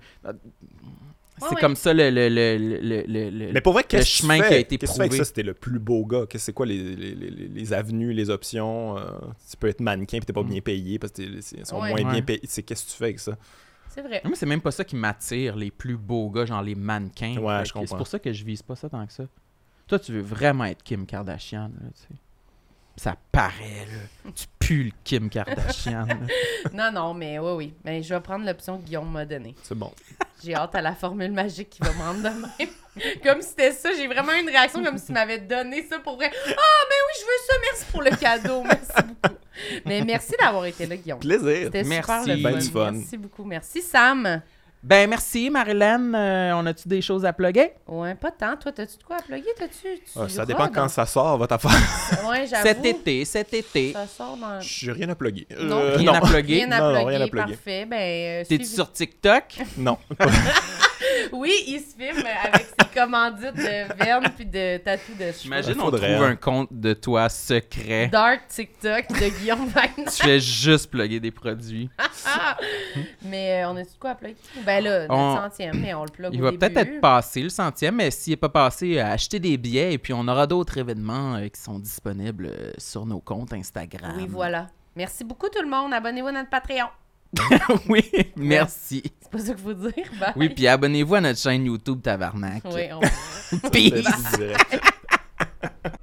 [1.43, 1.61] C'est ouais.
[1.63, 4.43] comme ça le, le, le, le, le- le- Mais pour vrai, qu'est-ce que chemin tu
[4.43, 4.49] fais?
[4.49, 5.17] qui a été que avec prouvé.
[5.17, 5.25] ça?
[5.25, 6.27] C'était le plus beau gars.
[6.29, 8.99] Qu'est-ce- C'est quoi les, les, les, les avenues, les options?
[8.99, 9.05] euh,
[9.51, 11.89] tu peux être mannequin puis t'es pas bien payé parce que t'es- ils sont Ouais.
[11.95, 12.13] moins Ouais.
[12.13, 12.43] bien payés.
[12.45, 13.39] C'est qu'est-ce que tu fais avec ça?
[13.89, 14.21] C'est vrai.
[14.23, 17.35] Mais c'est même pas ça qui m'attire, les plus beaux gars, genre les mannequins.
[17.39, 17.87] Ouais, je que comprends.
[17.87, 19.25] C'est pour ça que je vise pas ça tant que ça.
[19.89, 22.21] Toi, tu veux vraiment être Kim Kardashian, là, tu sais.
[23.03, 24.31] Ça paraît, là.
[24.37, 26.07] Tu pues le Kim Kardashian.
[26.75, 27.75] Non, non, mais oui, oui.
[27.83, 29.55] Mais je vais prendre l'option que Guillaume m'a donnée.
[29.63, 29.91] C'est bon.
[30.45, 32.69] J'ai hâte à la formule magique qui va me rendre de même.
[33.25, 33.89] comme si c'était ça.
[33.97, 36.31] J'ai vraiment eu une réaction comme si tu m'avais donné ça pour vrai.
[36.31, 37.55] Ah, mais oui, je veux ça.
[37.63, 38.63] Merci pour le cadeau.
[38.65, 39.37] Merci beaucoup.
[39.87, 41.21] Mais merci d'avoir été là, Guillaume.
[41.21, 41.71] Plaisir.
[41.73, 42.93] C'était super Ben du fun.
[42.93, 43.45] Merci beaucoup.
[43.45, 44.43] Merci, Sam.
[44.83, 46.15] Ben merci, Marilyn.
[46.15, 47.73] Euh, on a-tu des choses à plugger?
[47.87, 48.57] Ouais, pas tant.
[48.57, 49.51] Toi, t'as-tu de quoi à plugger?
[49.59, 49.89] T'as-tu.
[49.99, 51.71] tu Ah, ça dépend en- quand ça sort, votre affaire.
[52.29, 52.63] Ouais, j'avoue.
[52.67, 53.93] Cet été, cet été.
[53.93, 54.61] Ça sort dans.
[54.61, 55.47] J'ai rien à plugger.
[55.59, 55.77] Non.
[55.81, 56.19] Euh, Rien non.
[56.19, 56.55] à plugger.
[56.65, 57.17] Rien à Non, non, plugger.
[57.17, 57.55] rien à plugger.
[57.55, 57.87] Parfait.
[57.87, 57.97] Ben,
[58.43, 59.45] euh, T'es-tu sur TikTok?
[59.77, 59.99] non.
[61.33, 65.33] Oui, il se filme avec ses commandites de vernes puis de tatou de cheveux.
[65.43, 66.23] J'imagine on trouve hein.
[66.31, 68.09] un compte de toi secret.
[68.09, 70.05] Dark TikTok de Guillaume Wagner.
[70.07, 71.89] tu fais juste plugger des produits.
[73.25, 74.37] Mais euh, on a-tu de quoi à plugger?
[74.65, 77.43] Ben là, notre On- centième, mais on le plug Il au va peut-être être passé
[77.43, 80.47] le centième, mais s'il n'est pas passé, euh, achetez des billets et puis on aura
[80.47, 84.15] d'autres événements euh, qui sont disponibles euh, sur nos comptes Instagram.
[84.17, 84.69] Oui, voilà.
[84.97, 85.93] Merci beaucoup tout le monde.
[85.95, 86.87] Abonnez-vous à notre Patreon.
[87.89, 88.03] oui,
[88.37, 89.03] merci.
[89.21, 89.93] C'est pas ça qu'il faut dire.
[90.19, 90.33] Bye.
[90.37, 92.63] Oui, puis abonnez-vous à notre chaîne YouTube Tabarnak.
[92.73, 93.01] Oui, on...
[93.71, 94.05] Peace.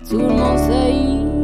[0.10, 1.37] Tout le monde sait